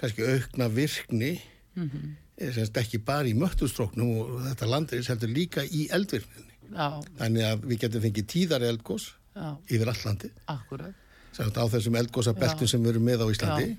kannski 0.00 0.26
aukna 0.26 0.68
virkni 0.72 1.32
mm. 1.76 1.90
-hmm. 1.90 2.80
ekki 2.82 3.02
bara 3.04 3.28
í 3.28 3.36
möttustróknum 3.38 4.16
og 4.22 4.32
þetta 4.48 4.70
landris 4.70 5.10
heldur 5.12 5.34
líka 5.34 5.64
í 5.64 5.88
eldvirkninni 5.92 6.56
já, 6.72 6.88
þannig 7.20 7.46
að 7.50 7.68
við 7.68 7.84
getum 7.84 8.04
fengið 8.06 8.26
tíðar 8.34 8.66
eldgós 8.70 9.12
já, 9.34 9.56
yfir 9.68 9.92
all 9.92 10.02
landi 10.04 10.32
akkurat 10.46 11.06
sem 11.30 11.46
sagt 11.46 11.60
á 11.62 11.64
þessum 11.70 11.96
eldgósabeltum 12.00 12.68
sem 12.68 12.82
við 12.82 12.94
erum 12.94 13.06
með 13.06 13.24
á 13.24 13.26
Íslandi 13.30 13.68
Já. 13.70 13.76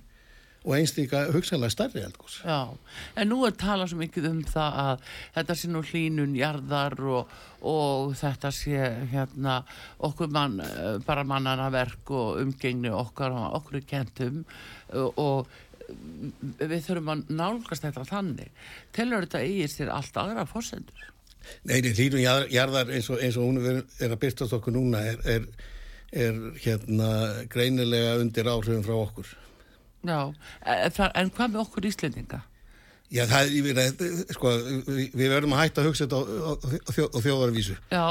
Og 0.62 0.76
einst 0.78 0.98
líka 1.00 1.24
hugsanlega 1.34 1.74
stærri 1.74 2.04
eldgós 2.06 2.36
Já, 2.46 2.70
en 3.18 3.32
nú 3.32 3.40
er 3.48 3.56
talað 3.58 3.90
svo 3.92 3.98
mikið 4.02 4.28
um 4.30 4.42
það 4.46 4.76
að 4.84 5.08
þetta 5.40 5.56
sé 5.58 5.70
nú 5.74 5.82
hlínun 5.90 6.36
jarðar 6.38 6.96
og, 7.16 7.32
og 7.66 8.14
þetta 8.20 8.52
sé 8.54 8.78
hérna 9.14 9.56
okkur 10.06 10.30
mann, 10.36 10.60
eh, 10.62 11.00
bara 11.08 11.24
mannana 11.26 11.72
verk 11.74 12.14
og 12.14 12.42
umgengni 12.44 12.94
okkar 12.94 13.34
og 13.34 13.58
okkur 13.62 13.82
kentum 13.90 14.44
og, 14.94 15.18
og 15.18 15.50
eh, 15.90 16.70
við 16.70 16.78
þurfum 16.86 17.10
að 17.16 17.26
nálgast 17.42 17.88
þetta 17.88 18.06
þannig. 18.14 18.54
Telur 18.94 19.26
þetta 19.26 19.42
eigið 19.48 19.74
sér 19.74 19.92
allt 19.98 20.22
aðra 20.22 20.46
fórsendur? 20.46 21.08
Nei, 21.66 21.82
jar- 22.22 22.46
jarðar 22.54 22.94
eins 22.94 23.10
og, 23.10 23.18
eins 23.18 23.38
og 23.42 23.48
hún 23.50 23.58
er, 23.66 23.82
er 23.98 24.14
að 24.14 24.20
byrtast 24.22 24.54
okkur 24.54 24.76
núna 24.78 25.02
er, 25.10 25.18
er, 25.26 25.48
er 26.14 26.38
hérna 26.62 27.08
greinilega 27.50 28.20
undir 28.22 28.46
áhrifum 28.46 28.86
frá 28.86 28.94
okkur. 29.02 29.38
Já, 30.08 30.20
en, 30.66 30.92
það- 30.98 31.12
en 31.16 31.30
hvað 31.36 31.52
með 31.54 31.62
okkur 31.66 31.86
Íslendinga? 31.92 32.42
Já, 33.12 33.26
það 33.28 33.42
er, 33.42 33.50
ég 33.52 33.76
veit, 33.76 34.06
sko, 34.38 34.52
við, 34.88 35.10
við 35.20 35.28
verðum 35.34 35.54
að 35.58 35.60
hætta 35.66 35.82
að 35.84 35.90
hugsa 35.90 36.06
þetta 36.08 36.16
á, 36.16 36.24
á, 36.24 36.52
á, 36.56 36.90
þjó, 36.96 37.06
á 37.12 37.18
þjóðarvísu. 37.26 37.76
Já, 37.92 38.06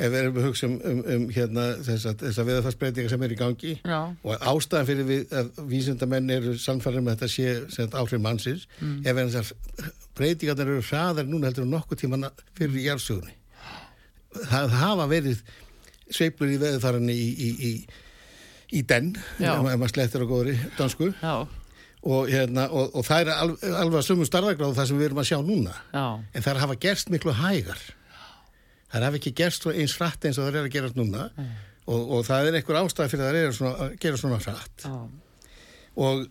Ef 0.00 0.08
við 0.14 0.16
erum 0.20 0.36
að 0.40 0.44
hugsa 0.48 0.64
um, 0.66 0.74
um, 0.88 1.00
um 1.12 1.24
hérna 1.34 1.62
þessar 1.84 2.14
þessa 2.22 2.44
veðarfarsbreytingar 2.48 3.10
sem 3.12 3.22
er 3.26 3.32
í 3.34 3.36
gangi 3.36 3.72
já, 3.84 3.98
og 4.24 4.44
ástæðan 4.48 4.86
fyrir 4.88 5.04
við, 5.10 5.24
að 5.36 5.50
vísindamenn 5.68 6.30
eru 6.32 6.54
sannfæður 6.56 7.02
með 7.04 7.18
þetta 7.18 7.28
sé 7.34 7.50
sem 7.74 7.90
áhrif 8.00 8.22
mannsins 8.24 8.64
Mm. 8.80 9.02
ef 9.04 9.18
þessar 9.20 9.50
breytingarnar 10.16 10.70
eru 10.72 10.86
hraðar 10.88 11.28
núna 11.28 11.50
heldur 11.50 11.66
en 11.66 11.74
nokkuð 11.74 12.00
tíma 12.00 12.30
fyrir 12.56 12.80
jarðsögunni. 12.86 13.34
Það 14.50 14.74
hafa 14.80 15.06
verið 15.10 15.42
sveiflur 16.10 16.54
í 16.54 16.58
veðurfarinni 16.62 17.14
í, 17.20 17.28
í, 17.36 17.50
í, 17.68 17.72
í 18.72 18.82
den, 18.86 19.12
ef 19.56 19.62
ma- 19.64 19.72
ef 19.74 19.78
maður 19.80 19.94
slettir 19.94 20.22
á 20.22 20.26
góðri 20.30 20.56
dansku 20.78 21.08
já, 21.22 21.32
og, 22.02 22.28
hérna, 22.30 22.68
og, 22.70 22.92
og 22.96 23.04
það 23.04 23.20
er 23.24 23.30
alveg, 23.34 23.64
alveg 23.84 23.98
að 24.00 24.06
sumu 24.06 24.26
starðagráðu 24.28 24.76
það 24.78 24.86
sem 24.90 25.00
við 25.00 25.08
erum 25.10 25.22
að 25.22 25.28
sjá 25.30 25.38
núna. 25.44 25.74
Já, 25.92 26.04
en 26.34 26.42
það 26.46 26.60
hafa 26.64 26.76
gerst 26.86 27.10
miklu 27.12 27.34
hægar. 27.36 27.80
Það 28.90 29.04
hafa 29.06 29.18
ekki 29.20 29.32
gerst 29.38 29.66
eins 29.70 29.96
hratt 30.00 30.24
eins 30.26 30.38
og 30.40 30.46
það 30.48 30.56
er 30.60 30.68
að 30.68 30.72
gerast 30.76 30.96
núna. 30.98 31.26
Og, 31.90 32.00
og 32.16 32.24
það 32.26 32.48
er 32.50 32.56
einhver 32.60 32.78
ástæð 32.80 33.10
fyrir 33.12 33.24
að 33.24 33.28
það 33.28 33.36
er 33.36 33.36
að 33.40 33.98
gera 34.04 34.16
svona 34.20 34.38
já, 34.86 34.94
og 36.00 36.24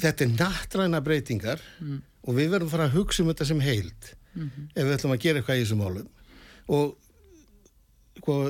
þetta 0.00 0.24
er 0.24 0.32
nattræna 0.38 1.00
breytingar 1.04 1.60
og 2.24 2.34
við 2.36 2.50
verðum 2.52 2.68
að 2.68 2.74
fara 2.76 2.86
að 2.88 2.94
hugsa 2.96 3.22
um 3.24 3.30
þetta 3.32 3.46
sem 3.50 3.60
heild 3.64 4.10
ef 4.76 4.84
við 4.86 4.92
ætlum 4.94 5.12
að 5.16 5.22
gera 5.24 5.40
eitthvað 5.40 5.58
í 5.58 5.64
þessum 5.64 5.80
málum. 5.82 6.08
Og 6.70 6.96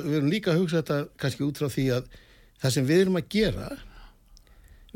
við 0.05 0.16
erum 0.18 0.31
líka 0.33 0.53
að 0.53 0.61
hugsa 0.61 0.81
þetta 0.83 0.98
kannski 1.22 1.46
út 1.46 1.59
frá 1.62 1.68
því 1.72 1.87
að 1.96 2.11
það 2.61 2.75
sem 2.77 2.88
við 2.88 3.05
erum 3.05 3.20
að 3.20 3.31
gera 3.37 3.70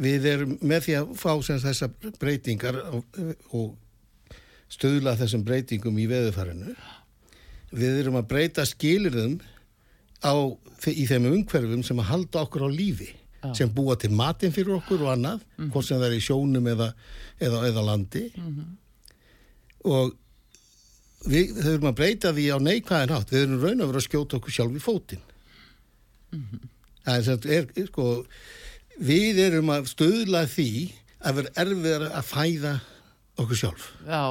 við 0.05 0.29
erum 0.33 0.55
með 0.61 0.87
því 0.87 0.95
að 0.99 1.17
fá 1.21 1.31
sem 1.47 1.61
sagt 1.63 1.71
þessar 1.71 2.15
breytingar 2.21 2.81
og, 2.91 3.75
stöðla 4.75 5.13
þessum 5.21 5.45
breytingum 5.47 5.99
í 6.03 6.07
veðufarinu 6.11 6.73
við 7.75 8.01
erum 8.01 8.17
að 8.19 8.31
breyta 8.33 8.65
skilirðum 8.67 9.37
á, 10.25 10.35
í 10.89 11.05
þeim 11.07 11.29
umhverfum 11.31 11.85
sem 11.87 12.01
að 12.01 12.11
halda 12.11 12.43
okkur 12.47 12.67
á 12.67 12.71
lífi 12.73 13.11
Já. 13.45 13.53
sem 13.61 13.71
búa 13.71 13.97
til 14.01 14.11
matinn 14.17 14.55
fyrir 14.55 14.79
okkur 14.79 15.05
og 15.05 15.13
annað 15.15 15.45
hvort 15.69 15.87
sem 15.87 16.01
það 16.01 16.09
er 16.09 16.17
í 16.17 16.25
sjónum 16.25 16.69
eða, 16.73 16.91
eða, 17.39 17.61
eða 17.69 17.85
landi. 17.91 18.23
Og 19.85 20.15
við 21.29 21.53
þurfum 21.59 21.91
að 21.91 21.99
breyta 21.99 22.33
því 22.37 22.47
á 22.57 22.59
neikvæðin 22.65 23.15
hátt. 23.15 23.33
Við 23.35 23.43
erum 23.43 23.61
raun 23.61 23.85
að 23.85 23.91
vera 23.93 24.01
að 24.01 24.07
skjóta 24.09 24.39
okkur 24.39 24.57
sjálf 24.57 24.79
í 24.79 24.83
fótinn. 24.85 25.27
Sem 26.33 26.47
sagt, 26.51 26.74
er, 27.05 27.69
er 27.77 27.87
sko 27.91 28.09
við 29.05 29.41
erum 29.49 29.73
að 29.75 29.91
stöðla 29.93 30.45
því 30.51 30.71
að 31.25 31.39
vera 31.39 31.55
erfiðar 31.65 32.09
að 32.11 32.27
fæða 32.31 32.75
okkur 33.41 33.61
sjálf. 33.61 33.87
Já. 34.07 34.25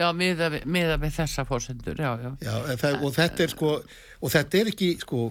Já, 0.00 0.06
miða 0.16 0.96
við 0.96 1.12
þessa 1.12 1.44
fórsendur 1.44 1.98
já, 2.00 2.14
já, 2.22 2.30
Já, 2.40 2.54
það, 2.80 3.02
og 3.04 3.14
þetta 3.16 3.42
er 3.44 3.52
sko 3.52 3.72
og 4.20 4.32
þetta 4.32 4.60
er 4.60 4.70
ekki 4.70 4.90
sko 5.02 5.24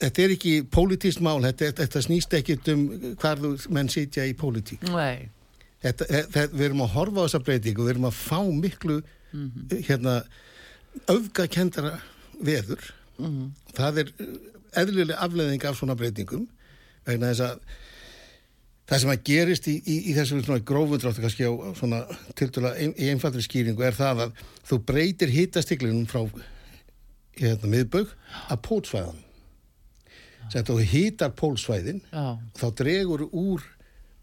þetta 0.00 0.22
er 0.22 0.34
ekki 0.36 0.54
pólitískt 0.72 1.24
mál 1.24 1.42
þetta, 1.44 1.72
þetta 1.82 2.02
snýst 2.04 2.36
ekki 2.38 2.56
um 2.72 2.86
hvar 3.20 3.42
menn 3.72 3.92
sitja 3.92 4.24
í 4.28 4.32
pólitík. 4.38 4.86
Nei. 4.88 5.28
Þetta, 5.84 6.08
þetta, 6.08 6.46
við 6.54 6.66
erum 6.70 6.84
að 6.86 6.94
horfa 6.96 7.24
á 7.24 7.24
þessa 7.26 7.42
breytingu 7.44 7.84
við 7.84 7.94
erum 7.94 8.08
að 8.08 8.18
fá 8.22 8.40
miklu 8.64 8.98
hérna 9.84 10.16
öfgakendara 11.12 11.98
veður. 12.40 12.92
Það 13.76 14.02
er 14.04 14.12
eðlileg 14.82 15.18
afleðing 15.26 15.66
af 15.68 15.78
svona 15.78 15.96
breytingum 15.98 16.46
vegna 17.06 17.32
þess 17.32 17.44
að 17.46 17.60
það 18.86 19.02
sem 19.02 19.12
að 19.12 19.22
gerist 19.26 19.68
í, 19.70 19.76
í, 19.82 19.96
í 20.10 20.16
þessu 20.16 20.40
svona 20.40 20.64
grófundráttu 20.66 21.22
kannski 21.24 21.46
á 21.46 21.52
svona 21.78 22.02
tiltula 22.38 22.74
ein, 22.78 22.94
í 22.94 23.10
einfaldri 23.10 23.42
skýringu 23.44 23.86
er 23.86 23.96
það 23.96 24.26
að 24.26 24.42
þú 24.68 24.80
breytir 24.86 25.32
hitastiklinum 25.34 26.06
frá 26.10 26.22
hérna 27.36 27.70
miðbögg 27.72 28.12
að 28.52 28.60
pólsvæðan 28.66 29.22
sem 30.52 30.66
þú 30.66 30.78
hitar 30.86 31.32
pólsvæðin 31.34 32.04
þá 32.56 32.66
dregur 32.78 33.26
úr 33.32 33.64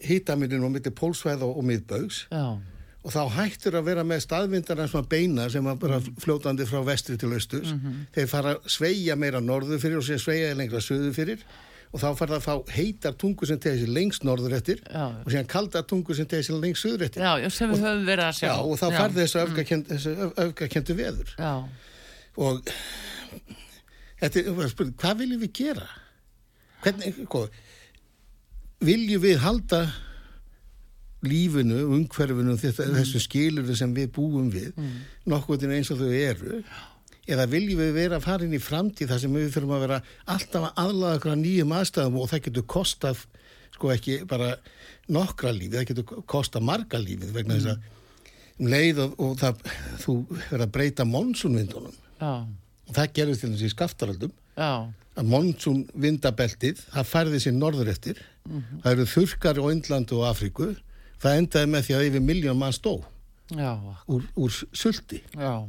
hitamilinu 0.04 0.72
á 0.72 0.72
milli 0.72 0.94
pólsvæða 0.96 1.48
og 1.48 1.66
miðböggs 1.68 2.24
já, 2.32 2.46
og 3.04 3.12
þá 3.12 3.22
hættur 3.36 3.76
að 3.76 3.84
vera 3.90 4.04
með 4.08 4.22
staðvindar 4.24 4.80
svona 4.88 5.10
beina 5.12 5.50
sem 5.52 5.66
að 5.68 5.80
bara 5.82 5.98
fljótandi 6.24 6.66
frá 6.70 6.80
vestri 6.88 7.18
til 7.20 7.34
austurs. 7.36 7.74
Þeir 8.16 8.30
fara 8.32 8.54
að 8.56 8.70
sveigja 8.72 9.18
meira 9.20 9.42
norður 9.44 9.82
fyrir 9.84 10.00
og 10.00 10.06
sér 10.08 10.22
sveigja 10.24 10.54
lengra 10.56 10.80
söður 10.84 11.14
fyrir. 11.18 11.44
Og 11.94 12.02
þá 12.02 12.08
fara 12.18 12.40
það 12.40 12.40
að 12.40 12.46
fá 12.48 12.72
heitar 12.74 13.14
tungu 13.22 13.46
sem 13.46 13.60
tegir 13.62 13.84
sér 13.84 13.92
lengst 13.94 14.24
norður 14.26 14.56
eftir 14.58 14.80
Já. 14.88 15.04
og 15.22 15.28
síðan 15.30 15.50
kaldar 15.52 15.84
tungu 15.86 16.16
sem 16.18 16.26
tegir 16.26 16.48
sér 16.48 16.58
lengst 16.64 16.82
söður 16.88 17.04
eftir. 17.06 17.22
Já, 17.22 17.50
sem 17.54 17.70
við 17.70 17.84
höfum 17.86 18.08
verið 18.08 18.26
að 18.26 18.38
sjá. 18.40 18.48
Já, 18.48 18.56
og 18.64 18.80
þá 18.82 18.86
farði 18.98 19.20
þessu 19.22 19.42
öfgakend, 19.44 19.92
þessu 19.92 20.14
öf- 20.26 20.40
öfgakendu 20.48 20.96
veður. 20.98 21.36
Já, 21.38 21.52
og 22.48 22.72
þetta 24.24 24.44
að 24.56 24.72
spyrja, 24.74 24.96
hvað 25.04 25.22
viljum 25.22 25.44
við 25.44 25.54
gera? 25.60 25.86
Hvernig, 26.84 27.20
hvað, 27.30 27.62
viljum 28.90 29.24
við 29.24 29.38
halda 29.44 29.84
lífinu, 31.24 31.84
umhverfinu, 31.98 32.56
þetta, 32.60 32.90
þessu 32.98 33.22
skiluru 33.24 33.76
sem 33.78 33.94
við 33.96 34.10
búum 34.16 34.50
við, 34.54 34.74
nokkuð 35.30 35.68
eins 35.70 35.92
og 35.94 36.02
þau 36.02 36.12
eru, 36.18 36.64
eða 37.24 37.48
viljum 37.52 37.80
við 37.80 37.94
vera 37.96 38.20
að 38.20 38.26
fara 38.28 38.48
inn 38.48 38.58
í 38.58 38.62
framtíð 38.62 39.14
þar 39.14 39.22
sem 39.24 39.38
við 39.38 39.52
þurfum 39.56 39.76
að 39.78 39.86
vera 39.86 40.00
alltaf 40.36 40.68
að 40.68 40.82
aðlaða 40.84 41.20
okkur 41.20 41.34
að 41.34 41.44
nýjum 41.46 41.76
aðstæðum 41.78 42.20
og 42.20 42.32
það 42.32 42.46
getur 42.48 42.66
kostað, 42.76 43.26
sko 43.74 43.94
ekki 43.94 44.18
bara 44.30 44.50
nokkra 45.12 45.54
lífið, 45.56 45.78
það 45.80 45.90
getur 45.92 46.26
kostað 46.30 46.68
marga 46.68 47.00
lífið 47.00 47.32
vegna 47.38 47.60
þess 47.60 47.72
að 47.74 47.88
um 48.60 48.68
leið 48.70 49.00
og, 49.04 49.16
og 49.24 49.38
það, 49.42 49.64
þú 50.04 50.18
verður 50.34 50.66
að 50.68 50.74
breyta 50.76 51.06
monsunvindunum. 51.10 51.96
Já, 52.20 52.34
og 52.84 52.98
það 52.98 53.16
gerðist 53.18 53.44
til 53.44 53.52
þess 53.54 53.66
í 53.66 53.72
skaftaröldum 53.74 54.34
að 55.14 55.30
monsun 55.30 55.84
vindabeltið 56.04 56.82
það 56.94 57.10
færði 57.10 57.42
sér 57.44 57.56
norður 57.58 57.92
eftir. 57.94 58.20
Það 58.84 58.90
eru 58.92 59.06
þurkar 59.08 59.62
á 59.62 59.66
Indlandu 59.72 60.20
og 60.20 60.28
Afríku 60.28 60.74
það 61.24 61.40
endaði 61.40 61.72
með 61.72 61.88
því 61.88 61.96
að 61.98 62.06
yfir 62.10 62.26
miljón 62.28 62.60
mann 62.60 62.76
stó 62.76 62.98
já, 63.54 63.72
úr, 64.08 64.28
úr 64.40 64.52
sulti. 64.74 65.22
Já. 65.38 65.66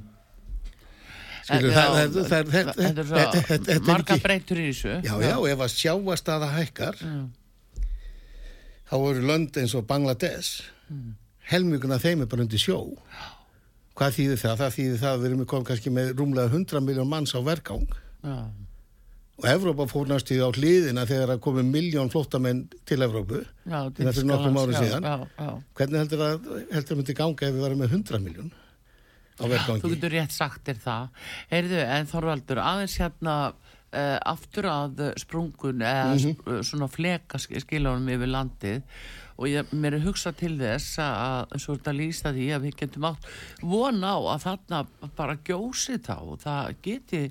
Marga 3.85 4.17
breytur 4.23 4.61
í 4.63 4.71
þessu. 4.71 4.95
Já, 5.05 5.15
já, 5.21 5.37
ef 5.53 5.65
að 5.67 5.75
sjáastaða 5.75 6.49
hækkar 6.55 7.03
þá 8.89 8.97
eru 8.97 9.27
lönd 9.29 9.61
eins 9.61 9.75
og 9.77 9.85
Bangladesh 9.89 10.65
helminguna 11.51 12.01
þeim 12.01 12.25
er 12.25 12.31
bara 12.31 12.47
undir 12.47 12.63
sjó. 12.63 12.79
Hvað 13.95 14.17
þýðir 14.17 14.41
það? 14.41 14.61
Það 14.63 14.77
þýðir 14.79 15.01
það 15.03 15.13
að 15.13 15.21
við 15.21 15.29
erum 15.29 15.49
komið 15.53 15.69
kannski 15.71 15.93
með 15.95 16.15
rúmlega 16.19 16.51
100 16.51 16.87
miljón 16.87 17.11
manns 17.11 17.35
á 17.37 17.41
vergang. 17.45 17.85
Já, 18.25 18.39
og 19.35 19.47
Evrópa 19.51 19.87
fór 19.91 20.11
næstu 20.11 20.37
á 20.39 20.49
hliðina 20.55 21.07
þegar 21.11 21.35
að 21.35 21.41
komið 21.43 21.71
miljón 21.75 22.11
flóttamenn 22.13 22.65
til 22.87 23.01
Evrópu 23.03 23.41
já, 23.43 23.81
er 23.91 24.13
fyrir 24.15 24.29
nokkrum 24.31 24.61
já, 24.61 24.77
síðan. 24.79 25.09
já, 25.09 25.17
já. 25.41 25.49
hvernig 25.81 26.03
heldur 26.05 26.23
að 26.29 26.51
heldur 26.71 26.95
að 26.95 27.01
myndi 27.01 27.17
ganga 27.19 27.49
ef 27.49 27.57
við 27.57 27.65
varum 27.67 27.83
með 27.83 27.97
100 27.99 28.23
miljón 28.23 28.53
á 29.35 29.43
Þú 29.43 29.51
vergangi 29.51 29.93
getur 29.97 30.13
rétt 30.15 30.35
sagt 30.35 30.69
þér 30.69 30.81
það. 30.85 31.23
Heyrðu, 31.51 31.79
en 31.97 32.11
Þorvaldur, 32.11 32.61
aðeins 32.63 32.95
hérna 33.03 33.35
uh, 33.95 34.17
aftur 34.35 34.69
að 34.71 35.05
sprungun 35.23 35.85
eða 35.85 36.15
mm 36.15 36.63
svona 36.67 36.89
fleka 36.91 37.39
skilunum 37.41 38.09
yfir 38.15 38.33
landið. 38.33 38.83
Og 39.35 39.49
ég, 39.51 39.71
mér 39.75 39.97
er 39.97 40.05
hugsað 40.05 40.37
til 40.45 40.53
þess 40.61 40.99
að 41.03 41.55
eins 41.57 41.65
og 41.67 41.79
þetta 41.81 41.95
lýsta 41.99 42.31
því 42.37 42.45
að 42.55 42.67
við 42.69 42.77
getum 42.85 43.07
átt 43.09 43.25
von 43.67 44.05
á 44.07 44.15
að 44.15 44.45
þarna 44.45 44.83
bara 45.17 45.39
gjósi 45.47 45.99
þá. 45.99 46.17
Og 46.23 46.37
það 46.45 46.75
geti 46.87 47.23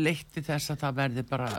leitt 0.00 0.30
til 0.32 0.44
þess 0.46 0.72
að 0.72 0.86
það 0.86 1.00
verði 1.02 1.26
bara 1.28 1.50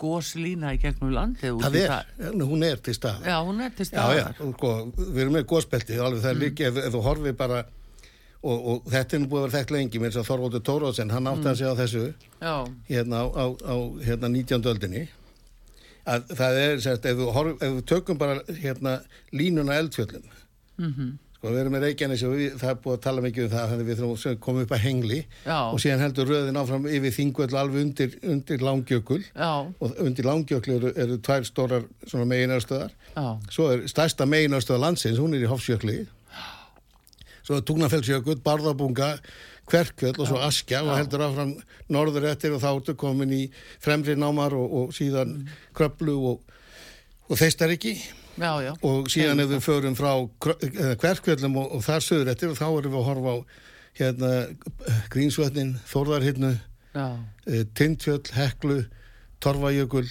góslína 0.00 0.74
í 0.76 0.80
gegnum 0.80 1.12
landið 1.12 1.58
það 1.60 1.76
er, 1.80 2.06
en 2.30 2.44
hún 2.48 2.64
er 2.64 2.80
til 2.84 2.94
stað 2.96 3.26
Já, 3.28 3.36
hún 3.44 3.60
er 3.60 3.74
til 3.76 3.84
já, 3.84 3.90
já, 3.92 4.22
staðar. 4.24 4.38
og 4.46 4.54
sko, 4.56 4.70
við 5.02 5.20
erum 5.24 5.36
með 5.36 5.46
góðspelti 5.52 5.98
alveg 6.00 6.22
það 6.24 6.32
er 6.32 6.40
líka, 6.40 6.70
ef, 6.70 6.80
ef 6.86 6.94
þú 6.94 7.02
horfir 7.04 7.36
bara 7.36 7.58
og, 8.40 8.58
og 8.72 8.90
þetta 8.90 9.16
er 9.16 9.22
nú 9.22 9.30
búið 9.30 9.42
að 9.42 9.46
vera 9.46 9.56
þekkt 9.58 9.74
lengi 9.76 10.02
mér 10.02 10.12
svo 10.14 10.26
Þorvaldur 10.26 10.64
Tóróðsson, 10.64 11.14
hann 11.14 11.30
átti 11.30 11.50
að 11.50 11.58
segja 11.60 11.78
þessu 11.78 12.04
Já, 12.40 12.54
hérna 12.88 13.24
á, 13.24 13.26
á, 13.36 13.44
á 13.52 13.74
hérna 14.06 14.30
19. 14.32 14.68
öldinni 14.72 15.06
að 16.08 16.30
það 16.38 16.60
er, 16.60 16.78
sérst, 16.80 17.08
ef, 17.08 17.18
þú 17.18 17.32
horf, 17.34 17.56
ef 17.60 17.74
við 17.78 17.88
tökum 17.90 18.20
bara 18.20 18.38
hérna 18.62 19.00
línuna 19.36 19.76
eldfjöllum 19.82 20.24
mhm, 20.80 21.10
sko, 21.36 21.50
við 21.50 21.60
erum 21.62 21.74
með 21.76 21.84
Reykjanes 21.86 22.22
og 22.26 22.32
við, 22.38 22.54
það 22.62 22.72
er 22.72 22.78
búið 22.84 22.96
að 22.96 23.02
tala 23.06 23.24
mikið 23.26 23.44
um 23.44 23.52
það 23.52 23.66
þannig 23.72 23.84
að 23.84 23.90
við 23.90 24.00
þurfum 24.00 24.30
að 24.32 24.38
koma 24.46 24.64
upp 24.64 24.72
að 24.76 24.82
hengli 24.86 25.18
Já. 25.44 25.58
og 25.58 25.82
síðan 25.84 26.04
heldur 26.04 26.32
röðin 26.32 26.60
áfram 26.62 26.88
yfir 26.90 27.16
þingvöld 27.16 27.56
alveg 27.60 27.84
undir, 27.84 28.16
undir 28.34 28.64
langjökul. 28.64 29.20
Já, 29.34 29.52
og 29.68 30.00
undir 30.06 30.28
langjökul 30.28 30.78
eru, 30.78 30.94
eru 31.04 31.20
tvær 31.28 31.44
stórar 31.48 31.84
svona 32.06 32.28
meginastöðar 32.32 32.96
já, 32.96 33.26
svo 33.52 33.68
er 33.74 33.84
stærsta 33.90 34.28
meginastöða 34.28 34.84
landsins, 34.86 35.20
hún 35.20 35.36
er 35.36 35.44
í 35.44 35.50
Hofsjökli 35.50 36.00
svo 37.46 37.60
Túgnafellsjökull, 37.66 38.40
Barðabunga 38.44 39.14
Kverkjöll 39.70 40.18
og 40.18 40.28
svo 40.28 40.40
Askja 40.42 40.82
og 40.84 40.96
heldur 40.98 41.24
áfram 41.28 41.52
norður 41.92 42.30
eftir 42.32 42.54
og 42.56 42.62
þá 42.62 42.70
ertu 42.72 42.96
komin 42.98 43.34
í 43.34 43.42
fremri 43.82 44.16
námar 44.18 44.56
og, 44.58 44.72
og 44.80 44.94
síðan 44.96 45.36
Kröplu 45.76 46.16
og, 46.32 46.56
og 47.28 47.38
já. 48.64 48.72
og 48.86 49.10
síðan 49.12 49.42
ef 49.44 49.50
við 49.52 49.64
förum 49.66 49.98
frá 49.98 50.12
Kverkjöllum 50.40 51.58
og, 51.60 51.76
og 51.76 51.84
þar 51.86 52.06
söður 52.06 52.32
eftir 52.32 52.52
og 52.52 52.58
þá 52.58 52.66
erum 52.70 52.94
við 52.94 53.00
að 53.02 53.08
horfa 53.10 53.36
á 53.36 53.38
hérna 54.00 54.32
Grínsvötnin, 55.12 55.74
Þórðarhinnu 55.90 56.54
eh, 56.96 57.64
Tindfjöll, 57.74 58.24
Heklu 58.34 58.84
Torfajökul, 59.40 60.06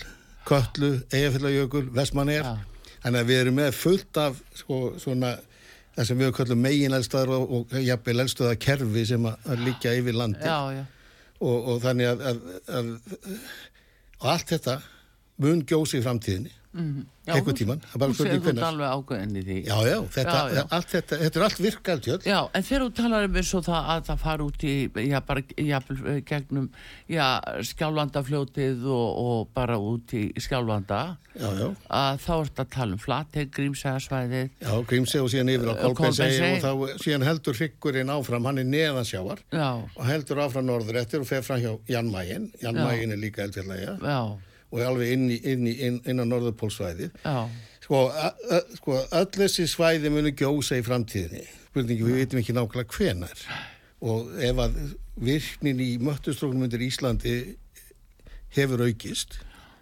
Köllu 0.48 1.00
Eyjafjallajökul, 1.14 1.90
Vestmanner 1.94 2.44
Já. 2.44 2.56
þannig 3.04 3.22
að 3.22 3.30
við 3.30 3.42
erum 3.44 3.60
með 3.60 3.76
fullt 3.78 4.20
af 4.22 4.40
sko, 4.58 4.80
svona 5.02 5.36
það 6.00 6.08
sem 6.08 6.22
við 6.22 6.30
kallum 6.38 6.62
megin 6.64 6.96
eldstöðar 6.96 7.34
og, 7.36 7.50
og 7.58 7.74
jafnvel 7.84 8.24
eldstöða 8.24 8.60
kerfi 8.64 9.04
sem 9.10 9.26
að, 9.28 9.50
liggja 9.66 9.96
yfir 10.00 10.16
landi 10.16 10.48
já, 10.48 10.60
já, 10.78 10.86
og, 11.42 11.58
og 11.74 11.82
þannig 11.84 12.12
að, 12.14 12.24
að, 12.30 12.40
að 12.80 12.94
og 14.20 14.30
allt 14.34 14.54
þetta 14.54 14.78
mun 15.44 15.66
gjósi 15.68 16.00
í 16.00 16.06
framtíðinni 16.06 16.56
eitthvað 16.70 17.56
tíman, 17.58 17.80
það 17.82 17.96
er 17.96 18.02
bara 18.04 18.14
Þú 18.14 18.26
hvenær. 18.46 18.66
alveg 18.68 18.92
ágæðin 18.94 19.38
í 19.40 19.42
því. 19.48 19.56
Já, 19.66 19.78
já, 19.90 19.98
þetta, 20.14 20.34
Já, 20.40 20.54
já. 20.56 20.64
Allt, 20.78 20.88
þetta, 20.94 21.18
þetta 21.24 21.40
er 21.40 21.46
allt 21.48 21.62
virkaldjöld. 21.66 22.28
Já, 22.30 22.40
en 22.54 22.64
þegar 22.68 22.84
þú 22.86 22.90
talar 23.00 23.26
um 23.30 23.40
eins 23.42 23.54
og 23.58 23.64
það 23.66 23.90
að 23.94 24.04
það 24.10 24.20
fara 24.24 24.46
út 24.46 24.66
í, 24.70 24.74
já, 25.10 25.20
bara, 25.26 25.44
já, 25.58 25.80
gegnum, 26.30 26.68
já, 27.10 27.26
skjálfandafljótið 27.72 28.86
og, 28.86 29.10
og 29.24 29.50
bara 29.58 29.78
út 29.82 30.14
í 30.14 30.24
skjálfanda, 30.42 31.02
Já, 31.40 31.48
já, 31.56 31.68
að 31.96 32.18
þá 32.26 32.32
ert 32.44 32.60
að 32.60 32.70
tala 32.74 32.96
um 32.98 33.00
flateg, 33.02 33.52
grímsæðasvæðið, 33.56 34.50
já, 34.66 34.72
Grímsey 34.90 35.22
og 35.24 35.30
síðan 35.32 35.52
yfir 35.54 35.70
á 35.72 35.76
Eh, 35.80 35.94
Kolbeinsey. 35.96 36.50
og 36.58 36.66
þá 36.66 37.04
síðan 37.06 37.24
heldur 37.30 37.56
hryggurinn 37.56 38.12
áfram, 38.12 38.46
hann 38.50 38.58
er 38.60 38.68
neðansjávar 38.68 39.40
já, 39.54 39.70
og 39.96 40.04
heldur 40.10 40.42
áfram 40.44 40.66
norður 40.68 41.00
eftir 41.02 41.22
og 41.24 41.30
fer 41.30 41.42
fram 41.46 41.62
hjá 41.64 41.72
Jan 41.88 42.10
Mayen. 42.12 42.50
Jan 42.62 42.76
Já. 42.76 42.84
Mayen 42.84 43.12
er 43.16 43.22
líka 43.22 43.46
eldfjallega 43.46 43.96
já, 44.02 44.20
og 44.72 44.82
alveg 44.86 45.12
inn, 45.16 45.26
í, 45.34 45.40
inn, 45.50 45.66
í, 45.68 45.74
inn, 45.88 46.00
inn 46.06 46.22
á 46.22 46.26
norðurpólsvæðið. 46.30 47.12
já, 47.26 47.50
Sko, 47.90 48.00
sko, 48.78 48.96
öll 49.18 49.30
þessi 49.34 49.64
svæði 49.66 50.12
munu 50.14 50.30
gjósa 50.38 50.78
í 50.78 50.84
framtíðinni. 50.86 51.42
Spurningi, 51.72 52.04
við 52.06 52.20
veitum 52.20 52.42
ekki 52.44 52.54
nákvæmlega 52.54 52.94
hvenar. 53.00 53.42
Og 54.06 54.30
ef 54.46 54.60
að 54.62 54.76
virknin 55.18 55.82
í 55.82 55.88
möttustróknum 55.98 56.68
undir 56.68 56.84
Íslandi 56.86 57.34
hefur 58.54 58.84
aukist, 58.86 59.40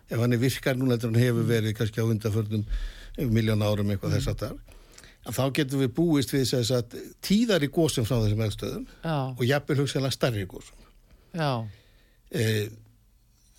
ef 0.07 0.23
hann 0.23 0.33
er 0.37 0.39
virkar 0.41 0.79
núna 0.79 0.95
eftir 0.95 1.11
hann 1.11 1.19
hefur 1.19 1.45
verið 1.51 1.75
kannski 1.77 1.99
á 1.99 2.07
undanförnum 2.07 2.63
miljón 3.35 3.63
árum 3.67 3.91
eitthvað 3.91 4.15
þess 4.17 4.31
að 4.31 4.41
það, 4.45 4.57
þá 5.35 5.43
getum 5.59 5.83
við 5.83 5.93
búist 5.99 6.31
við 6.31 6.43
þess 6.47 6.71
að 6.79 6.97
tíðari 7.27 7.67
gósum 7.75 8.07
frá 8.07 8.21
þessum 8.23 8.43
eldstöðum 8.47 8.83
já, 9.03 9.15
og 9.35 9.43
jafnvel 9.51 9.79
hugsanlega 9.83 10.15
starri 10.15 10.47
gósum. 10.47 10.79
já, 11.35 11.51
Eh, 12.31 12.67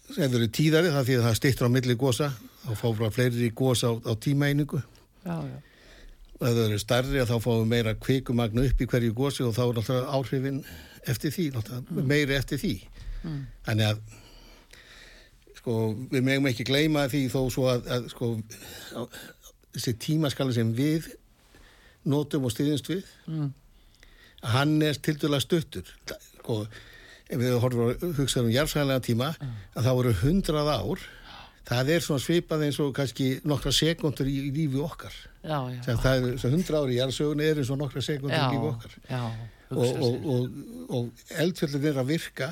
þau 0.09 0.25
eru 0.41 0.49
tíðari 0.59 0.93
það 0.95 1.09
því 1.09 1.17
að 1.19 1.25
það 1.29 1.39
stittur 1.39 1.69
á 1.69 1.75
milli 1.75 1.97
gósa, 2.01 2.29
þá 2.65 2.71
fá 2.81 2.87
frá 2.99 3.09
fleiri 3.15 3.51
gósa 3.57 3.91
á, 3.91 3.93
á 4.09 4.13
já, 5.25 5.37
og 6.39 6.47
ef 6.49 6.55
þau 6.55 6.65
eru 6.69 6.79
starri 6.83 7.25
þá 7.29 7.35
fáum 7.45 7.61
við 7.65 7.73
meira 7.75 7.95
kvikumagnu 7.99 8.65
upp 8.69 8.81
í 8.81 8.89
hverju 8.89 9.15
gósi 9.19 9.45
og 9.47 9.55
þá 9.57 9.63
er 9.67 9.79
náttúrulega 9.81 10.15
áhrifin 10.19 10.61
eftir 11.09 11.35
því, 11.35 11.47
náttúrulega 11.57 12.07
meiri 12.15 12.37
eftir 12.39 12.61
því. 12.63 12.73
Þannig 13.67 13.89
að 13.91 14.03
sko, 15.59 15.77
við 16.13 16.23
megum 16.29 16.47
ekki 16.53 16.67
gleyma 16.69 17.07
því 17.11 17.23
þó 17.33 17.41
svo 17.53 17.67
að, 17.73 17.89
að 17.97 18.07
sko 18.15 18.29
á, 18.95 19.03
þessi 19.75 19.97
tímaskala 20.07 20.55
sem 20.57 20.71
við 20.77 21.11
notum 22.09 22.47
og 22.49 22.55
styðjumst 22.55 22.93
við 22.95 23.03
Mm. 23.29 23.51
hann 24.55 24.77
er 24.87 24.95
til 25.03 25.17
dæla 25.19 25.41
stuttur. 25.43 25.85
Sko, 26.39 26.63
ef 27.29 27.41
við 27.41 27.57
horfum 27.63 27.91
að 27.93 28.19
hugsa 28.19 28.43
um 28.43 28.51
jarðsæðanlega 28.53 29.05
tíma 29.05 29.31
að 29.77 29.89
þá 29.89 29.93
eru 29.93 30.13
hundrað 30.23 30.71
ár. 30.75 31.07
Það 31.69 31.91
er 31.93 32.01
svona 32.01 32.25
svipað 32.25 32.63
eins 32.65 32.79
og 32.81 32.95
kannski 32.97 33.27
nokkra 33.45 33.73
sekundur 33.77 34.29
í, 34.31 34.39
í 34.49 34.53
lífi 34.57 34.81
okkar. 34.81 35.13
Já, 35.45 35.59
já, 35.69 35.83
það 36.01 36.15
er 36.15 36.39
svo 36.41 36.51
hundra 36.55 36.81
ári 36.81 36.95
í 36.95 37.01
jarðsögunni 37.03 37.45
er 37.45 37.61
eins 37.61 37.73
og 37.75 37.81
nokkra 37.83 38.01
sekundur 38.07 38.39
í 38.39 38.55
lífi 38.55 38.71
okkar. 38.71 38.95
já, 39.11 39.21
og, 39.69 40.01
og, 40.01 40.25
og, 40.33 40.63
og 40.97 41.27
eldfjöldin 41.45 41.91
er 41.91 42.01
að 42.01 42.09
virka 42.15 42.49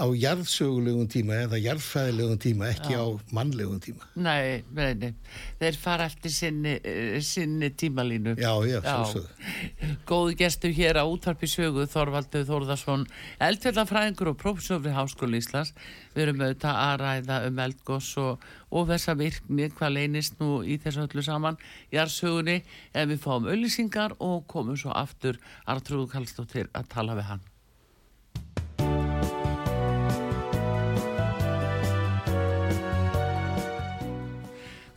á 0.00 0.06
jarðsögulegum 0.16 1.08
tíma 1.12 1.42
eða 1.44 1.60
jarðfæðilegum 1.60 2.38
tíma, 2.40 2.70
ekki 2.72 2.96
á 2.96 3.04
mannlegum 3.36 3.80
tíma 3.84 4.08
Nei, 4.16 4.64
nei, 4.72 4.94
nei, 4.96 5.12
þeir 5.60 5.78
fara 5.80 6.08
eftir 6.08 6.32
sinni, 6.32 6.78
eh, 6.80 7.20
sinni 7.20 7.70
tímalínu. 7.70 8.36
Já, 8.40 8.52
já, 8.64 8.80
Já. 8.80 8.88
sjálfsögðu 8.88 9.90
Góðu 10.10 10.36
gestur 10.40 10.72
hér 10.74 10.98
á 10.98 11.04
útvarpi 11.06 11.46
sögu 11.46 11.84
Þorvaldur 11.90 12.46
Þórðarsson, 12.48 13.04
eldfjallafræðingur 13.46 14.32
og 14.32 14.38
prófessor 14.40 14.80
við 14.82 14.96
Háskóli 14.96 15.38
Íslands. 15.38 15.70
Við 16.16 16.24
erum 16.24 16.42
auðvitað 16.42 16.80
að 16.82 16.94
ræða 17.04 17.38
um 17.46 17.62
eldgoss 17.66 18.10
og, 18.18 18.48
og 18.74 18.88
þessa 18.90 19.14
virkni, 19.20 19.68
hvað 19.76 19.94
leynist 19.98 20.40
nú 20.42 20.64
í 20.66 20.80
þessu 20.82 21.06
öllu 21.06 21.24
saman, 21.26 21.60
jarðsögunni, 21.94 22.58
en 22.94 23.12
við 23.12 23.22
fáum 23.22 23.46
auðlýsingar 23.50 24.18
og 24.18 24.42
komum 24.50 24.78
svo 24.80 24.90
aftur 24.96 25.38
Artrúðu 25.70 26.10
Kallstóttir 26.10 26.72
að 26.74 26.90
tala 26.96 27.18
við 27.18 27.30
hann. 27.30 27.49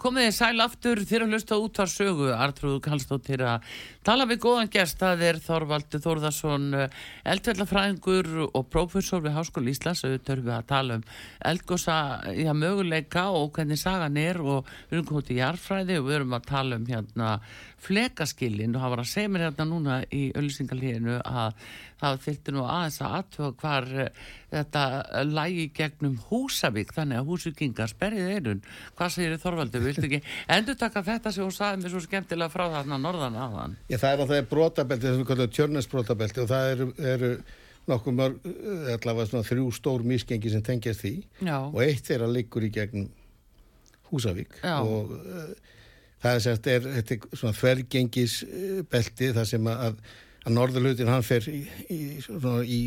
Komið 0.03 0.25
þið 0.25 0.33
sæl 0.35 0.59
aftur 0.59 0.99
þér 1.07 1.23
að 1.23 1.29
hlusta 1.31 1.57
út 1.63 1.79
á 1.79 1.85
sögu 1.87 2.25
Artrúðu 2.35 2.81
Kallstóttir 2.83 3.39
að 3.47 3.69
tala 4.03 4.25
við 4.27 4.41
góðan 4.43 4.71
gest 4.73 4.97
það 4.99 5.21
er 5.29 5.37
Þorvaldur 5.45 6.01
Þórðarsson 6.03 6.65
eldfjallafræðingur 7.31 8.27
og 8.49 8.65
prófessor 8.67 9.23
við 9.23 9.37
Háskóli 9.37 9.71
Íslands 9.71 10.03
auðvitað 10.03 10.33
erum 10.35 10.49
við 10.49 10.55
að 10.57 10.67
tala 10.73 10.97
um 10.99 11.05
eldgósa 11.53 11.95
já, 12.35 12.51
möguleika 12.51 13.29
og 13.31 13.53
hvernig 13.55 13.79
sagan 13.79 14.19
er 14.19 14.41
og 14.43 14.67
við 14.89 14.97
erum 14.97 15.07
komið 15.13 15.29
til 15.29 15.39
jarðfræði 15.39 15.99
og 16.01 16.09
við 16.09 16.17
erum 16.19 16.35
að 16.35 16.49
tala 16.51 16.81
um 16.81 16.89
hérna 16.91 17.29
flekaskilin 17.83 18.75
og 18.75 18.83
það 18.83 18.93
var 18.93 19.01
að 19.03 19.09
segja 19.11 19.31
mér 19.31 19.45
hérna 19.47 19.65
núna 19.69 19.97
í 20.13 20.21
öllisingalíðinu 20.39 21.17
að 21.23 21.57
það 22.03 22.19
þyrfti 22.25 22.53
nú 22.55 22.65
aðeins 22.67 22.99
að 23.03 23.15
aðtöða 23.19 23.49
hvar 23.63 23.89
eh, 24.03 24.21
þetta 24.53 24.83
lægi 25.29 25.65
gegnum 25.77 26.19
Húsavík 26.29 26.93
þannig 26.95 27.21
að 27.21 27.31
húsvíkingar 27.31 27.91
sperrið 27.91 28.31
eirun 28.35 28.63
hvað 28.97 29.15
segir 29.17 29.41
Þorvaldur, 29.43 29.85
viltu 29.87 30.07
ekki 30.09 30.21
endur 30.57 30.79
taka 30.79 31.03
þetta 31.07 31.33
sem 31.33 31.45
hún 31.45 31.55
saði 31.55 31.83
mér 31.83 31.95
svo 31.95 32.03
skemmtilega 32.05 32.53
frá 32.53 32.67
þarna 32.77 33.01
norðan 33.01 33.41
aðan 33.47 33.77
Já, 33.89 33.97
það 33.97 34.09
er 34.11 34.23
náttúrulega 34.23 34.49
brotabelti, 34.53 35.07
þess 35.07 35.17
að 35.17 35.21
við 35.23 35.29
kallum 35.31 35.53
tjörnesbrotabelti 35.57 36.43
og 36.43 36.49
það 36.53 36.71
eru, 36.75 36.89
eru 37.13 37.35
nokkuð 37.89 38.15
mörg, 38.15 38.47
eh, 38.47 38.93
allavega 38.95 39.27
svona 39.27 39.47
þrjú 39.47 39.67
stór 39.75 40.05
misgengi 40.07 40.51
sem 40.51 40.63
tengjast 40.63 41.03
því. 41.03 41.13
Já, 41.43 41.57
og 41.67 41.81
eitt 41.83 42.07
þeirra 42.07 42.29
liggur 42.31 42.63
í 42.63 42.71
gegnum 42.71 43.09
Húsavík 44.13 44.59
Já. 44.61 44.77
og 44.85 45.11
uh, 45.17 45.53
það 46.23 46.37
er 46.37 46.45
semst 46.47 46.69
er, 46.71 46.87
þetta 46.99 47.17
er 47.17 47.41
svona 47.41 47.57
þvergengis 47.59 48.37
uh, 48.47 48.79
belti 48.91 49.33
þar 49.35 49.49
sem 49.49 49.69
að, 49.73 49.99
að 50.43 50.55
norðurlutin 50.57 51.11
hann 51.11 51.27
fer 51.27 51.49
í, 51.51 51.65
í, 51.91 51.99
svona, 52.23 52.61
í 52.63 52.81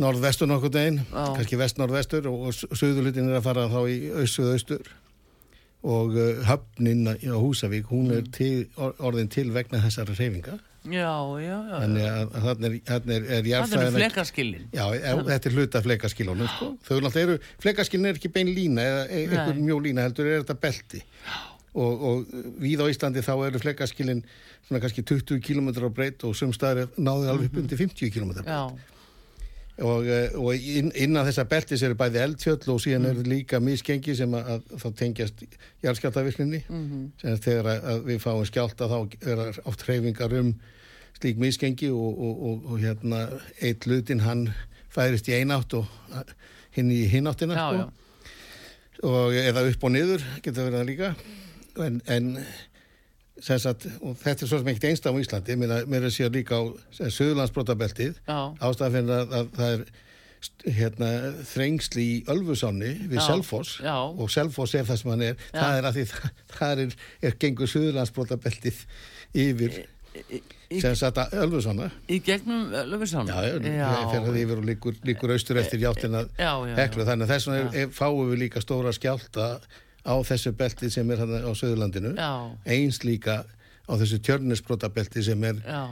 norðvestur 0.00 0.48
nokkur 0.48 0.72
deginn, 0.72 1.02
Já. 1.10 1.22
kannski 1.36 1.58
vest-norðvestur 1.60 2.30
og, 2.30 2.48
og 2.48 2.78
söðurlutin 2.78 3.28
er 3.28 3.40
að 3.40 3.46
fara 3.48 3.68
þá 3.72 3.80
í 3.90 4.00
aust-suðaustur 4.22 4.90
og 5.80 6.16
uh, 6.16 6.42
höfnin 6.48 7.06
á 7.08 7.36
Húsavík 7.40 7.88
hún 7.88 8.10
er 8.12 8.26
til, 8.32 8.68
or, 8.76 8.92
orðin 9.00 9.30
til 9.32 9.48
vegna 9.54 9.80
þessara 9.80 10.16
reyfinga 10.16 10.58
já, 10.84 11.12
já, 11.40 11.56
já. 11.56 11.76
þannig 11.82 12.08
að, 12.08 12.34
þannig 12.44 12.74
er, 12.76 12.80
er, 12.80 13.06
er 13.06 13.22
Það 13.24 13.38
eru 13.38 13.52
jarðfræðin 13.52 13.96
flekaskilin 13.96 14.66
Já, 14.76 14.82
e, 14.96 15.14
þetta 15.30 15.50
er 15.50 15.56
hluta 15.56 15.82
flekaskilónum 15.84 16.50
sko. 16.52 16.68
þau 16.84 16.92
náttúrulega 17.04 17.24
eru, 17.24 17.38
flekaskilin 17.64 18.10
er 18.10 18.20
ekki 18.20 18.32
bein 18.32 18.52
lína 18.56 18.84
eða 18.90 19.06
e- 19.08 19.24
Nei. 19.32 19.62
mjó 19.64 19.80
lína 19.84 20.04
heldur 20.04 20.28
er 20.28 20.44
þetta 20.44 20.58
belti 20.60 21.02
og, 21.74 22.02
og 22.02 22.24
víð 22.62 22.82
á 22.82 22.86
Íslandi 22.90 23.22
þá 23.22 23.34
eru 23.46 23.58
flekaskilin 23.62 24.24
svona 24.66 24.80
kannski 24.82 25.02
20 25.06 25.40
km 25.44 25.68
á 25.70 25.90
breyt 25.94 26.24
og 26.26 26.34
sum 26.36 26.52
staðar 26.52 26.88
náðu 26.98 27.28
alveg 27.30 27.50
upp 27.52 27.60
undir 27.62 27.78
50 27.78 28.10
km 28.10 28.32
Já, 28.46 28.62
og, 29.80 30.04
eh, 30.06 30.34
og 30.36 30.50
inn, 30.54 30.90
innan 30.94 31.24
þessa 31.24 31.44
beltis 31.48 31.82
eru 31.86 31.94
bæði 31.96 32.20
eldfjöll 32.24 32.68
og 32.74 32.80
síðan 32.82 33.06
Mm. 33.06 33.10
eru 33.14 33.22
líka 33.30 33.60
misgengi 33.64 34.16
sem 34.16 34.30
að, 34.36 34.50
að 34.56 34.74
þá 34.82 34.88
tengjast 34.98 35.44
jarðskjáltavirkninni 35.82 36.62
Mhm. 36.68 37.12
sem 37.20 37.38
þegar 37.38 37.64
að, 37.72 37.84
að 37.94 38.02
við 38.10 38.18
fáum 38.20 38.44
skjálta 38.44 38.88
þá 38.90 38.98
er 39.30 39.60
oft 39.64 39.82
hreyfingar 39.86 40.34
um 40.40 40.54
slík 41.20 41.36
misgengi 41.38 41.88
og, 41.90 42.18
og, 42.18 42.42
og, 42.50 42.66
og 42.72 42.78
hérna 42.80 43.22
eitt 43.62 43.86
lutin 43.86 44.20
hann 44.20 44.50
færist 44.90 45.28
í 45.28 45.38
einátt 45.38 45.72
og 45.74 45.86
hinn 46.76 46.90
í 46.90 47.06
hináttina 47.08 47.54
já, 47.56 47.88
og 49.02 49.32
eða 49.32 49.64
upp 49.70 49.84
og 49.84 49.92
niður 49.94 50.22
getur 50.44 50.66
verið 50.68 50.80
það 50.80 50.88
líka 50.90 51.14
en, 51.86 52.00
en 52.10 52.30
sagt, 53.40 53.88
þetta 54.22 54.36
er 54.36 54.50
svo 54.50 54.60
sem 54.60 54.70
ekkert 54.72 54.90
einstaf 54.90 55.16
á 55.16 55.20
Íslandi. 55.22 55.56
Mér, 55.60 56.04
er 56.04 56.14
sér 56.14 56.32
líka 56.34 56.60
á 56.60 56.62
Suðurlandsbrotabeltið. 57.00 58.20
Já, 58.26 58.40
ástæðan 58.58 58.96
fyrir 58.96 59.14
að, 59.16 59.36
að 59.38 59.52
það 59.58 59.74
er 59.74 59.84
hérna, 60.72 61.08
þrengsli 61.44 62.04
í 62.04 62.18
Ölfusáni 62.32 62.92
við 63.10 63.20
Selfoss 63.26 63.74
og 63.84 64.30
Selfoss 64.32 64.76
er 64.78 64.86
það 64.88 65.00
sem 65.02 65.10
hann 65.12 65.24
er. 65.26 65.40
Já. 65.50 65.60
það 65.60 65.78
er 65.78 65.88
að 65.88 65.98
því 65.98 66.04
það, 66.12 66.44
það 66.56 66.84
er, 66.84 66.94
er 67.28 67.40
gengur 67.44 67.72
Suðurlandsbrotabeltið 67.74 68.84
yfir 69.40 69.82
í, 70.70 70.80
sem 70.80 70.96
sagt 70.98 71.20
að 71.20 71.36
Ölfusána 71.44 71.90
í 72.10 72.18
gegnum 72.24 72.70
Löfusán 72.90 73.28
já, 73.30 73.36
já, 73.46 73.86
það 73.86 74.14
fer 74.14 74.24
það 74.26 74.40
yfir 74.42 74.62
og 74.62 74.66
líkur, 74.70 74.96
líkur 75.06 75.34
austur 75.34 75.60
eftir 75.62 75.82
já, 75.82 75.92
já. 76.38 76.74
heklu. 76.78 77.06
þannig 77.08 77.26
að 77.26 77.34
þess 77.34 77.50
vegna 77.50 77.84
fáum 77.94 78.32
við 78.32 78.42
líka 78.44 78.62
stóra 78.64 78.94
skjálta 78.96 79.50
á 80.06 80.14
þessu 80.26 80.52
belti 80.56 80.90
sem 80.92 81.10
er 81.12 81.24
á 81.24 81.52
Suðurlandinu. 81.52 82.14
Já, 82.16 82.32
eins 82.66 83.02
líka 83.04 83.42
á 83.90 83.92
þessu 83.98 84.20
tjörnisbrotabelti 84.24 85.24
sem 85.26 85.44
er 85.44 85.60
já. 85.64 85.82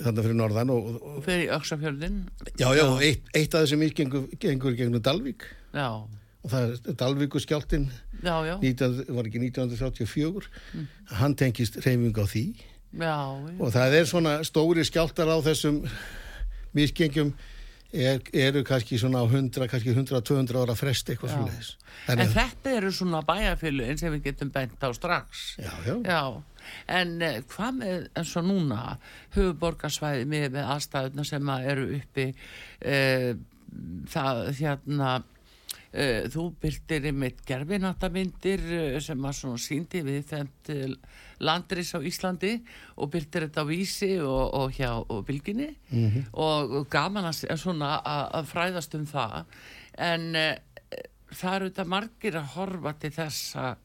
þannig 0.00 0.26
fyrir 0.26 0.38
norðan 0.38 0.72
og, 0.74 0.88
og, 0.94 1.02
Og 1.18 1.26
fyrir 1.26 1.52
Öksafjörðin 1.56 2.22
já, 2.54 2.68
já, 2.78 2.84
og 2.86 3.04
eitt, 3.04 3.28
eitt 3.34 3.54
af 3.54 3.66
þessum 3.66 3.84
gengur, 3.98 4.26
gengur 4.40 4.78
gegnum 4.78 5.02
Dalvík. 5.02 5.44
Já, 5.74 5.90
og 6.40 6.48
það 6.50 6.72
er 6.72 6.98
Dalvíkuskjáltin 7.02 7.86
já, 8.22 8.34
já, 8.48 8.54
19, 8.62 9.04
var 9.12 9.28
ekki 9.28 9.42
1934 9.50 10.50
hann 11.20 11.36
tengist 11.36 11.80
reyfing 11.84 12.16
á 12.16 12.24
því. 12.24 12.44
Já, 12.90 13.16
já. 13.46 13.54
og 13.60 13.72
það 13.74 13.96
er 14.00 14.08
svona 14.08 14.38
stóri 14.46 14.86
skjáltar 14.86 15.30
á 15.30 15.38
þessum 15.44 15.84
misgengjum 16.74 17.34
er, 17.92 18.20
eru 18.32 18.62
kannski 18.66 18.98
svona 19.00 19.22
á 19.22 19.26
100, 19.26 19.66
kannski 19.70 19.94
100-200 19.94 20.62
ára 20.62 20.76
frest 20.78 21.10
eitthvað 21.10 21.32
Já. 21.32 21.36
svo 21.36 21.48
leiðis. 21.48 21.70
En 22.10 22.22
þetta 22.32 22.74
eru 22.78 22.92
svona 22.94 23.22
bæjarfélugin 23.26 24.00
sem 24.00 24.14
við 24.14 24.30
getum 24.30 24.52
bent 24.54 24.86
á 24.86 24.90
strax. 24.96 25.42
Já, 25.60 25.72
já. 25.86 25.94
Já, 26.06 26.70
en 27.00 27.16
uh, 27.18 27.40
hvað 27.54 27.80
með 27.80 28.06
eins 28.20 28.36
og 28.38 28.46
núna 28.46 28.80
höfuborgarsvæði 29.36 30.28
með, 30.30 30.46
með 30.56 30.72
aðstæðuna 30.76 31.26
sem 31.28 31.52
að 31.56 31.68
eru 31.74 31.88
uppi 31.98 32.28
uh, 32.30 33.30
það 34.10 34.42
hérna 34.60 35.12
þú 36.30 36.44
byrtir 36.62 37.06
einmitt 37.10 37.40
gerfinatamindir 37.48 38.60
uh, 38.94 39.00
sem 39.02 39.24
að 39.26 39.32
svona 39.40 39.58
síndi 39.58 40.02
við 40.06 40.20
þemt 40.30 40.70
landris 41.42 41.94
á 41.96 42.00
Íslandi 42.04 42.52
og 43.00 43.10
byrtir 43.10 43.46
þetta 43.48 43.64
á 43.64 43.70
vísi 43.70 44.10
og, 44.22 44.54
og 44.54 44.72
hjá 44.76 44.90
og 45.02 45.24
bylginni 45.26 45.70
-hmm. 45.90 46.24
og 46.32 46.86
gaman 46.90 47.24
að 47.30 47.32
s- 47.42 47.60
svona 47.62 47.96
að, 48.04 48.24
að 48.38 48.44
fræðast 48.52 48.94
um 48.94 49.06
það. 49.06 49.44
En 49.98 50.34
uh, 50.36 50.54
það 51.32 51.54
eru 51.56 51.68
þetta 51.70 51.84
margir 51.84 52.36
að 52.36 52.50
horfa 52.54 52.92
til 53.00 53.10
þess 53.10 53.56
að 53.56 53.76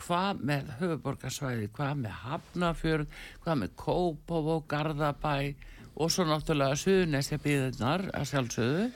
hvað 0.00 0.38
með 0.40 0.64
höfuborgarsvæði, 0.80 1.68
hvað 1.76 1.94
með 1.96 2.10
Hafnafjörð, 2.24 3.06
hvað 3.44 3.56
með 3.60 3.70
Kópavó, 3.76 4.62
Garðabæ 4.66 5.54
og 6.00 6.10
svo 6.10 6.24
náttúrulega 6.24 6.76
Suðunesja 6.76 7.36
byðunar 7.38 8.06
að 8.16 8.24
sjálfsögðu 8.30 8.86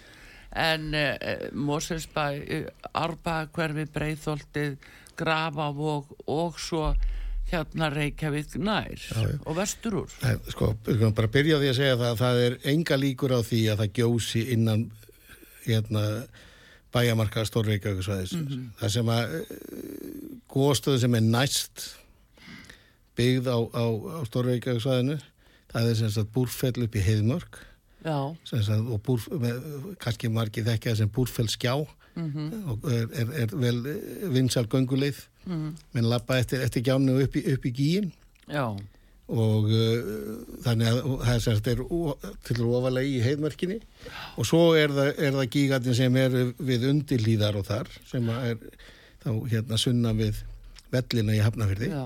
en 0.55 0.95
uh, 0.95 1.49
Moselsbæ, 1.53 2.27
uh, 2.43 2.69
Arba, 2.95 3.45
Hverfi, 3.55 3.87
Breiðholtið, 3.95 4.77
Grafavóg 5.19 6.15
og 6.27 6.59
svo 6.59 6.93
hérna 7.51 7.91
Reykjavík 7.93 8.57
nær 8.59 8.97
já. 8.99 9.27
og 9.45 9.57
vestur 9.57 10.01
úr. 10.03 10.15
Sko, 10.51 10.73
bara 11.15 11.29
byrja 11.31 11.59
á 11.59 11.63
því 11.63 11.69
að 11.71 11.79
segja 11.79 11.99
það 12.01 12.09
að 12.11 12.23
það 12.23 12.41
er 12.47 12.57
enga 12.73 12.99
líkur 12.99 13.35
á 13.37 13.41
því 13.45 13.61
að 13.73 13.83
það 13.83 13.93
gjósi 14.01 14.47
innan 14.55 14.87
hérna, 15.67 16.05
bæjamarka 16.95 17.45
stórreikauðsvæðis. 17.49 18.33
Mm 18.33 18.47
-hmm. 18.49 18.65
Það 18.81 18.95
sem 18.97 19.13
að 19.19 19.37
góðstöðu 20.49 20.99
sem 21.01 21.15
er 21.15 21.21
næst 21.21 21.87
byggð 23.19 23.47
á, 23.51 23.59
á, 23.59 23.85
á 24.19 24.21
stórreikauðsvæðinu 24.29 25.21
það 25.75 25.91
er 25.91 25.97
sem 25.99 26.11
sagt 26.11 26.35
búrfell 26.35 26.87
upp 26.87 26.97
í 26.97 27.03
heiðmörk 27.03 27.59
Já, 27.59 27.74
sagt, 28.45 28.71
og 28.71 29.01
búr, 29.03 29.23
kannski 30.03 30.29
margir 30.33 30.67
þekkja 30.67 30.93
það 30.93 30.99
sem 31.03 31.13
búrfell 31.15 31.49
skjá 31.53 31.75
og 32.71 32.85
er, 32.87 33.07
er, 33.19 33.31
er 33.43 33.55
vel 33.59 33.79
vinsal 34.31 34.69
gönguleið 34.71 35.17
mm. 35.49 35.71
menn 35.97 36.07
lappa 36.11 36.37
eftir, 36.39 36.61
eftir 36.63 36.85
gjánu 36.87 37.17
upp 37.25 37.35
í, 37.41 37.43
upp 37.55 37.65
í 37.67 37.73
gíin 37.75 38.13
já, 38.47 38.69
og 39.35 39.71
uh, 39.73 40.03
þannig 40.63 40.91
að 40.93 41.47
það 41.49 41.71
er 41.73 41.81
o- 41.89 42.19
til 42.45 42.67
ofalegi 42.69 43.15
í 43.17 43.23
heiðmörkinni. 43.25 43.79
Og 44.37 44.45
svo 44.45 44.75
er 44.77 44.93
það, 44.93 45.11
er 45.17 45.33
það 45.39 45.49
gígatin 45.55 45.97
sem 45.97 46.19
er 46.21 46.37
við 46.61 46.85
undirlíðar 46.91 47.57
og 47.57 47.65
þar 47.71 47.89
sem 48.11 48.29
að 48.29 48.51
er 48.51 48.59
þá 49.25 49.31
hérna 49.55 49.81
sunna 49.81 50.13
við 50.19 50.43
vellina 50.93 51.35
í 51.35 51.41
Hafnafyrði 51.43 51.89
já, 51.91 52.05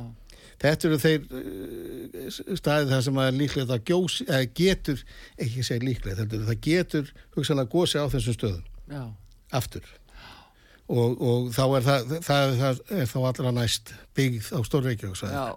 þetta 0.63 0.89
eru 0.89 0.99
þeir 1.05 1.29
uh, 1.29 2.41
staðið 2.59 2.93
það 2.95 3.05
sem 3.07 3.23
að 3.23 3.39
líklega 3.43 3.71
það 3.73 3.87
gjós, 3.93 4.19
eða 4.27 4.51
getur, 4.63 5.07
ekki 5.37 5.65
segja 5.67 5.87
líklega 5.87 6.21
heldur, 6.23 6.45
það 6.49 6.61
getur 6.69 7.15
hugsanlega 7.37 7.73
gósi 7.75 8.03
á 8.03 8.07
þessum 8.13 8.39
stöðum 8.39 8.93
já, 8.93 9.05
aftur 9.61 9.95
og, 10.89 11.19
og 11.21 11.49
þá 11.53 11.65
er 11.69 11.89
það, 11.89 12.13
það, 12.27 12.53
það 12.59 12.85
er 12.99 13.11
þá 13.13 13.19
allra 13.31 13.55
næst 13.61 13.95
byggð 14.17 14.53
á 14.57 14.59
Stórreikjóksvæði 14.65 15.41
já, 15.41 15.49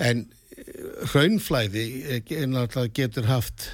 En 0.00 0.24
eh, 0.56 0.74
hraunflæði 1.12 1.86
eh, 2.16 2.44
náttúrulega 2.48 2.94
getur 2.96 3.26
haft 3.28 3.68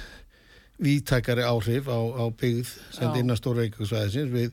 vítakari 0.83 1.45
áhrif 1.45 1.89
á, 1.89 1.97
á 1.97 2.25
byggð 2.29 2.71
sem 2.93 3.09
Já. 3.09 3.19
innan 3.19 3.37
stóra 3.39 3.63
reykjavíksvæðisins. 3.63 4.33
Við 4.33 4.51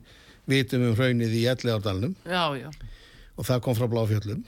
vitum 0.48 0.84
um 0.88 0.96
hraunið 0.96 1.36
í 1.36 1.44
Ellegárdalnum 1.52 2.14
já, 2.24 2.44
já. 2.56 2.70
og 3.36 3.48
það 3.48 3.64
kom 3.66 3.76
frá 3.76 3.88
Bláfjöllum. 3.92 4.44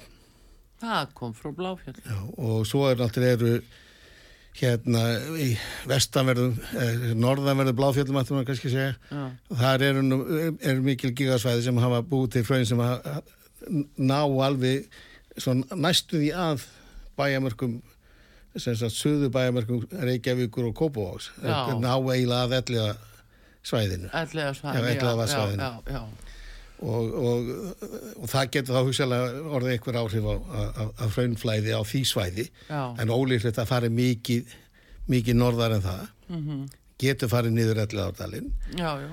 Það 0.82 1.12
kom 1.16 1.34
frá 1.36 1.50
Bláfjöld. 1.56 2.00
Já, 2.04 2.18
og 2.36 2.66
svo 2.68 2.86
er 2.90 3.00
náttúrulega 3.00 3.36
eru 3.38 3.52
hérna 4.56 5.02
í 5.40 5.50
vestanverðum, 5.88 6.54
eh, 6.80 7.08
norðanverðum 7.16 7.76
Bláfjöllum, 7.76 8.20
ættum 8.20 8.40
við 8.40 8.46
kannski 8.50 8.72
segja. 8.72 8.94
Já, 9.10 9.24
Þar 9.62 9.84
eru, 9.90 10.20
eru 10.60 10.84
mikil 10.84 11.12
gigasvæði 11.16 11.66
sem 11.68 11.76
hafa 11.84 12.02
búið 12.02 12.30
til 12.36 12.44
hraun 12.48 12.66
sem 12.68 12.80
hafa, 12.80 13.22
ná 13.98 14.20
alveg 14.24 14.88
svona, 15.36 15.66
næstu 15.76 16.20
því 16.20 16.30
að 16.32 16.64
bæjamörkum 17.18 17.80
sem 18.56 18.76
sagt 18.76 18.96
suðu 18.96 19.28
bæjamörkum 19.32 19.84
Reykjavíkur 19.90 20.70
og 20.70 20.76
Kópavóks 20.78 21.30
Já. 21.42 21.72
ná 21.76 21.92
eiginlega 21.96 22.46
að 22.46 22.54
elliða 22.60 22.96
svæðinu 23.66 24.08
ellega 24.12 24.52
Já, 24.52 24.58
svæðinu. 24.60 24.88
Elliðavatnssvæðinu. 24.92 25.60
Já, 25.60 25.72
já, 25.86 25.92
já. 25.92 26.02
Og, 26.82 27.14
og, 27.16 27.50
og 28.20 28.28
það 28.28 28.50
getur 28.56 28.74
þá 28.76 28.82
hugsalega 28.88 29.44
orðið 29.56 29.72
einhver 29.76 29.98
áhrif 30.02 30.26
á 30.28 31.04
hraunflæði 31.14 31.72
á 31.72 31.80
því 31.88 32.00
svæði 32.10 32.48
Já. 32.68 32.82
en 33.00 33.08
ólíklegt 33.16 33.60
að 33.62 33.70
fari 33.70 33.88
mikið 33.88 34.52
mikið 35.08 35.38
norðar 35.40 35.76
en 35.78 35.86
það 35.86 36.04
Mhm. 36.26 36.66
getur 36.98 37.28
farið 37.30 37.52
niður 37.54 37.78
elliðárdalinn 37.84 38.48
já, 38.74 38.90
já. 38.98 39.10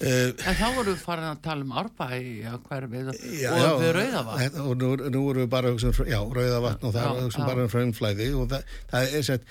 uh, 0.00 0.30
En 0.48 0.54
þá 0.56 0.66
vorum 0.74 0.94
við 0.94 1.02
farin 1.04 1.26
að 1.28 1.40
tala 1.44 1.64
um 1.66 1.72
árbæi 1.82 2.46
að 2.48 2.58
hverfið 2.68 3.10
Já, 3.42 3.50
og 3.52 3.80
við 3.82 3.92
rauðavatn. 3.98 4.60
og 4.64 4.76
nú, 4.80 4.90
nú 4.96 5.22
erum 5.30 5.42
við 5.44 5.50
bara 5.52 5.68
að 5.68 5.76
hugsa 5.76 5.90
um, 5.92 6.08
já, 6.08 6.20
rauðavatn 6.38 6.86
og 6.88 6.94
það 6.94 7.02
er 7.02 7.10
að 7.12 7.22
hugsa 7.26 7.40
um 7.42 7.46
bara 7.50 7.62
um 7.66 7.72
frömmflæði 7.74 8.28
og 8.40 8.48
það, 8.54 8.62
það 8.92 9.14
er 9.18 9.22
sett 9.28 9.44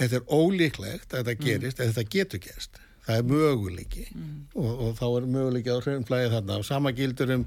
þetta 0.00 0.16
er 0.16 0.24
ólíklegt 0.32 1.12
að 1.12 1.20
Mm. 1.20 1.26
þetta 1.28 1.44
gerist 1.44 1.80
en 1.80 1.92
þetta 1.92 2.08
getur 2.16 2.40
gerst 2.48 2.80
það 3.06 3.18
er 3.18 3.28
möguleiki 3.30 4.06
Mm. 4.14 4.46
og, 4.54 4.80
og 4.80 4.96
þá 4.98 5.04
er 5.18 5.26
möguleiki 5.36 5.70
á 5.74 5.78
frömmflæði 5.84 6.30
þarna 6.34 6.58
og 6.58 6.64
sama 6.64 6.92
gildur 6.92 7.34
um 7.34 7.46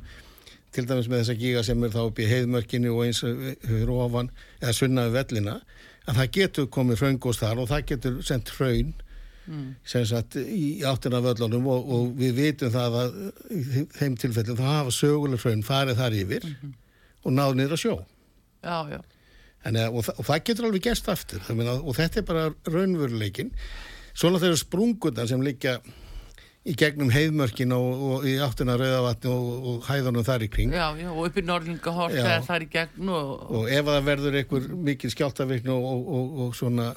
til 0.75 0.85
dæmis 0.85 1.07
með 1.09 1.21
þessa 1.23 1.37
gíga 1.39 1.63
sem 1.65 1.83
er 1.83 1.89
þá 1.95 2.01
upp 2.09 2.19
í 2.19 2.27
heiðmörkinu 2.29 2.91
og 2.93 3.05
eins 3.07 3.21
fyrir 3.23 3.89
ofan 3.95 4.29
eða 4.61 4.73
sunnaði 4.77 5.13
vellina 5.15 5.55
að 6.07 6.15
það 6.21 6.31
getur 6.37 6.67
komið 6.71 7.01
hraungóst 7.01 7.41
þar 7.41 7.61
og 7.63 7.69
það 7.71 7.85
getur 7.93 8.21
sendt 8.23 8.49
hraun 8.59 8.93
Mm. 9.47 9.75
sem 9.87 10.03
sagt 10.05 10.35
í 10.35 10.81
áttina 10.83 11.21
völlunum 11.23 11.63
og, 11.71 11.85
og 11.95 12.07
við 12.19 12.33
vitum 12.35 12.67
það 12.73 12.95
að 12.99 13.13
þeim 13.95 14.17
tilfellum 14.19 14.57
þá 14.59 14.65
hafa 14.67 14.91
söguleg 14.91 15.39
hraun 15.39 15.61
farið 15.63 15.95
þar 16.01 16.15
yfir 16.19 16.43
Mhm. 16.49 16.73
og 17.23 17.31
náð 17.31 17.53
niður 17.55 17.75
að 17.77 17.79
sjó 17.85 17.93
Já, 18.63 18.89
já. 18.91 18.99
en, 19.63 19.77
og, 19.87 20.03
það, 20.03 20.19
og 20.19 20.25
það 20.27 20.43
getur 20.49 20.65
alveg 20.67 20.83
gerst 20.89 21.07
aftur 21.07 21.39
Það 21.47 21.63
og 21.79 21.95
þetta 21.95 22.17
er 22.19 22.27
bara 22.27 22.43
raunveruleikin 22.67 23.51
svona 24.17 24.41
þeirra 24.41 24.59
sprungunar 24.59 25.29
sem 25.29 25.43
liggja 25.45 25.77
í 26.67 26.73
gegnum 26.75 27.11
heiðmörkin 27.13 27.71
og, 27.75 28.03
og 28.09 28.27
í 28.27 28.35
áttina 28.43 28.75
af 28.75 28.81
rauðavatni 28.81 29.31
og, 29.31 29.69
og 29.71 29.87
hæðunum 29.87 30.25
þar 30.27 30.43
í 30.43 30.51
kring 30.51 30.75
Já, 30.75 30.89
já, 30.99 31.07
og 31.13 31.29
upp 31.29 31.39
í 31.39 31.45
Norlingahort 31.47 32.17
Já. 32.17 32.23
eða 32.25 32.43
þar 32.49 32.65
í 32.65 32.69
gegn 32.73 33.11
og, 33.15 33.33
og 33.47 33.71
ef 33.71 33.87
það 33.87 34.07
verður 34.09 34.37
einhver 34.41 34.69
mikil 34.89 35.11
skjáltavirkni 35.13 35.73
og, 35.73 35.89
og, 35.93 36.13
og, 36.17 36.37
og 36.45 36.55
svona 36.57 36.91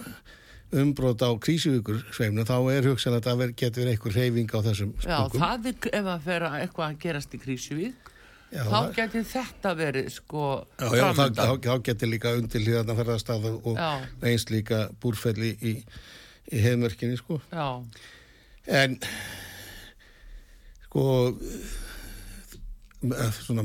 umbrót 0.80 1.22
á 1.26 1.30
krísuvíkur 1.42 2.02
sveimnu 2.14 2.46
þá 2.46 2.56
er 2.72 2.86
hugsan 2.90 3.16
að 3.18 3.26
það 3.26 3.56
getur 3.58 3.90
einhver 3.90 4.14
reyfing 4.14 4.54
á 4.54 4.58
þessum 4.66 4.94
já, 4.96 5.02
sprungum 5.02 5.42
það 5.42 5.70
er 5.70 5.90
ef 6.00 6.10
að 6.14 6.28
vera 6.30 6.52
eitthvað 6.60 6.86
að 6.86 7.02
gerast 7.04 7.34
í 7.34 7.42
Krísuvík 7.42 8.10
Já, 8.50 8.64
þá 8.66 8.78
getur 8.94 9.26
þetta 9.30 9.72
verið 9.78 10.08
sko 10.10 10.46
Já, 10.74 10.86
já, 10.98 11.04
þá, 11.14 11.24
þá, 11.38 11.50
þá 11.66 11.74
getur 11.86 12.10
líka 12.10 12.32
undir 12.38 12.64
hlýðarna 12.64 12.96
ferðarstað 12.98 13.44
og 13.50 13.76
Já. 13.78 13.90
eins 14.26 14.46
líka 14.50 14.88
búrfelli 15.02 15.52
í, 15.54 15.74
í 15.74 15.74
heiðmörkinni 16.50 17.18
sko. 17.20 17.40
Já, 17.52 17.68
En 18.70 18.98
sko 20.84 21.04
með 23.00 23.38
svona 23.40 23.64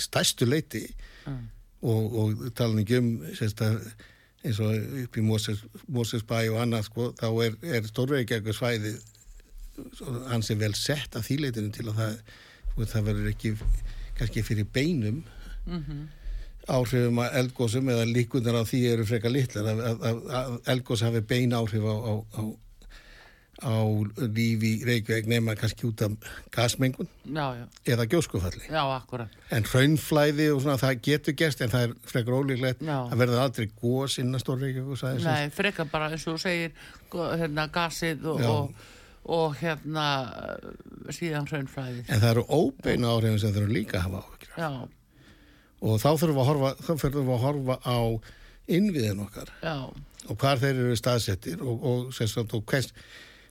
stærstu 0.00 0.48
leiti 0.48 0.86
Mm. 1.24 1.44
og, 1.80 2.16
og 2.20 2.40
talan 2.52 2.82
ekki 2.82 2.98
um 3.00 3.06
eins 4.44 4.58
og 4.60 4.74
upp 5.04 5.16
í 5.16 5.22
Moses, 5.24 5.62
Mosesbæ 5.88 6.42
og 6.52 6.58
annað 6.60 6.90
sko, 6.90 7.06
þá 7.16 7.28
er, 7.46 7.54
er 7.78 7.86
stórveikjæku 7.88 8.52
svæði 8.52 8.92
hans 10.28 10.50
er 10.52 10.58
vel 10.60 10.74
sett 10.76 11.16
að 11.16 11.24
þýleitinu 11.30 11.72
til 11.72 11.86
að 11.88 12.02
það, 12.02 12.18
það 12.92 13.06
verður 13.08 13.30
ekki 13.32 13.54
kannski 14.18 14.44
fyrir 14.44 14.68
beinum 14.76 15.22
mhm, 15.64 16.04
áhrifum 16.70 17.20
að 17.20 17.38
eldgósum 17.42 17.88
eða 17.92 18.04
líkunar 18.08 18.60
á 18.60 18.62
því 18.64 18.82
eru 18.94 19.06
frekar 19.08 19.32
litlar 19.32 19.70
að, 19.72 19.80
að, 19.84 20.20
að, 20.40 20.52
eldgós 20.72 21.02
hafi 21.04 21.20
bein 21.28 21.52
áhrif 21.56 21.84
á, 21.84 21.94
á, 21.94 22.12
á, 22.40 22.42
á 23.68 23.76
lífi 24.24 24.70
í 24.70 24.86
Reykjavík 24.88 25.28
nema 25.30 25.56
kannski 25.60 25.86
út 25.90 26.04
af 26.06 26.16
gasmengun 26.54 27.10
já, 27.24 27.44
já, 27.60 27.66
eða 27.92 28.08
gjóskufalli. 28.14 28.64
En 29.52 29.68
hraunflæði 29.68 30.48
og 30.54 30.64
svona 30.64 30.80
það 30.80 31.04
getur 31.10 31.38
gerst 31.42 31.62
en 31.64 31.74
það 31.74 31.86
er 31.90 31.94
frekar 32.14 32.38
ólíklegt 32.40 32.82
að 32.88 33.14
verða 33.20 33.44
aldrei 33.44 33.68
gós 33.82 34.18
innan 34.24 34.42
stór 34.42 34.64
Reykjavík 34.64 35.04
sæðisins. 35.04 35.28
Nei, 35.28 35.54
frekar 35.54 35.92
bara 35.92 36.10
eins 36.14 36.26
og 36.32 36.40
segir 36.40 36.72
hérna 37.12 37.68
gasið 37.72 38.24
og, 38.32 38.44
og, 38.48 38.90
og 39.36 39.56
hérna 39.60 40.08
síðan 41.12 41.48
hraunfræðið 41.52 42.08
En 42.08 42.20
það 42.24 42.30
eru 42.32 42.48
óbeina 42.48 43.12
áhrifin 43.12 43.42
sem 43.44 43.52
þurfum 43.52 43.76
líka 43.76 44.00
að 44.00 44.06
hafa 44.08 44.24
áhyggjur. 44.24 44.54
af. 44.56 44.60
Já, 44.64 45.03
Og 45.84 46.00
þá 46.00 46.08
þurfum 46.14 46.32
við 46.32 46.42
að 46.42 46.50
horfa, 46.50 46.72
þurfum 46.86 47.14
við 47.28 47.34
að 47.34 47.44
horfa 47.44 47.78
á 47.84 47.98
innviðin 48.74 49.22
okkar 49.26 49.50
já, 49.60 49.76
og 50.24 50.38
hvar 50.40 50.60
þeir 50.62 50.78
eru 50.86 50.96
staðsettir 50.96 51.60
og, 51.60 51.82
og, 51.84 52.20
og 52.44 52.62
hvers, 52.70 52.88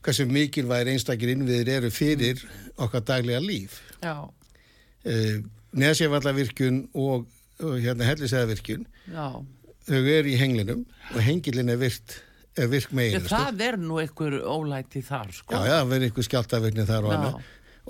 hversu 0.03 0.25
mikilvægir 0.29 0.89
einstakir 0.95 1.33
innviðir 1.35 1.69
eru 1.77 1.91
fyrir 1.93 2.41
okkar 2.81 3.05
daglega 3.05 3.43
líf. 3.43 3.77
Uh, 4.03 5.43
Nesjavallavirkjun 5.77 6.83
og, 6.97 7.27
og 7.61 7.77
hérna 7.81 8.07
hellisæðavirkjun, 8.09 8.85
þau 9.13 9.99
eru 9.99 10.31
í 10.31 10.37
henglinum 10.39 10.85
og 11.13 11.19
hengilin 11.25 11.69
er 11.73 11.79
virt, 11.81 12.17
er 12.57 12.69
virk 12.71 12.93
megin. 12.93 13.25
það 13.29 13.61
er 13.67 13.77
nú 13.81 13.99
einhver 14.01 14.39
ólæti 14.41 15.01
þar, 15.05 15.33
sko. 15.33 15.53
Já, 15.53 15.69
já, 15.69 15.75
það 15.79 15.93
verður 15.93 16.09
ykkur 16.11 16.27
skjáltavirkni 16.29 16.87
þar 16.89 17.09
og. 17.09 17.43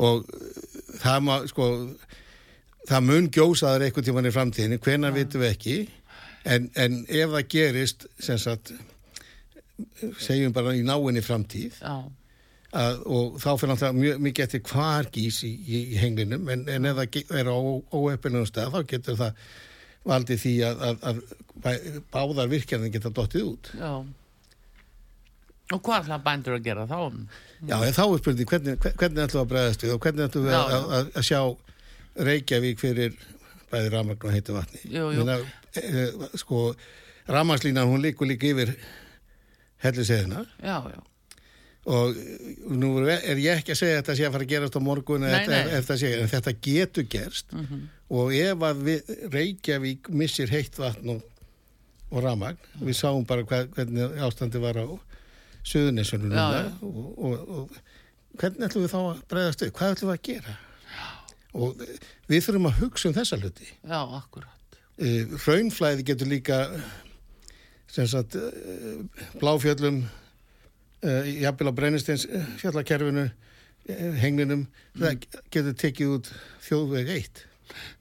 Og 0.03 0.23
það 1.03 1.19
má, 1.27 1.33
sko, 1.51 1.65
það 2.89 3.05
mun 3.07 3.29
gjósa 3.34 3.73
þar 3.73 3.86
eitthvað 3.88 4.07
tíman 4.09 4.27
í 4.29 4.34
framtíðinni, 4.36 4.79
hvenar 4.84 5.13
vitum 5.15 5.43
við 5.43 5.51
ekki, 5.53 5.75
en, 6.55 6.69
en 6.75 6.97
ef 7.07 7.31
það 7.38 7.47
gerist, 7.53 8.07
sem 8.19 8.39
sagt, 8.41 8.73
segjum 10.21 10.53
bara 10.55 10.73
í 10.77 10.84
náinni 10.86 11.23
framtíð, 11.23 11.77
Já, 11.81 11.95
að, 12.73 12.99
og 13.05 13.38
þá 13.41 13.49
fyrir 13.61 13.71
náttúrulega 13.73 13.99
mjög 14.01 14.23
mikið 14.27 14.45
eftir 14.47 14.63
hvar 14.71 15.09
gís 15.13 15.39
í, 15.47 15.51
í, 15.53 15.84
í 15.93 16.01
henglinum, 16.01 16.49
en, 16.53 16.65
en 16.73 16.89
ef 16.91 16.99
það 16.99 17.38
er 17.39 17.51
á 17.53 17.57
óöppinum 17.93 18.47
stað, 18.49 18.73
þá 18.75 18.89
getur 18.93 19.19
það 19.21 19.45
valdið 20.03 20.41
því 20.43 20.53
að, 20.67 20.84
að, 20.89 21.07
að 21.63 22.03
báðar 22.11 22.51
virkjarnir 22.51 22.91
geta 22.97 23.13
dottið 23.15 23.47
út. 23.53 23.71
já. 23.79 23.93
Og 25.73 25.79
hvað 25.81 26.03
ætla 26.03 26.17
bændur 26.21 26.57
að 26.57 26.65
gera 26.65 26.84
þá? 26.86 26.97
Já, 27.69 27.77
þá 27.95 28.01
er 28.03 28.17
spurning, 28.19 28.47
hvernig, 28.51 28.73
hver- 28.84 28.95
hvernig 28.99 29.21
ætlum 29.23 29.39
við 29.39 29.43
að 29.45 29.51
bregðast 29.53 29.86
við 29.86 29.93
og 29.93 30.01
hvernig 30.03 30.36
já. 30.51 30.57
að, 30.59 31.07
að 31.15 31.23
sjá 31.29 31.39
Reykjavík 32.16 32.80
fyrir 32.82 33.16
bæði 33.72 33.89
rafmagn 33.93 34.28
og 34.28 34.36
heitu 34.36 34.53
vatni. 34.53 34.82
Jú, 34.86 35.07
jú. 35.16 35.24
Minna, 35.24 35.39
e, 35.80 36.38
sko, 36.38 36.76
rafmagnslínan, 37.28 37.89
hún 37.89 38.03
líkur 38.03 38.30
líka 38.30 38.51
yfir 38.51 38.76
helliseðina 39.84 40.43
og 41.86 42.16
nú 42.72 42.93
er 43.11 43.39
ég 43.41 43.57
ekki 43.59 43.74
að 43.74 43.80
segja 43.82 43.97
þetta 44.01 44.16
sé 44.16 44.28
að 44.28 44.36
fara 44.38 44.45
að 44.45 44.51
gerast 44.53 44.78
á 44.80 44.82
morgun 44.84 45.22
Nei, 45.26 45.32
þetta- 45.34 45.49
nei. 45.66 45.74
Þetta 45.74 45.97
sé, 45.99 46.11
en 46.22 46.30
þetta 46.32 46.53
getur 46.61 47.03
gerst 47.11 47.55
og 48.09 48.34
ef 48.34 48.57
að 48.70 48.84
við, 48.88 49.11
Reykjavík 49.34 50.09
missir 50.09 50.47
heitt 50.53 50.78
vatn 50.80 51.09
og, 51.18 51.24
og 52.11 52.24
rafmagn, 52.24 52.57
við 52.80 52.95
sáum 52.95 53.26
bara 53.28 53.43
hvað, 53.43 53.68
hvernig 53.76 54.16
ástandi 54.24 54.61
var 54.64 54.78
á 54.80 54.86
já. 56.64 56.72
og, 56.84 57.20
og, 57.20 57.49
og 57.49 57.70
hvernig 58.39 58.68
ætlum 58.70 58.84
við 58.86 58.93
þá 58.93 58.99
að 59.01 59.22
bregðast 59.34 59.61
við, 59.66 59.72
hvað 59.72 59.91
ætlum 59.97 60.09
við 60.11 60.18
að 60.20 60.24
gera 60.30 60.55
og 61.53 61.79
e, 61.83 61.95
við 62.31 62.47
þurfum 62.47 62.69
að 62.69 62.81
hugsa 62.81 63.09
um 63.09 63.15
þessa 63.17 63.39
hluti 63.41 63.69
Já, 63.69 64.01
akkurat. 64.19 64.77
uh, 64.97 65.37
raunflæði 65.45 66.07
getur 66.09 66.31
líka 66.31 66.59
sem 67.93 68.09
sagt 68.09 68.37
uh, 68.39 69.23
bláfjöllum 69.41 70.03
uh, 70.03 71.31
jafnvel 71.37 71.71
á 71.71 71.77
brennistins 71.77 72.27
fjallakerfinu 72.61 73.29
henglinum, 73.83 74.61
það 74.95 75.25
getur 75.51 75.73
tekið 75.75 76.11
út 76.13 76.29
þjóðveg 76.63 77.09
eitt 77.17 77.41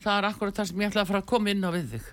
Það 0.03 0.17
er 0.19 0.27
akkurat 0.29 0.59
það 0.59 0.69
sem 0.69 0.83
ég 0.83 0.91
ætla 0.91 1.03
að 1.05 1.11
fara 1.11 1.21
að 1.23 1.29
koma 1.33 1.53
inn 1.53 1.65
á 1.67 1.71
við 1.75 1.93
þig. 1.95 2.09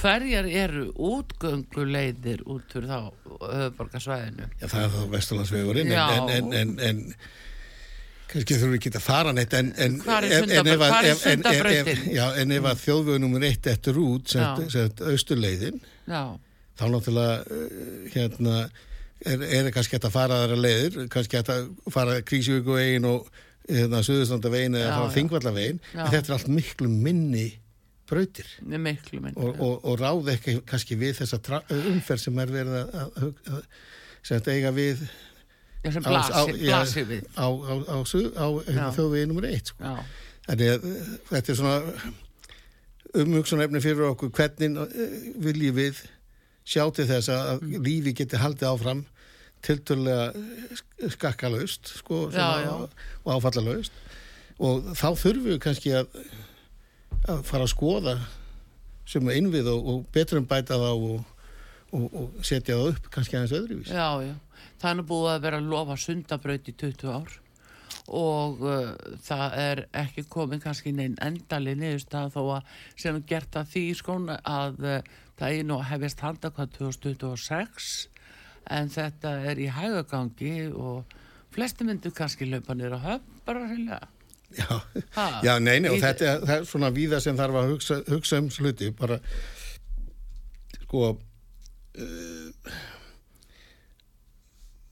Hverjar 0.00 0.48
eru 0.62 0.86
útgönguleiðir 1.10 2.42
út 2.50 2.74
fyrir 2.74 2.90
þá 2.90 2.98
höfuborgarsvæðinu? 3.44 4.48
Já, 4.60 4.66
það 4.66 4.82
er 4.82 4.92
þá 4.96 5.14
Vesturlandsvegurinn 5.14 5.94
en, 5.94 6.32
en, 6.36 6.50
en, 6.60 6.74
en 6.88 7.02
kannski 8.30 8.56
þurfum 8.58 8.72
við 8.74 8.78
ekki 8.80 8.92
að 8.96 9.04
fara 9.04 9.32
neitt 9.36 9.54
en, 9.58 9.72
en, 9.76 9.96
er 10.28 10.36
en 10.60 10.70
ef 10.74 10.84
að- 10.86 10.94
er 11.50 11.70
en- 11.70 11.90
ef- 11.90 12.04
að 12.70 12.82
þjóðveg 12.84 13.20
nummer 13.24 13.46
eitt 13.50 13.66
eftir 13.74 13.98
út 14.02 14.34
austurleiðin 15.10 15.80
þá 16.80 16.84
náttúrulega 16.94 17.36
uh, 17.44 18.10
hérna 18.14 18.56
er, 19.26 19.42
er 19.60 19.70
kannski 19.74 19.96
hægt 19.98 20.06
að 20.08 20.14
fara 20.16 20.38
aðra 20.44 20.56
leiðir 20.64 21.08
kannski 21.12 21.36
hægt 21.40 21.50
að 21.52 21.66
fara 21.92 22.20
Krísjöguvegin 22.24 23.08
og 23.10 23.26
hérna, 23.68 24.00
Suðurstandavegin 24.06 24.78
eða. 24.80 24.94
Þingvallavegin 25.16 25.80
en 25.94 26.12
þetta 26.14 26.32
er 26.32 26.36
allt 26.38 26.48
miklu 26.54 26.88
minni 26.90 27.48
brautir. 28.10 28.46
Og, 29.38 29.60
og, 29.62 29.74
og 29.86 30.00
ráð 30.00 30.30
ekki 30.32 30.56
kannski 30.66 30.96
við 30.98 31.20
þessa 31.20 31.38
umferð 31.70 32.24
sem 32.24 32.40
er 32.42 32.50
verið 32.50 32.78
að, 32.80 32.88
að, 32.96 33.10
að, 33.20 33.60
að 34.40 34.48
eiga 34.56 34.72
við 34.74 35.04
sem 35.88 36.02
á- 36.04 36.10
blasi, 36.10 36.32
á- 36.32 36.46
já, 36.60 36.76
blasi 36.76 37.04
við. 37.08 37.22
á, 37.40 37.46
á, 37.48 37.74
á, 37.88 37.96
á 37.96 38.46
Já. 38.68 38.86
þjóðvegi 38.96 39.26
nummer 39.30 39.46
eitt 39.48 39.72
sko. 39.72 39.84
Uh, 39.84 40.02
þetta 41.30 41.52
er 41.52 41.56
svona 41.56 41.76
umhugsunarefni 43.20 43.80
fyrir 43.82 44.08
okkur 44.12 44.30
hvernig 44.36 44.76
uh, 44.78 44.92
viljum 45.42 45.76
við 45.78 46.02
sjá 46.70 46.84
til 46.94 47.06
þess 47.08 47.30
að 47.32 47.62
Mm. 47.64 47.82
lífi 47.86 48.12
geti 48.14 48.36
haldið 48.38 48.68
áfram 48.70 49.00
tilturlega 49.62 50.32
skakkalaust 51.12 51.90
sko, 51.98 52.30
Já, 52.32 52.64
já. 52.64 52.70
og, 52.70 52.90
áfallalaust 53.26 53.92
og 54.60 54.84
þá 54.94 55.08
þurfum 55.16 55.48
við 55.50 55.58
kannski 55.64 55.90
að, 55.96 56.06
að 57.28 57.42
fara 57.48 57.64
að 57.66 57.72
skoða 57.74 58.14
sem 59.10 59.28
innvið 59.32 59.68
og, 59.72 59.86
og 59.94 60.06
betur 60.14 60.38
um 60.40 60.46
bæta 60.46 60.78
þá 60.78 60.88
og, 60.92 61.24
og, 61.92 62.06
og 62.14 62.44
setja 62.46 62.76
það 62.78 62.92
upp 62.94 63.10
kannski 63.10 63.36
aðeins 63.36 63.56
öðruvís 63.58 63.90
já, 63.92 64.08
já. 64.30 64.34
Nú 64.80 65.06
búið 65.06 65.32
að 65.34 65.46
vera 65.46 65.60
að 65.60 65.70
lofa 65.72 65.96
sundabraut 66.00 66.68
í 66.68 66.76
20 66.80 67.14
ár 67.14 67.38
og 68.10 68.62
uh, 68.64 68.92
það 69.22 69.56
er 69.62 69.82
ekki 70.00 70.24
komið 70.30 70.64
kannski 70.64 70.92
neinn 70.94 71.18
endali 71.22 71.76
niðurstað 71.78 72.32
þó 72.34 72.40
að 72.56 72.70
sem 72.98 73.18
er 73.18 73.26
gert 73.28 73.58
að 73.58 73.74
því 73.74 73.84
skón 73.98 74.30
að 74.34 74.80
uh, 74.82 75.10
það 75.38 75.58
er 75.58 75.68
nú 75.68 75.78
að 75.78 75.90
hefjast 75.92 76.24
handa 76.24 76.50
hvað 76.54 76.72
2026 76.78 77.90
en 78.70 78.90
þetta 78.92 79.34
er 79.50 79.60
í 79.62 79.68
hægagangi 79.74 80.54
og 80.74 81.14
flesti 81.54 81.86
myndu 81.86 82.12
kannski 82.14 82.48
niður 82.48 82.98
á 82.98 83.00
höfn 83.06 83.44
bara 83.46 83.66
reynilega. 83.66 84.08
Já, 84.58 84.66
Ha, 85.14 85.40
já 85.46 85.52
nei, 85.62 85.78
nei, 85.78 85.92
og 85.92 86.00
þetta 86.02 86.26
er, 86.26 86.44
er 86.56 86.64
svona 86.66 86.90
víða 86.90 87.20
sem 87.22 87.36
þarf 87.38 87.58
að 87.60 87.68
hugsa, 87.70 87.98
hugsa 88.10 88.40
um 88.42 88.48
sluti, 88.50 88.88
bara 88.98 89.20
sko 90.80 91.04
uh, 91.14 92.72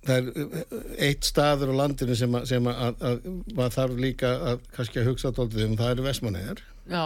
það 0.06 0.18
er 0.18 0.44
uh, 0.44 0.78
eitt 1.08 1.26
staður 1.26 1.72
á 1.74 1.80
landinu 1.82 2.16
sem, 2.18 2.36
að, 2.38 2.46
sem 2.50 2.70
að, 2.70 2.78
að, 2.86 3.02
að 3.08 3.56
maður 3.58 3.76
þarf 3.76 4.00
líka 4.04 4.32
að 4.52 4.62
kannski 4.76 5.02
að 5.02 5.10
hugsa 5.10 5.32
tóltið 5.36 5.66
um, 5.66 5.76
það 5.80 5.94
eru 5.94 6.06
Vestmannegar 6.06 6.62
Já, 6.88 7.04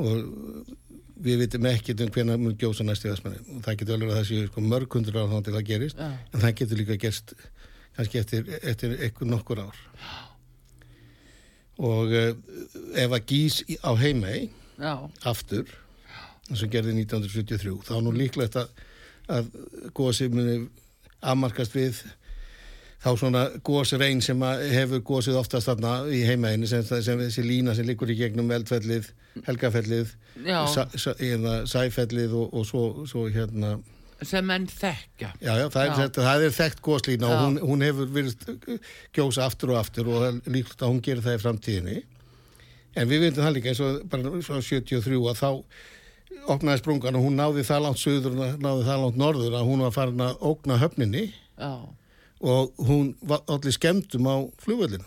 og 0.00 0.72
við 1.24 1.44
vitum 1.44 1.68
ekkert 1.70 2.02
um 2.04 2.12
hvernig 2.14 2.40
mun 2.42 2.58
gjósa 2.60 2.86
næst 2.86 3.06
í 3.06 3.10
Vestmannegar 3.12 3.56
og 3.58 3.64
það 3.66 3.80
getur 3.80 3.98
alveg 3.98 4.12
að 4.12 4.20
það 4.20 4.28
séu 4.30 4.50
sko, 4.50 4.66
mörg 4.74 4.98
hundur 4.98 5.20
á 5.20 5.38
til 5.46 5.54
að 5.54 5.66
gerist 5.70 6.00
já, 6.00 6.10
en 6.10 6.44
það 6.44 6.56
getur 6.60 6.82
líka 6.82 7.00
gerst 7.06 7.34
kannski 7.94 8.18
eftir, 8.18 8.48
eftir 8.62 8.96
eitthvað 8.98 9.30
nokkur 9.30 9.60
ár. 9.62 9.82
Og 11.84 12.10
uh, 12.14 12.32
ef 12.98 13.14
að 13.14 13.26
gís 13.30 13.60
á 13.82 13.90
heimei 13.98 14.48
já, 14.78 14.94
aftur 15.26 15.70
eins 16.50 16.62
og 16.64 16.72
gerði 16.72 16.96
1973 17.04 17.76
þá 17.86 17.94
nú 18.04 18.12
líklegt 18.14 18.58
að, 18.60 18.72
muni 20.34 20.56
afmarkast 21.32 21.74
við 21.76 22.02
þá 23.04 23.10
svona 23.20 23.42
gósrein 23.66 24.22
sem 24.24 24.40
hefur 24.72 25.02
gósið 25.04 25.40
oftast 25.40 25.68
þarna 25.68 25.96
í 26.08 26.22
heimeginni 26.24 26.68
sem, 26.70 26.84
sem 26.84 27.20
þessi 27.20 27.44
lína 27.44 27.74
sem 27.76 27.88
liggur 27.88 28.12
í 28.12 28.16
gegnum 28.16 28.52
eldfellið, 28.54 29.10
helgafellið 29.48 30.14
sa, 30.72 30.86
sa, 30.96 31.12
hérna, 31.20 31.64
sæfellið 31.68 32.36
og, 32.38 32.54
og 32.54 32.68
svo, 32.68 32.86
svo 33.10 33.26
hérna 33.32 33.76
sem 34.24 34.46
menn 34.46 34.66
þekkja. 34.70 35.34
Já, 35.42 35.52
já, 35.58 35.66
það 35.68 35.82
er, 35.82 35.88
Já. 35.90 35.96
Þetta, 35.98 36.24
það 36.24 36.44
er 36.46 36.52
þekkt 36.56 36.82
góslína 36.86 37.30
og 37.30 37.40
hún, 37.42 37.58
hún 37.70 37.84
hefur 37.84 38.10
verið 38.14 38.78
gjósa 39.16 39.48
aftur 39.48 39.74
og 39.74 39.80
aftur 39.82 40.08
og 40.08 40.26
er 40.28 40.38
líklegt 40.48 40.84
að 40.84 40.92
hún 40.92 41.02
gerir 41.04 41.24
það 41.24 41.36
í 41.36 41.42
framtíðinni. 41.42 41.96
En 42.94 43.10
við 43.10 43.24
veitum 43.26 43.42
það 43.44 43.56
líka 43.56 43.72
eins 43.72 43.82
og 43.82 44.04
bara 44.10 44.32
frá 44.46 44.60
73 44.62 45.18
að 45.18 45.40
þá 45.42 45.50
opnaði 46.50 46.82
sprungan 46.82 47.18
og 47.18 47.26
hún 47.26 47.38
náði 47.38 47.64
það 47.66 47.84
langt 47.86 48.00
söður 48.02 48.36
og 48.36 48.62
náði 48.62 48.86
það 48.88 49.02
langt 49.04 49.20
norður 49.20 49.58
að 49.58 49.66
hún 49.70 49.84
var 49.84 49.94
farin 49.94 50.24
að 50.24 50.46
ógna 50.50 50.78
höfninni 50.82 51.24
Já, 51.54 51.72
og 52.44 52.86
hún 52.88 53.14
var 53.22 53.44
allir 53.48 53.72
skemmtum 53.72 54.26
á 54.28 54.36
flugvöllinu. 54.60 55.06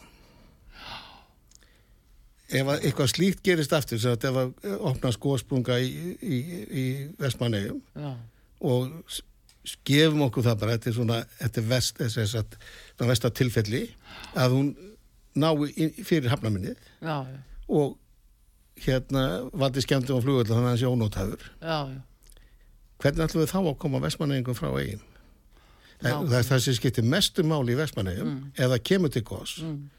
Ef 2.48 2.70
að 2.72 2.86
eitthvað 2.88 3.10
slíkt 3.12 3.42
gerist 3.44 3.74
aftur, 3.76 4.00
sem 4.00 4.16
að 4.16 4.30
ef 4.30 4.38
að 4.40 4.76
opna 4.88 5.12
skósprunga 5.12 5.82
í, 5.84 6.16
í, 6.24 6.38
í 6.72 6.86
Vestmannegjum 7.20 7.82
já, 7.92 8.14
og 8.64 9.18
gefum 9.88 10.24
okkur 10.28 10.46
það 10.46 10.60
bara, 10.62 10.78
þetta 10.78 10.90
er 10.90 10.96
svona, 10.96 11.18
þetta 11.42 11.62
er 11.62 11.68
vest, 11.74 12.00
þess 12.00 12.32
sagt, 12.32 12.56
svona 12.96 13.12
vesta 13.12 13.32
tilfelli 13.36 13.84
að 14.40 14.56
hún 14.56 14.70
inn, 15.76 15.92
fyrir 16.08 16.32
hafnaminnið 16.32 16.80
og 17.68 17.98
hérna 18.86 19.24
valdi 19.54 19.84
skemmtum 19.84 20.20
á 20.20 20.24
flugvöldu 20.24 20.54
þannig 20.56 20.78
að 20.78 20.94
ónótafur. 20.94 21.44
já, 21.62 21.80
já. 21.94 22.02
Hvernig 22.98 23.28
ætlum 23.28 23.44
við 23.44 23.52
þá 23.52 23.60
að 23.62 23.78
koma 23.78 24.02
vestmanningum 24.02 24.58
frá 24.58 24.72
eigin? 24.74 25.04
Það, 26.02 26.24
það 26.30 26.56
er 26.56 26.64
sem 26.66 26.78
skiptir 26.78 27.06
mestu 27.06 27.44
máli 27.46 27.74
í 27.74 27.78
vestmanningum 27.78 28.32
mm. 28.32 28.50
það 28.58 28.82
kemur 28.90 29.14
til 29.14 29.24
gos 29.26 29.60
Mm. 29.62 29.90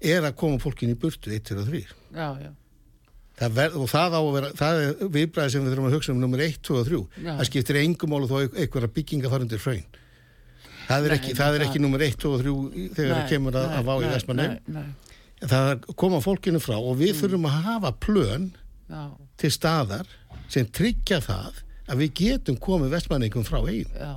er 0.00 0.24
að 0.24 0.36
koma 0.36 0.58
fólkin 0.60 0.92
í 0.92 0.98
burtu 1.00 1.32
1, 1.32 1.40
2 1.48 1.60
og 1.62 1.68
3. 1.68 1.86
já, 2.12 2.28
já. 2.44 2.52
Það 3.34 3.54
ver, 3.56 3.72
og 3.74 3.88
það 3.90 4.14
á 4.14 4.20
að 4.20 4.32
vera, 4.36 4.48
það 4.54 4.80
er 4.80 5.08
viðbræði 5.10 5.50
sem 5.50 5.64
við 5.64 5.72
þurfum 5.72 5.86
að 5.88 5.94
hugsa 5.96 6.12
um 6.12 6.20
nummer 6.22 6.42
1, 6.44 6.58
2 6.62 6.74
og 6.78 6.84
3. 6.86 6.98
Já. 7.24 7.30
Það 7.32 7.48
skiptir 7.48 7.78
engum 7.80 8.12
máli 8.14 8.28
þó 8.30 8.36
einhverja 8.44 8.90
bygginga 8.94 9.32
fara 9.32 9.46
undir 9.46 9.62
hraun. 9.64 9.86
Það 10.84 11.08
er 11.08 11.14
ekki, 11.16 11.32
það 11.34 11.56
er 11.56 11.64
ekki 11.66 11.80
nummer 11.82 12.04
1 12.04 12.26
og 12.28 12.36
3 12.44 12.54
þegar 12.94 13.16
það 13.16 13.32
kemur 13.32 13.58
að, 13.58 13.66
að 13.78 13.88
vá 13.88 13.94
í 13.96 14.12
Vestmanni. 14.12 14.46
Það 15.44 15.70
að 15.70 15.88
koma 16.00 16.20
fólkinu 16.24 16.60
frá 16.62 16.76
og 16.78 16.98
við 17.00 17.18
þurfum 17.20 17.48
að 17.50 17.58
hafa 17.68 17.90
plön 18.00 18.46
já, 18.88 19.02
til 19.40 19.50
staðar 19.52 20.08
sem 20.52 20.68
tryggja 20.72 21.20
það 21.24 21.62
að 21.90 22.00
við 22.00 22.14
getum 22.20 22.56
komið 22.60 22.94
Vestmanningum 22.94 23.44
frá 23.44 23.58
eigin. 23.64 23.90
já, 23.92 24.14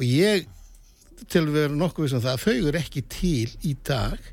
Og 0.00 0.04
ég 0.04 0.46
til 1.28 1.42
að 1.44 1.54
vera 1.56 1.76
nokkuð 1.76 2.06
við 2.06 2.12
sem 2.14 2.22
það, 2.24 2.44
þau 2.44 2.68
eru 2.70 2.78
ekki 2.80 3.02
til 3.12 3.48
í 3.68 3.74
dag 3.84 4.30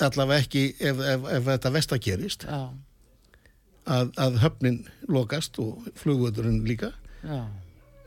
allavega 0.00 0.42
ekki 0.44 0.62
ef, 0.80 1.02
ef, 1.12 1.26
ef 1.36 1.44
þetta 1.50 1.72
vestagerist 1.74 2.46
að, 2.50 4.10
að 4.16 4.38
höfnin 4.42 4.78
lokast 5.10 5.58
og 5.62 5.86
flugvöldurinn 6.00 6.62
líka. 6.66 6.92
Já, 7.22 7.44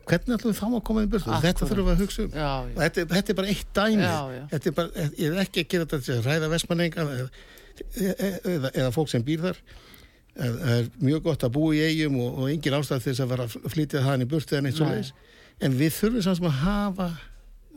hvernig 0.10 0.38
ætlum 0.38 0.54
við 0.54 0.60
þá 0.60 0.68
að 0.70 0.84
koma 0.90 1.04
í 1.04 1.10
burtu? 1.14 1.30
Akkúrat. 1.30 1.46
þetta 1.48 1.70
þurfum 1.70 1.88
við 1.90 1.94
að 1.94 2.04
hugsa 2.04 2.24
um. 2.24 2.30
Já, 2.34 2.52
já, 2.68 2.76
þetta, 2.82 3.06
þetta 3.14 3.34
er 3.34 3.40
bara 3.40 3.54
eitt 3.54 3.74
dæmi. 3.80 4.10
Er 4.54 4.78
bara, 4.80 5.08
ég 5.18 5.26
er 5.30 5.42
ekki 5.44 5.64
að 5.64 5.70
gera 5.74 5.88
þetta 5.88 6.02
til 6.08 6.16
að 6.18 6.30
ræða 6.30 6.52
vestmanninga 6.54 7.08
eða, 7.14 7.28
eða, 8.54 8.74
eða 8.74 8.94
fólk 8.96 9.12
sem 9.14 9.26
býr 9.26 9.44
þar. 9.48 9.62
Það 10.34 10.74
er 10.78 10.90
mjög 10.98 11.28
gott 11.28 11.46
að 11.46 11.54
búa 11.54 11.76
í 11.78 11.84
eigum 11.86 12.18
og, 12.24 12.42
og 12.42 12.50
engin 12.50 12.74
ástæð 12.80 13.06
þess 13.06 13.22
að 13.22 13.34
vera 13.36 13.46
að 13.46 13.72
flytja 13.76 14.02
það 14.02 14.26
í 14.26 14.30
burtu 14.32 14.58
en 14.58 14.70
eitt 14.70 14.80
svo 14.80 14.88
Nei. 14.90 14.96
leis 14.98 15.14
en 15.62 15.78
við 15.78 15.94
þurfum 15.98 16.26
samt 16.26 16.40
sem 16.40 16.48
að 16.50 16.58
hafa 16.64 17.08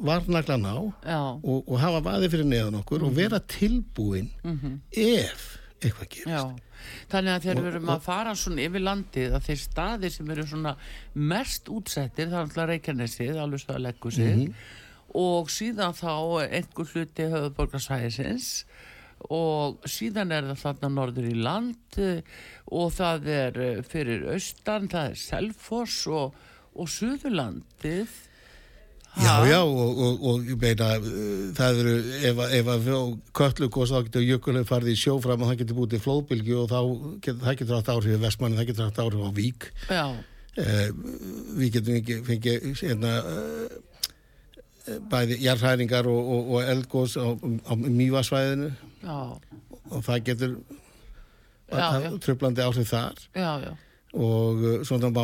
varnaglan 0.07 0.67
á 0.69 0.77
og, 0.77 1.61
og 1.67 1.77
hafa 1.81 2.03
vaði 2.05 2.31
fyrir 2.33 2.49
neðan 2.49 2.79
okkur 2.83 3.05
og 3.07 3.15
vera 3.17 3.41
tilbúin 3.41 4.31
ef 4.93 5.47
eitthvað 5.81 6.09
gerist. 6.13 6.33
Já. 6.33 6.43
Þannig 7.13 7.33
að 7.35 7.47
þegar 7.47 7.63
við 7.63 7.71
erum 7.73 7.93
að 7.95 8.03
fara 8.07 8.35
svona 8.39 8.65
yfir 8.67 8.85
landið 8.85 9.37
að 9.37 9.47
þeir 9.49 9.63
staðir 9.63 10.15
sem 10.17 10.35
eru 10.35 10.49
svona 10.51 10.75
mest 11.35 11.71
útsettir, 11.73 12.29
það 12.33 12.39
er 12.41 12.43
alltaf 12.45 12.69
Reykjanesið, 12.73 13.39
alveg 13.43 13.63
svo 13.63 13.77
að 13.77 13.87
leggu 13.87 14.13
sig. 14.17 14.45
Og 15.17 15.49
síðan 15.53 15.97
þá 15.97 16.13
einhver 16.45 16.93
hluti 16.93 17.31
höfuborgarsæðisins 17.33 18.51
og 19.33 19.87
síðan 19.89 20.35
er 20.35 20.51
það 20.51 20.63
þarna 20.63 20.91
norður 20.93 21.29
í 21.31 21.37
land 21.41 21.99
og 22.69 22.91
það 22.93 23.29
er 23.33 23.61
eh, 23.65 23.79
fyrir 23.87 24.27
austan, 24.35 24.91
það 24.93 25.13
er 25.15 25.21
Selfoss 25.23 26.03
og, 26.13 26.37
og 26.77 26.91
Suðurlandið 26.93 28.13
Já, 29.17 29.35
já, 29.49 29.59
og, 29.65 30.01
og, 30.05 30.25
og 30.29 30.49
ég 30.51 30.59
meina, 30.61 30.91
uh, 31.01 31.47
það 31.57 31.79
eru, 31.83 31.93
ef, 32.31 32.41
ef 32.59 32.71
að 32.75 32.89
köllu 33.39 33.69
gos 33.73 33.93
þá 33.95 34.03
getur 34.09 34.27
jökuleg 34.27 34.67
farið 34.69 34.93
í 34.93 34.97
sjó 35.01 35.15
fram 35.25 35.41
og 35.43 35.49
það 35.51 35.61
getur 35.63 35.79
búið 35.79 35.95
til 35.95 36.03
flóðbylgju 36.05 36.59
og 36.63 36.69
þá 36.73 36.81
get, 37.25 37.39
það 37.45 37.59
getur 37.63 37.79
haft 37.79 37.93
áhrif 37.95 38.17
í 38.19 38.23
Vestmanni, 38.27 38.59
það 38.61 38.69
getur 38.73 38.89
haft 38.91 39.01
áhrif 39.07 39.25
á 39.25 39.31
Vík. 39.41 39.71
Já, 39.89 40.07
Eh, 40.57 40.87
við 41.61 41.75
getum 41.75 41.97
ekki 41.99 42.15
fengið 42.25 42.63
hérna, 42.81 43.11
uh, 43.29 43.75
bæði 45.13 45.37
jarðhæringar 45.45 46.07
og, 46.09 46.31
og, 46.33 46.47
og 46.57 46.71
eldgós 46.73 47.17
á, 47.21 47.29
á 47.69 47.73
mývasvæðinu 47.77 48.71
já, 49.03 49.19
og 49.91 50.07
það 50.07 50.23
getur 50.31 50.55
Já, 51.67 51.89
já. 52.01 52.09
tröflandi 52.25 52.65
áhrif 52.65 52.89
þar. 52.89 53.21
Já, 53.37 53.51
já 53.67 53.73
og 54.17 54.63
uh, 54.65 54.79
svona 54.89 55.11
má 55.13 55.23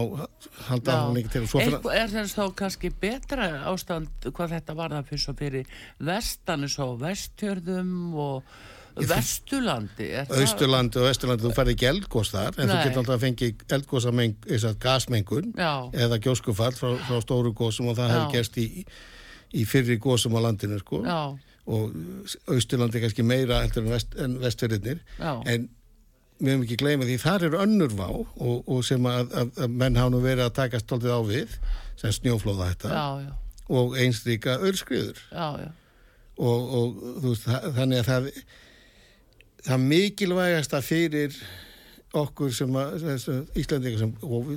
halda 0.68 0.98
áhrif 0.98 1.16
lengi 1.16 1.32
til. 1.32 1.46
Og 1.48 1.62
Eitthvað 1.64 1.96
er 2.02 2.12
þess 2.12 2.36
þá 2.36 2.44
kannski 2.60 2.92
betra 3.02 3.48
ástand 3.72 4.28
hvað 4.28 4.54
þetta 4.58 4.76
var 4.78 4.94
það 4.98 5.08
fyrir 5.10 5.24
svo 5.24 5.34
fyrir 5.38 5.74
vestanu 6.12 6.68
svo 6.68 6.92
vestjörðum 7.00 7.96
og 8.20 8.54
vestulandi 9.08 10.08
það- 10.12 10.42
Austurlandi 10.42 11.00
og 11.00 11.06
Vesturlandi, 11.08 11.46
þú 11.46 11.52
færði 11.56 11.74
ekki 11.76 11.88
eldgós 11.88 12.32
þar 12.34 12.58
en 12.58 12.68
þú 12.68 12.74
Nei. 12.74 12.82
getur 12.84 13.00
alltaf 13.00 13.16
að 13.16 13.24
fengi 13.24 13.48
að 14.68 14.78
gasmengun 14.84 15.52
Já, 15.56 15.72
eða 16.04 16.18
gjóskufall 16.20 16.74
frá, 16.76 16.90
frá 17.08 17.20
stóru 17.24 17.54
gósum 17.56 17.88
og 17.88 17.96
það 17.96 18.12
hefur 18.12 18.34
gerst 18.36 18.58
í, 18.60 18.66
í 19.56 19.64
fyrri 19.64 19.96
gósum 19.96 20.36
á 20.36 20.40
landinu 20.44 20.78
sko. 20.82 21.00
Og 21.72 21.94
Austurlandi 22.50 22.98
er 22.98 23.04
kannski 23.06 23.22
meira 23.24 23.62
heldur 23.62 23.86
en, 23.86 23.92
vest, 23.94 24.16
en 24.18 24.36
vestfyrðinir 24.42 25.00
já, 25.16 25.32
en 25.46 25.68
við 26.42 26.52
höfum 26.52 26.64
ekki 26.66 26.78
gleyma 26.82 27.06
því 27.08 27.16
þar 27.22 27.46
eru 27.48 27.60
önnur 27.62 27.94
vá 27.98 28.08
og, 28.10 28.56
og 28.66 28.82
sem 28.86 29.06
að, 29.08 29.30
að, 29.42 29.52
að 29.64 29.76
menn 29.82 29.98
hafa 30.00 30.12
nú 30.14 30.20
verið 30.24 30.44
að 30.48 30.56
taka 30.58 30.80
stoltið 30.82 31.14
á 31.14 31.20
við 31.30 31.56
sem 32.02 32.14
snjóflóða 32.18 32.70
þetta. 32.72 32.92
Já, 32.96 33.06
já, 33.28 33.32
og 33.78 33.96
já, 35.30 35.46
já, 35.62 35.70
og, 36.42 36.72
og 36.78 36.96
veist, 37.28 37.46
það, 37.46 37.68
þannig 37.78 38.02
að 38.02 38.08
það 38.10 38.30
það 39.62 39.84
mikilvægasta 39.92 40.80
fyrir 40.82 41.36
okkur 42.12 42.50
sem 42.52 42.74
að, 42.76 42.96
sem 43.22 43.44
Íslandingar 43.56 44.02
sem, 44.02 44.10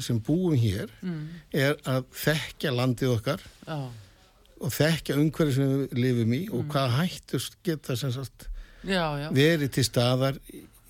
sem 0.03 0.17
búum 0.25 0.55
hér 0.59 0.89
mm, 1.05 1.21
er 1.55 1.77
að 1.87 2.07
þekkja 2.25 2.73
landið 2.75 3.13
okkar 3.13 3.45
já, 3.67 3.77
og 4.65 4.73
þekkja 4.75 5.19
umhverju 5.21 5.55
sem 5.55 5.71
við 5.85 5.95
lifum 6.01 6.33
í 6.35 6.41
Mm. 6.49 6.57
og 6.57 6.65
hvað 6.73 6.97
hættur 6.97 7.45
geta 7.63 7.95
sem 7.99 8.11
sagt 8.15 8.47
verið 9.35 9.71
til 9.77 9.85
staðar 9.87 10.41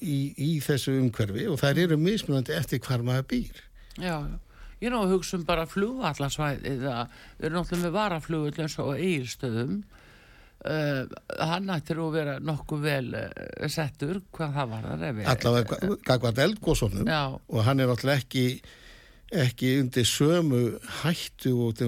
í, 0.02 0.20
í 0.38 0.52
þessu 0.64 0.98
umhverfi 1.00 1.48
og 1.52 1.60
þær 1.62 1.84
eru 1.86 2.00
mismunandi 2.02 2.56
eftir 2.58 2.82
hvar 2.84 3.06
maður 3.06 3.30
býr. 3.34 3.64
Já. 4.02 4.18
Ég 4.84 4.92
nú 4.92 5.02
að 5.06 5.14
hugsa 5.16 5.38
um 5.40 5.46
bara 5.48 5.68
flugvallarsvæðið 5.72 6.88
að 6.92 7.20
við 7.38 7.46
erum 7.48 7.62
náttúrulega 7.62 7.86
með 7.86 7.94
varaflugull 7.96 8.64
eins 8.66 8.80
og 8.84 8.92
eigilstöðum 8.98 9.78
uh, 10.66 11.04
hann 11.40 11.70
ættir 11.74 12.02
að 12.04 12.16
vera 12.18 12.38
nokkuð 12.44 12.82
vel 12.86 13.06
uh, 13.18 13.68
settur 13.72 14.20
hvað 14.36 14.58
það 14.58 14.74
var 14.74 14.88
það 14.90 15.22
allavega 15.34 16.00
gagvart 16.10 16.42
eldgósunum 16.46 17.08
Já, 17.10 17.22
og 17.36 17.64
hann 17.68 17.84
er 17.84 17.94
alltaf 17.94 18.18
ekki 18.18 18.48
ekki 19.36 19.72
undir 19.82 20.06
sömu 20.08 20.62
hættu 21.02 21.56
og 21.66 21.80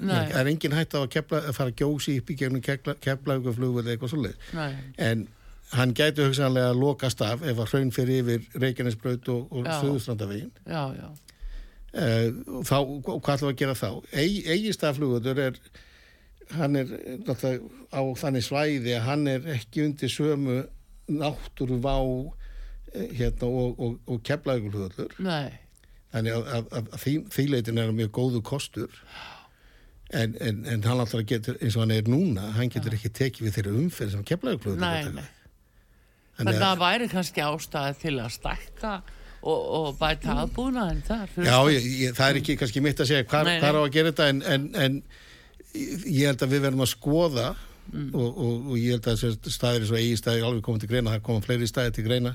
Nei. 0.00 0.30
það 0.30 0.38
er 0.40 0.50
engin 0.54 0.76
hættu 0.78 0.98
á 0.98 1.04
að, 1.04 1.10
kefla, 1.12 1.42
að 1.50 1.58
fara 1.58 1.74
að 1.74 1.82
gjósi 1.82 2.14
upp 2.22 2.30
í 2.32 2.38
gegnum 2.40 2.64
keflauguflugull 2.64 3.84
eitthvað 3.84 4.14
svolítið 4.14 4.56
en 5.04 5.26
hann 5.74 5.94
gæti 5.96 6.24
hugsanlega 6.24 6.72
að 6.72 6.80
lokast 6.82 7.20
af 7.24 7.42
ef 7.42 7.58
að 7.58 7.72
hraun 7.72 7.92
fyrir 7.94 8.22
yfir 8.22 8.62
Reykjanesbraut 8.62 9.28
og, 9.34 9.52
og 9.52 9.66
Já. 9.68 9.74
Suðustrandavegin 9.82 10.52
já, 10.64 10.82
já, 10.96 11.08
uh, 11.08 12.56
og 12.58 12.64
þá, 12.68 12.78
hvað 13.04 13.34
ætlum 13.34 13.50
við 13.50 13.54
að 13.54 13.60
gera 13.62 13.76
þá? 13.82 13.90
Egi, 14.24 14.42
eigistaflugullur 14.54 15.44
er 15.44 15.60
hann 16.56 16.80
er 16.80 16.92
á 17.92 18.00
þannig 18.16 18.46
svæði 18.46 18.96
að 18.96 19.06
hann 19.10 19.28
er 19.28 19.48
ekki 19.58 19.84
undir 19.84 20.12
sömu 20.12 20.62
náttúru 21.08 21.76
vá 21.84 21.96
hérna 22.94 23.48
og, 23.48 23.74
og, 23.76 23.98
og 24.08 24.22
keflauguflugullur 24.24 25.18
nei, 25.20 25.52
Þannig 26.14 26.36
að, 26.38 26.46
að, 26.48 26.68
að, 26.72 26.86
að 26.96 27.02
því, 27.02 27.14
því 27.34 27.44
leitin 27.52 27.80
er 27.82 27.90
mjög 27.92 28.12
góðu 28.16 28.38
kostur. 28.48 29.00
En, 30.08 30.36
en, 30.40 30.62
en 30.64 30.86
hann 30.88 31.02
alltaf 31.02 31.24
getur 31.28 31.58
eins 31.60 31.76
og 31.76 31.84
hann 31.84 31.92
er 31.98 32.06
núna, 32.08 32.46
hann 32.56 32.70
getur 32.72 32.94
ekki 32.96 33.10
tekið 33.12 33.44
við 33.44 33.58
þeirra 33.58 33.74
umferð 33.76 34.14
sem 34.14 34.22
nei. 35.18 35.26
Þannig 36.38 36.58
að 36.58 36.64
það 36.64 36.82
væri 36.84 37.08
kannski 37.12 37.44
ástæði 37.44 37.94
til 38.02 38.16
að 38.22 38.34
stækka 38.36 38.92
og, 39.42 39.62
og 39.78 39.88
bæta 40.00 40.36
aðbúnaðin 40.44 41.06
þar. 41.06 41.32
fyrir 41.34 41.50
Já, 41.50 41.58
ég, 41.74 41.88
ég, 42.02 42.18
það 42.18 42.30
er 42.32 42.42
ekki 42.42 42.58
kannski 42.60 42.84
mitt 42.84 43.02
að 43.02 43.10
segja 43.10 43.44
nei. 43.48 43.56
hvar 43.62 43.78
á 43.78 43.82
að 43.82 43.94
gera 43.96 44.12
þetta 44.12 44.28
en, 44.32 44.44
en, 44.54 44.68
en 44.86 45.00
ég 46.06 46.28
held 46.30 46.44
að 46.46 46.54
við 46.54 46.68
verðum 46.68 46.86
að 46.86 46.94
skoða 46.94 47.48
Mm. 47.88 48.10
og, 48.12 48.38
og, 48.38 48.66
og 48.68 48.76
ég 48.76 48.98
held 48.98 49.06
að 49.08 49.14
þessi 49.22 49.52
staðir 49.54 49.84
eins 49.84 49.90
og 49.94 49.96
eigi 49.96 50.16
staðir 50.20 50.44
alveg 50.44 50.64
komið 50.66 50.82
til 50.82 50.88
greina, 50.90 51.14
það 51.14 51.22
koma 51.24 51.44
fleiri 51.44 51.68
staðir 51.70 51.94
til 51.96 52.04
greina 52.04 52.34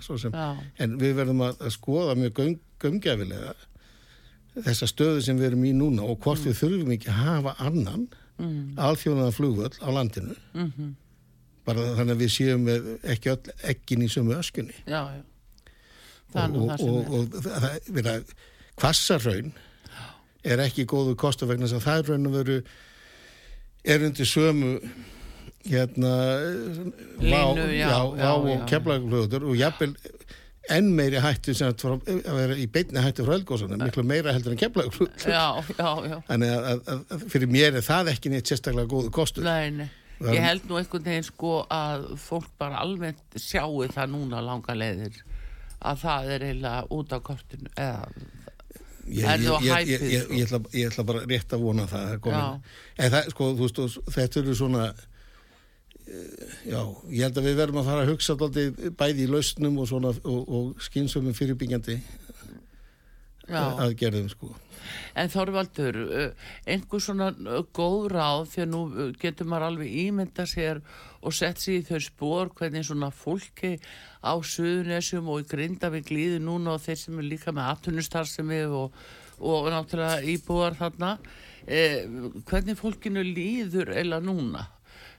en 0.82 0.96
við 0.98 1.14
verðum 1.20 1.44
að, 1.46 1.60
að 1.62 1.76
skoða 1.76 2.16
mjög 2.18 2.42
gömgjafilega 2.82 3.54
þessa 4.66 4.90
stöðu 4.90 5.22
sem 5.26 5.38
við 5.38 5.52
erum 5.52 5.68
í 5.70 5.76
núna 5.78 6.08
og 6.10 6.18
hvort 6.26 6.42
við 6.48 6.58
þurfum 6.58 6.96
ekki 6.96 7.12
að 7.14 7.22
hafa 7.28 7.54
annan 7.68 8.08
mm, 8.42 8.82
alþjónaða 8.82 9.36
flugvöll 9.38 9.78
á 9.78 9.90
landinu 9.94 10.38
mm 10.58 10.92
bara 11.68 11.86
þannig 11.98 12.16
að 12.18 12.24
við 12.24 12.34
séum 12.38 12.66
ekki 13.14 13.32
öll 13.34 13.54
ekkin 13.74 14.04
í 14.06 14.10
sömu 14.12 14.36
öskunni 14.40 14.76
já, 14.84 15.02
já. 15.14 15.22
Er 16.34 16.50
og, 16.58 16.72
og, 16.82 16.82
og, 16.82 17.36
og 17.38 17.44
það, 17.46 17.68
vera, 17.94 18.14
kvassarraun 18.82 19.52
er 20.44 20.64
ekki 20.66 20.88
góðu 20.90 21.14
kostu 21.20 21.46
vegna 21.48 21.68
þess 21.70 21.78
að 21.78 21.86
það 21.88 22.00
er 22.02 22.10
raun 22.12 22.30
og 22.30 22.38
veru 22.40 22.56
er 23.94 24.06
undir 24.08 24.28
sömu 24.30 24.72
hérna 25.64 26.14
Línu, 27.22 27.68
já, 27.78 27.92
já, 28.18 28.32
og 28.34 28.50
já. 28.50 28.64
keflagflöður 28.74 29.46
og 29.48 29.56
jafnvel 29.60 29.94
enn 30.74 30.90
meiri 30.96 31.20
hættu 31.24 31.54
sem 31.56 31.70
að, 31.72 31.86
að 32.24 32.38
vera 32.40 32.56
í 32.60 32.68
beinni 32.72 33.02
hættu 33.04 33.26
frá 33.28 33.36
eldgóðsana, 33.38 33.78
miklu 33.80 34.04
meira 34.08 34.34
heldur 34.36 34.56
en 34.56 34.60
keflagflöður 34.60 35.28
Já, 35.28 35.46
já, 35.78 35.90
já. 36.10 36.18
þannig 36.28 36.54
að, 36.58 36.68
að, 36.96 37.04
að 37.16 37.26
fyrir 37.36 37.52
mér 37.52 37.80
er 37.80 37.86
það 37.86 38.12
ekki 38.14 38.32
neitt 38.34 38.52
sérstaklega 38.52 38.92
góðu 38.92 39.12
kostur 39.16 39.48
Nei, 39.48 39.70
nei. 39.76 39.90
Það- 40.20 40.34
Ég 40.38 40.44
held 40.46 40.68
nú 40.70 40.78
einhvern 40.80 41.04
veginn 41.10 41.26
sko 41.28 41.54
að 41.74 42.06
fólk 42.22 42.50
bara 42.62 42.80
almennt 42.84 43.36
sjáu 43.42 43.82
það 43.92 44.14
núna 44.14 44.42
langa 44.46 44.76
leiðir 44.78 45.18
að 45.84 45.98
það 46.06 46.30
er 46.36 46.46
eiginlega 46.48 46.88
út 46.96 47.12
á 47.12 47.20
kortinu 47.20 47.70
eða, 47.76 48.08
Ég, 49.04 49.26
Er 49.28 49.40
ég, 49.40 49.50
þú 49.50 49.56
ég, 49.60 49.64
ég, 49.64 49.74
hæpið, 50.00 50.22
sko? 50.24 50.34
ég, 50.34 50.44
ætla, 50.48 50.60
ég 50.80 50.92
ætla 50.94 51.04
bara 51.04 51.24
rétt 51.28 51.54
að 51.58 51.60
vona 51.66 51.84
það, 51.92 52.06
það 52.08 53.10
það, 53.12 53.26
sko, 53.34 53.48
veist, 53.60 53.82
þetta 54.16 54.40
eru 54.40 54.54
svona 54.56 54.84
eh, 56.08 56.54
já, 56.72 56.80
ég 57.12 57.26
held 57.26 57.38
að 57.42 57.48
við 57.50 57.58
verðum 57.60 57.82
að 57.82 57.90
fara 57.90 58.06
að 58.06 58.12
hugsa 58.14 58.36
bæði 59.02 59.26
í 59.26 59.32
lausnum 59.34 59.78
og 59.84 59.90
og, 60.24 60.42
og 60.48 60.86
skynsumum 60.88 61.36
fyrirbyggjandi 61.36 61.98
að 63.52 63.96
gerðum 64.00 64.30
sko. 64.32 64.54
En 65.16 65.30
Þorvaldur, 65.32 65.98
uh, 66.04 66.50
einhver 66.68 67.02
svona 67.02 67.30
uh, 67.32 67.62
góð 67.76 68.10
ráð 68.12 68.50
því 68.52 68.64
að 68.64 68.72
nú 68.72 68.82
uh, 68.88 69.12
getur 69.20 69.48
maður 69.48 69.68
alveg 69.70 69.96
ímynda 70.04 70.46
sér 70.50 70.82
og 71.24 71.36
sett 71.36 71.62
sér 71.62 71.80
í 71.80 71.86
þau 71.88 72.00
spór 72.04 72.52
hvernig 72.58 72.86
svona 72.88 73.10
fólki 73.16 73.78
á 74.24 74.34
Suðunessum 74.36 75.30
og 75.32 75.44
í 75.44 75.50
Grindavík 75.52 76.12
líði 76.12 76.42
núna 76.44 76.76
og 76.76 76.84
þeir 76.84 77.00
sem 77.00 77.20
er 77.20 77.30
líka 77.30 77.56
með 77.56 77.72
aftunustarsemi 77.74 78.62
og, 78.68 78.96
og 79.40 79.72
náttúrulega 79.72 80.24
íbúar 80.34 80.78
þarna. 80.80 81.18
Eh, 81.64 82.04
hvernig 82.48 82.80
fólkinu 82.80 83.24
líður 83.24 83.94
eila 83.96 84.20
núna? 84.24 84.68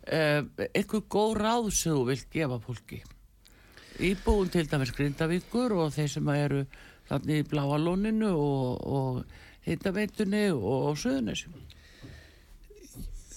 Eh, 0.04 0.42
einhver 0.74 1.04
góð 1.08 1.38
ráð 1.40 1.70
sem 1.72 1.94
þú 1.94 2.06
vilt 2.10 2.28
gefa 2.32 2.60
fólki? 2.60 3.00
Íbúin 4.04 4.50
til 4.52 4.66
dæmis 4.68 4.92
Grindavíkur 4.92 5.72
og 5.78 5.94
þeir 5.94 6.10
sem 6.10 6.28
eru 6.34 6.64
þannig 7.10 7.42
í 7.42 7.48
Bláalóninu 7.50 8.30
og, 8.32 8.86
og 8.98 9.66
hittaveitunni 9.66 10.46
og 10.54 10.94
Suðunessum 11.00 11.60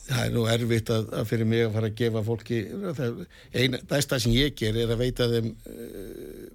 Það 0.08 0.22
er 0.24 0.30
nú 0.32 0.46
erfitt 0.48 0.90
að, 0.94 1.10
að 1.20 1.26
fyrir 1.28 1.50
mig 1.52 1.66
að 1.66 1.74
fara 1.76 1.88
að 1.90 1.98
gefa 2.00 2.22
fólki, 2.24 2.62
eina 3.52 3.80
besta 3.90 4.20
sem 4.24 4.32
ég 4.38 4.54
ger 4.56 4.78
er 4.80 4.94
að 4.94 5.02
veita 5.02 5.28
þeim 5.28 5.50
uh, 5.52 6.46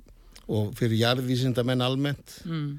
og 0.52 0.72
fyrir 0.78 1.02
jarðvísindamenn 1.02 1.84
almennt 1.84 2.38
mm. 2.48 2.70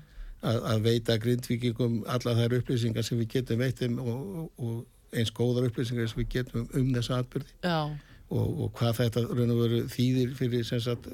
að, 0.42 0.58
að 0.72 0.88
veita 0.88 1.20
grindvíkingum 1.22 2.02
alla 2.10 2.34
þær 2.40 2.58
upplýsingar 2.60 3.06
sem 3.06 3.22
við 3.22 3.36
getum 3.38 3.62
veitum 3.62 4.02
og, 4.02 4.18
og, 4.18 4.50
og 4.58 5.14
eins 5.18 5.34
góðar 5.36 5.70
upplýsingar 5.70 6.10
sem 6.10 6.24
við 6.24 6.32
getum 6.40 6.66
um 6.66 6.90
þessa 6.98 7.22
atbyrði 7.22 7.54
og, 7.70 8.48
og 8.66 8.74
hvað 8.80 9.00
þetta 9.04 9.26
raun 9.30 9.54
og 9.54 9.62
veru 9.62 9.84
þýðir 9.94 10.34
fyrir 10.40 10.66
sagt, 10.72 11.10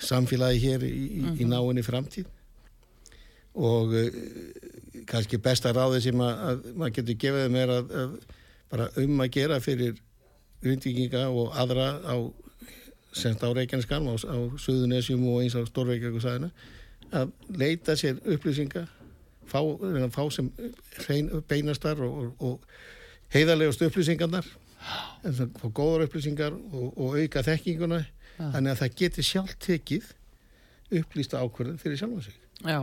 samfélagi 0.00 0.58
hér 0.58 0.82
í, 0.84 0.92
mm 0.92 1.24
-hmm. 1.24 1.40
í 1.40 1.44
mhm. 1.44 1.52
náinni 1.52 1.82
framtíð 1.82 2.26
og 3.54 3.92
uh, 3.92 4.08
kannski 5.06 5.38
besta 5.38 5.72
ráði 5.72 6.00
sem 6.04 6.20
að 6.20 6.72
maður 6.74 6.96
getur 6.98 7.20
gefið 7.20 7.46
þeim 7.46 7.56
er 7.56 7.70
að, 7.78 7.94
að 8.02 8.18
bara 8.70 8.88
um 8.96 9.20
að 9.20 9.30
gera 9.30 9.60
fyrir 9.60 9.94
grindvikinga 10.62 11.28
og 11.28 11.54
aðra 11.56 12.00
á 12.04 12.16
semst 13.16 13.44
á 13.44 13.48
Reykjaneskan 13.48 14.08
á, 14.08 14.14
á 14.16 14.36
Suðunessjum 14.60 15.24
og 15.30 15.42
eins 15.42 15.56
á 15.56 15.62
Stórveikjagu 15.64 16.20
sæðina 16.20 16.50
að 17.14 17.32
leita 17.48 17.96
sér 17.96 18.18
upplýsinga 18.24 18.86
fá, 19.46 19.60
fá 20.10 20.22
sem 20.34 20.50
hrein, 21.04 21.30
beinastar 21.48 22.00
og, 22.02 22.16
og, 22.18 22.32
og 22.40 23.34
heiðarlegust 23.34 23.84
upplýsingarnar 23.86 24.46
fá 25.56 25.66
góðar 25.70 26.06
upplýsingar 26.06 26.54
og, 26.56 26.92
og 26.96 27.16
auka 27.20 27.44
þekkinguna 27.46 28.02
ja. 28.36 28.50
þannig 28.54 28.72
að 28.72 28.80
það 28.82 29.00
getur 29.02 29.28
sjálf 29.30 29.56
tekið 29.66 30.12
upplýsta 31.00 31.42
ákverðin 31.42 31.82
fyrir 31.82 32.00
sjálf 32.00 32.20
og 32.20 32.26
sig 32.28 32.40
Já 32.66 32.80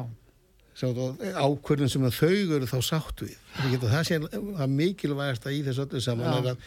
ákvörðun 0.73 1.91
sem 1.91 2.05
þau 2.09 2.55
eru 2.57 2.67
þá 2.69 2.79
sátt 2.81 3.21
við 3.21 3.83
það 3.83 4.07
sé 4.07 4.17
að 4.17 4.73
mikilvægast 4.73 5.45
að 5.45 5.57
í 5.57 5.61
þessu 5.67 5.85
öllu 5.85 6.01
saman 6.01 6.33
er 6.33 6.49
að, 6.49 6.63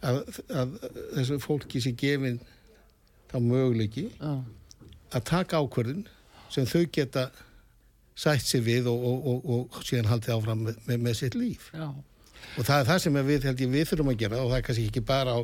að, 0.00 0.20
að 0.62 0.72
þessu 1.18 1.38
fólki 1.42 1.82
sé 1.84 1.92
gefin 1.92 2.40
þá 3.30 3.36
möguleiki 3.44 4.06
Já. 4.14 4.32
að 5.12 5.26
taka 5.28 5.60
ákvörðun 5.60 6.06
sem 6.50 6.68
þau 6.68 6.86
geta 6.92 7.28
sætt 8.16 8.46
sér 8.48 8.64
við 8.64 8.88
og, 8.90 9.04
og, 9.04 9.28
og, 9.28 9.44
og 9.76 9.84
síðan 9.84 10.08
haldið 10.10 10.34
áfram 10.38 10.64
með, 10.64 10.80
með, 10.88 11.04
með 11.04 11.20
sitt 11.20 11.36
líf 11.36 11.68
Já. 11.76 11.90
og 11.90 12.64
það 12.64 12.78
er 12.78 12.90
það 12.94 13.04
sem 13.04 13.20
við, 13.20 13.48
ég, 13.50 13.62
við 13.76 13.88
þurfum 13.92 14.12
að 14.14 14.20
gera 14.24 14.40
og 14.40 14.54
það 14.54 14.58
er 14.62 14.66
kannski 14.70 14.88
ekki 14.88 15.04
bara 15.12 15.36
á 15.36 15.40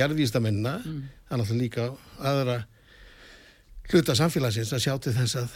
jarðvístamennina 0.00 0.76
mm. 0.80 1.06
Að 1.30 1.54
líka 1.58 1.90
aðra 2.18 2.62
hluta 3.92 4.16
samfélagsins 4.16 4.72
að 4.72 4.84
sjá 4.84 4.96
til 5.00 5.14
þess 5.16 5.38
að, 5.40 5.54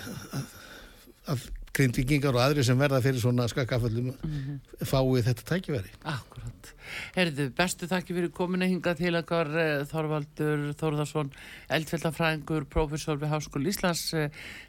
að 1.33 1.51
grindvikingar 1.73 2.37
og 2.37 2.43
aðri 2.45 2.65
sem 2.67 2.77
verða 2.77 3.01
fyrir 3.05 3.21
svona 3.23 3.47
skakaföllum 3.49 4.11
mm 4.13 4.33
-hmm. 4.33 4.85
fáið 4.85 5.29
þetta 5.29 5.45
tækiveri. 5.49 5.93
Akkurat. 6.05 6.73
Herðu, 7.17 7.49
bestu 7.57 7.87
þakki 7.89 8.15
fyrir 8.17 8.33
kominu 8.37 8.69
hinga 8.69 8.95
til 8.95 9.15
okkar 9.17 9.49
eh, 9.57 9.85
Þorvaldur 9.89 10.75
Þorðarsson, 10.77 11.31
eldfjöldafræðingur, 11.69 12.67
profesor 12.69 13.17
við 13.17 13.33
Háskóli 13.33 13.73
Íslands. 13.73 14.13
Eh, 14.15 14.29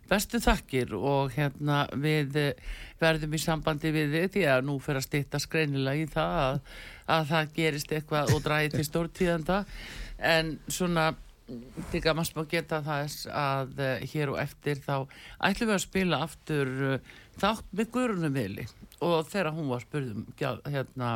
bestu 0.09 0.39
þakkir 0.39 0.95
og 0.95 1.35
hérna 1.35 1.87
við 1.91 2.35
eh, 2.35 2.53
verðum 2.99 3.33
í 3.33 3.37
sambandi 3.39 3.91
við 3.91 4.15
þið 4.15 4.29
því 4.31 4.45
að 4.55 4.63
nú 4.63 4.79
fyrir 4.79 5.01
að 5.01 5.07
stýtta 5.09 5.39
skreinilega 5.39 6.03
í 6.03 6.07
það 6.07 6.39
að, 6.39 6.61
að 7.07 7.27
það 7.27 7.53
gerist 7.55 7.91
eitthvað 7.91 8.33
og 8.33 8.43
dræði 8.43 8.69
til 8.77 8.85
stórtíðanda 8.87 9.65
en 10.23 10.57
svona 10.71 11.11
er 11.93 12.01
gaman 12.03 12.25
að 12.39 12.49
geta 12.53 12.79
það 12.85 13.15
að 13.35 13.81
uh, 13.83 14.05
hér 14.13 14.31
og 14.31 14.39
eftir 14.41 14.79
þá 14.81 14.95
ætlum 15.43 15.69
við 15.69 15.75
að 15.75 15.83
spila 15.83 16.19
aftur 16.23 16.71
uh, 16.87 17.13
þátt 17.41 17.69
með 17.75 17.91
Guðrunum 17.93 18.37
Vili 18.37 18.65
og 19.03 19.27
þegar 19.29 19.53
hún 19.57 19.69
var 19.71 19.83
spurðum 19.83 20.25
hérna 20.39 21.09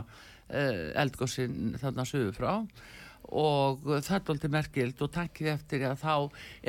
eh, 0.50 0.90
eldgóðsinn 1.00 1.78
þarna 1.80 2.06
sögur 2.08 2.36
frá. 2.36 2.52
Og 3.28 3.84
það 3.86 4.14
er 4.18 4.26
doldið 4.28 4.54
merkild 4.54 5.02
og 5.04 5.12
takkið 5.16 5.50
eftir 5.54 5.86
að 5.88 6.02
þá 6.04 6.14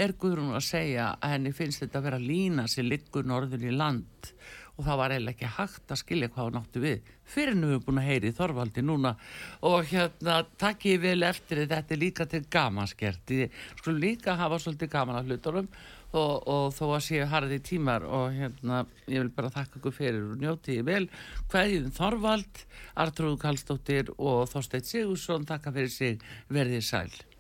er 0.05 0.15
Guðrun 0.19 0.57
að 0.59 0.67
segja 0.67 1.13
að 1.17 1.35
henni 1.35 1.53
finnst 1.55 1.85
þetta 1.85 2.01
að 2.01 2.09
vera 2.09 2.23
lína 2.23 2.67
sem 2.71 2.87
liggur 2.87 3.27
norður 3.27 3.67
í 3.67 3.75
land 3.75 4.31
og 4.79 4.87
það 4.87 4.99
var 5.01 5.15
eiginlega 5.15 5.35
ekki 5.35 5.55
hægt 5.59 5.93
að 5.93 6.01
skilja 6.03 6.31
hvað 6.31 6.49
hann 6.49 6.61
áttu 6.63 6.83
við 6.83 7.15
fyrir 7.29 7.53
erum 7.53 7.75
við 7.75 7.85
búin 7.85 8.01
að 8.01 8.09
heyri 8.09 8.31
í 8.31 8.37
Þorvaldi 8.37 8.85
núna. 8.85 9.15
Og 9.69 9.87
hérna 9.91 10.41
takk 10.61 10.87
ég 10.89 11.03
vel 11.03 11.21
eftir 11.27 11.65
þetta 11.67 11.95
er 11.95 12.01
líka 12.01 12.27
til 12.31 12.43
gamanskert 12.51 13.35
ég 13.35 13.55
skulle 13.77 14.03
líka 14.03 14.37
hafa 14.39 14.61
svolítið 14.63 14.93
gaman 14.93 15.21
að 15.21 15.33
hluturum 15.33 15.71
og, 16.17 16.49
og 16.49 16.69
þó 16.77 16.85
að 16.89 17.07
séu 17.09 17.29
harði 17.29 17.61
tímar 17.65 18.07
og 18.07 18.31
hérna 18.37 18.85
ég 19.07 19.25
vil 19.25 19.33
bara 19.35 19.53
þakka 19.53 19.81
ykkur 19.81 19.97
fyrir 19.99 20.29
og 20.33 20.39
njóti 20.41 20.79
ég 20.81 20.87
vel. 20.89 21.09
Hverjum 21.53 21.91
Þorvald, 21.99 22.63
Artrúð 22.97 23.41
Kallstóttir 23.43 24.15
og 24.17 24.47
Þorsteit 24.53 24.89
Sigursson 24.89 25.49
takka 25.49 25.75
fyrir 25.75 25.93
sig 25.93 26.25
verðið 26.49 26.87
sæl 26.89 27.38